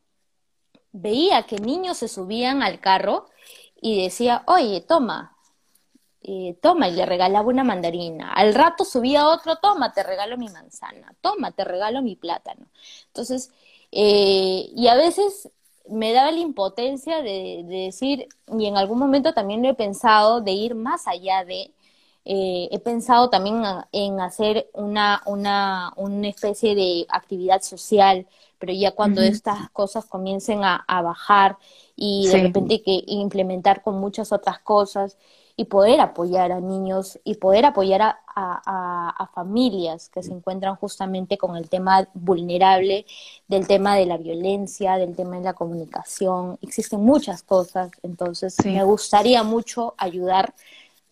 veía 0.92 1.42
que 1.42 1.58
niños 1.58 1.98
se 1.98 2.08
subían 2.08 2.62
al 2.62 2.80
carro 2.80 3.26
y 3.80 4.02
decía, 4.02 4.44
oye, 4.46 4.80
toma, 4.80 5.36
eh, 6.22 6.56
toma, 6.62 6.88
y 6.88 6.92
le 6.92 7.04
regalaba 7.04 7.48
una 7.48 7.64
mandarina. 7.64 8.32
Al 8.32 8.54
rato 8.54 8.84
subía 8.84 9.28
otro, 9.28 9.56
toma, 9.56 9.92
te 9.92 10.02
regalo 10.02 10.38
mi 10.38 10.48
manzana, 10.48 11.14
toma, 11.20 11.52
te 11.52 11.64
regalo 11.64 12.00
mi 12.00 12.16
plátano. 12.16 12.66
Entonces, 13.08 13.50
eh, 13.92 14.70
y 14.74 14.88
a 14.88 14.94
veces 14.94 15.50
me 15.88 16.12
daba 16.12 16.30
la 16.30 16.38
impotencia 16.38 17.22
de, 17.22 17.64
decir, 17.66 18.28
y 18.58 18.66
en 18.66 18.76
algún 18.76 18.98
momento 18.98 19.34
también 19.34 19.62
lo 19.62 19.68
he 19.68 19.74
pensado, 19.74 20.40
de 20.40 20.52
ir 20.52 20.74
más 20.74 21.06
allá 21.06 21.44
de, 21.44 21.72
eh, 22.24 22.68
he 22.70 22.78
pensado 22.78 23.28
también 23.28 23.62
en 23.92 24.20
hacer 24.20 24.70
una, 24.72 25.22
una, 25.26 25.92
una 25.96 26.28
especie 26.28 26.74
de 26.74 27.06
actividad 27.08 27.60
social, 27.62 28.26
pero 28.58 28.72
ya 28.72 28.92
cuando 28.92 29.20
estas 29.20 29.68
cosas 29.70 30.06
comiencen 30.06 30.60
a, 30.64 31.02
bajar 31.02 31.58
y 31.96 32.28
de 32.28 32.42
repente 32.42 32.82
que 32.82 33.02
implementar 33.06 33.82
con 33.82 34.00
muchas 34.00 34.32
otras 34.32 34.58
cosas, 34.60 35.18
y 35.56 35.66
poder 35.66 36.00
apoyar 36.00 36.50
a 36.50 36.60
niños 36.60 37.20
y 37.22 37.36
poder 37.36 37.64
apoyar 37.64 38.02
a, 38.02 38.16
a, 38.34 39.26
familias 39.34 40.08
que 40.08 40.22
se 40.22 40.32
encuentran 40.32 40.74
justamente 40.76 41.38
con 41.38 41.56
el 41.56 41.68
tema 41.68 42.08
vulnerable, 42.14 43.06
del 43.46 43.66
tema 43.66 43.96
de 43.96 44.06
la 44.06 44.16
violencia, 44.16 44.96
del 44.96 45.14
tema 45.14 45.36
de 45.36 45.44
la 45.44 45.54
comunicación. 45.54 46.58
Existen 46.60 47.00
muchas 47.00 47.42
cosas, 47.42 47.90
entonces 48.02 48.56
me 48.64 48.82
gustaría 48.84 49.42
mucho 49.44 49.94
ayudar 49.96 50.54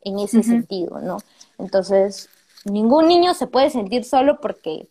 en 0.03 0.19
ese 0.19 0.43
sentido, 0.43 1.01
¿no? 1.01 1.19
Entonces, 1.59 2.29
ningún 2.65 3.07
niño 3.07 3.35
se 3.35 3.47
puede 3.47 3.71
sentir 3.71 4.05
solo 4.05 4.41
porque 4.41 4.89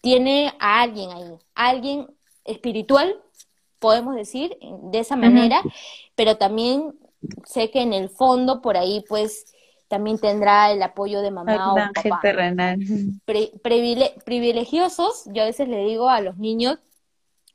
tiene 0.00 0.54
a 0.58 0.80
alguien 0.80 1.10
ahí, 1.10 1.38
alguien 1.54 2.06
espiritual, 2.44 3.20
podemos 3.78 4.14
decir, 4.14 4.56
de 4.84 4.98
esa 4.98 5.16
manera, 5.16 5.62
pero 6.14 6.36
también 6.36 6.94
sé 7.46 7.70
que 7.70 7.82
en 7.82 7.92
el 7.92 8.08
fondo 8.08 8.62
por 8.62 8.76
ahí 8.76 9.04
pues 9.08 9.46
también 9.88 10.18
tendrá 10.18 10.70
el 10.70 10.82
apoyo 10.82 11.20
de 11.20 11.30
mamá 11.30 11.72
o 11.72 11.76
papá. 11.76 12.20
terrenal. 12.22 12.78
privilegiosos, 14.24 15.24
yo 15.26 15.42
a 15.42 15.46
veces 15.46 15.68
le 15.68 15.84
digo 15.84 16.08
a 16.08 16.20
los 16.20 16.36
niños 16.38 16.78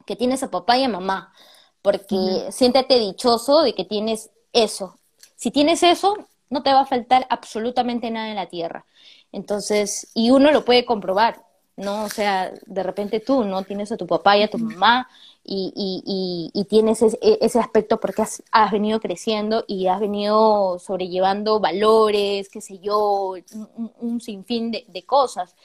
que 0.06 0.16
tienes 0.16 0.44
a 0.44 0.52
papá 0.52 0.78
y 0.78 0.84
a 0.84 0.90
mamá, 0.90 1.34
porque 1.82 2.48
siéntate 2.52 3.00
dichoso 3.00 3.62
de 3.62 3.74
que 3.74 3.86
tienes 3.86 4.32
eso. 4.52 5.00
Si 5.38 5.50
tienes 5.50 5.82
eso, 5.82 6.28
no 6.50 6.62
te 6.62 6.74
va 6.74 6.82
a 6.82 6.86
faltar 6.86 7.26
absolutamente 7.30 8.12
nada 8.12 8.30
en 8.30 8.36
la 8.36 8.48
tierra. 8.48 8.86
Entonces, 9.32 10.10
y 10.14 10.32
uno 10.32 10.52
lo 10.52 10.66
puede 10.66 10.86
comprobar, 10.86 11.42
¿no? 11.76 12.04
O 12.04 12.10
sea, 12.10 12.52
de 12.66 12.84
repente 12.84 13.20
tú 13.20 13.44
no 13.44 13.64
tienes 13.64 13.92
a 13.92 13.98
tu 13.98 14.08
papá 14.08 14.38
y 14.38 14.44
a 14.44 14.50
tu 14.50 14.58
mamá 14.58 15.08
y, 15.48 15.72
y, 15.76 16.52
y, 16.60 16.66
tienes 16.66 17.02
ese, 17.04 17.20
ese, 17.22 17.60
aspecto 17.60 18.00
porque 18.00 18.24
has, 18.24 18.42
has, 18.52 18.72
venido 18.72 19.00
creciendo 19.00 19.64
y 19.68 19.88
has 19.88 20.00
venido 20.00 20.80
sobrellevando 20.80 21.60
valores, 21.60 22.50
qué 22.50 22.62
sé 22.62 22.80
yo, 22.80 23.36
un, 24.00 24.22
sinfín 24.22 24.72
de, 24.72 24.86
de 24.88 25.06
cosas. 25.06 25.56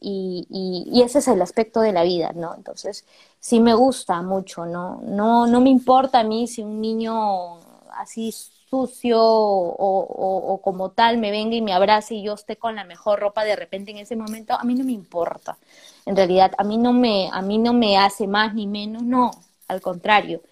Y, 0.00 0.46
y, 0.90 1.02
ese 1.02 1.18
es 1.18 1.28
el 1.28 1.42
aspecto 1.42 1.80
de 1.80 1.92
la 1.92 2.02
vida, 2.02 2.32
¿no? 2.34 2.54
Entonces, 2.54 3.04
sí 3.38 3.60
me 3.60 3.74
gusta 3.74 4.22
mucho, 4.22 4.64
¿no? 4.64 5.00
No, 5.02 5.46
no 5.46 5.60
me 5.60 5.70
importa 5.70 6.20
a 6.20 6.24
mí 6.24 6.46
si 6.46 6.62
un 6.62 6.80
niño 6.80 7.58
así 7.90 8.34
sucio 8.68 9.20
o, 9.20 10.52
o, 10.54 10.60
como 10.62 10.90
tal 10.90 11.18
me 11.18 11.30
venga 11.30 11.54
y 11.56 11.62
me 11.62 11.72
abrace 11.72 12.14
y 12.14 12.22
yo 12.22 12.34
esté 12.34 12.56
con 12.56 12.74
la 12.74 12.84
mejor 12.84 13.20
ropa 13.20 13.44
de 13.44 13.56
repente 13.56 13.90
en 13.90 13.98
ese 13.98 14.16
momento, 14.16 14.54
a 14.54 14.64
mí 14.64 14.74
no 14.74 14.84
me 14.84 14.92
importa. 14.92 15.56
En 16.04 16.16
realidad, 16.16 16.52
a 16.58 16.64
mí 16.64 16.76
no 16.78 16.92
me, 16.92 17.28
a 17.32 17.42
mí 17.42 17.58
no 17.58 17.72
me 17.72 17.98
hace 17.98 18.26
más 18.26 18.54
ni 18.54 18.66
menos, 18.66 19.02
no, 19.02 19.30
al 19.68 19.80
contrario. 19.80 20.42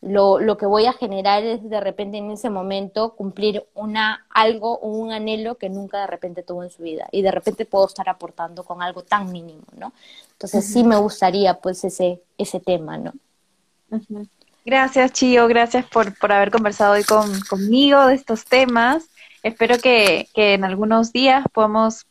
Lo, 0.00 0.40
lo 0.40 0.56
que 0.58 0.66
voy 0.66 0.86
a 0.86 0.92
generar 0.92 1.44
es 1.44 1.68
de 1.68 1.80
repente 1.80 2.18
en 2.18 2.32
ese 2.32 2.50
momento 2.50 3.14
cumplir 3.14 3.64
una 3.74 4.26
algo 4.30 4.78
o 4.80 4.88
un 4.88 5.12
anhelo 5.12 5.56
que 5.56 5.68
nunca 5.68 6.00
de 6.00 6.08
repente 6.08 6.42
tuvo 6.42 6.64
en 6.64 6.70
su 6.70 6.82
vida 6.82 7.08
y 7.12 7.22
de 7.22 7.30
repente 7.30 7.66
puedo 7.66 7.86
estar 7.86 8.08
aportando 8.08 8.64
con 8.64 8.82
algo 8.82 9.02
tan 9.04 9.30
mínimo, 9.30 9.62
¿no? 9.76 9.92
Entonces 10.32 10.64
sí 10.66 10.82
me 10.82 10.96
gustaría 10.96 11.54
pues 11.60 11.84
ese 11.84 12.20
ese 12.36 12.58
tema, 12.58 12.98
¿no? 12.98 13.12
Gracias, 14.64 15.12
Chio, 15.12 15.48
gracias 15.48 15.84
por, 15.86 16.16
por 16.18 16.32
haber 16.32 16.50
conversado 16.50 16.92
hoy 16.94 17.02
con, 17.04 17.40
conmigo 17.48 18.06
de 18.06 18.14
estos 18.14 18.44
temas. 18.44 19.08
Espero 19.42 19.76
que, 19.78 20.28
que 20.34 20.54
en 20.54 20.64
algunos 20.64 21.12
días 21.12 21.44
podamos, 21.52 22.06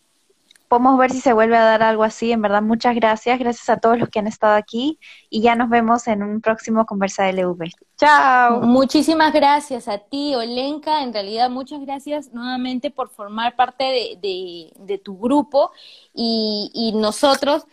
podamos 0.68 1.00
ver 1.00 1.12
si 1.12 1.22
se 1.22 1.32
vuelve 1.32 1.56
a 1.56 1.64
dar 1.64 1.82
algo 1.82 2.04
así. 2.04 2.34
En 2.34 2.42
verdad, 2.42 2.62
muchas 2.62 2.94
gracias. 2.94 3.40
Gracias 3.40 3.70
a 3.70 3.78
todos 3.78 3.98
los 3.98 4.10
que 4.10 4.20
han 4.20 4.28
estado 4.28 4.56
aquí 4.56 5.00
y 5.30 5.42
ya 5.42 5.56
nos 5.56 5.70
vemos 5.70 6.08
en 6.08 6.24
un 6.24 6.42
próximo 6.42 6.86
Conversa 6.86 7.30
LV. 7.32 7.70
Chao. 7.98 8.62
Muchísimas 8.64 9.32
gracias 9.32 9.88
a 9.88 10.00
ti, 10.00 10.36
Olenka. 10.36 11.04
En 11.04 11.14
realidad, 11.14 11.50
muchas 11.50 11.80
gracias 11.80 12.34
nuevamente 12.34 12.92
por 12.92 13.10
formar 13.10 13.56
parte 13.56 13.86
de, 13.86 14.20
de, 14.22 14.74
de 14.76 14.98
tu 14.98 15.18
grupo 15.18 15.72
y, 16.14 16.70
y 16.74 16.92
nosotros 17.00 17.66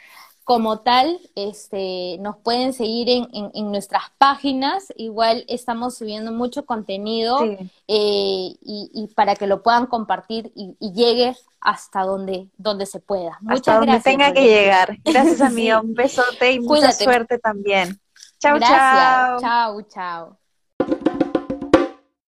como 0.48 0.80
tal, 0.80 1.20
este, 1.34 2.16
nos 2.20 2.38
pueden 2.38 2.72
seguir 2.72 3.10
en, 3.10 3.50
en, 3.52 3.70
nuestras 3.70 4.04
páginas. 4.16 4.90
Igual 4.96 5.44
estamos 5.46 5.98
subiendo 5.98 6.32
mucho 6.32 6.64
contenido 6.64 7.44
eh, 7.44 7.58
y, 7.86 8.90
y, 8.94 9.08
para 9.14 9.36
que 9.36 9.46
lo 9.46 9.62
puedan 9.62 9.84
compartir 9.84 10.50
y, 10.54 10.74
llegue 10.80 11.36
hasta 11.60 12.00
donde, 12.00 12.48
donde 12.56 12.86
se 12.86 12.98
pueda. 12.98 13.36
Muchas 13.42 13.58
hasta 13.58 13.78
donde 13.78 14.00
tenga 14.00 14.32
que 14.32 14.42
llegar. 14.42 14.96
Gracias, 15.04 15.40
amigo. 15.42 15.82
Un 15.82 15.92
besote 15.92 16.52
y 16.52 16.60
mucha 16.60 16.92
suerte 16.92 17.38
también. 17.38 18.00
Chao, 18.38 18.58
chao. 18.58 19.40
Chao, 19.40 19.82
chao. 19.82 20.38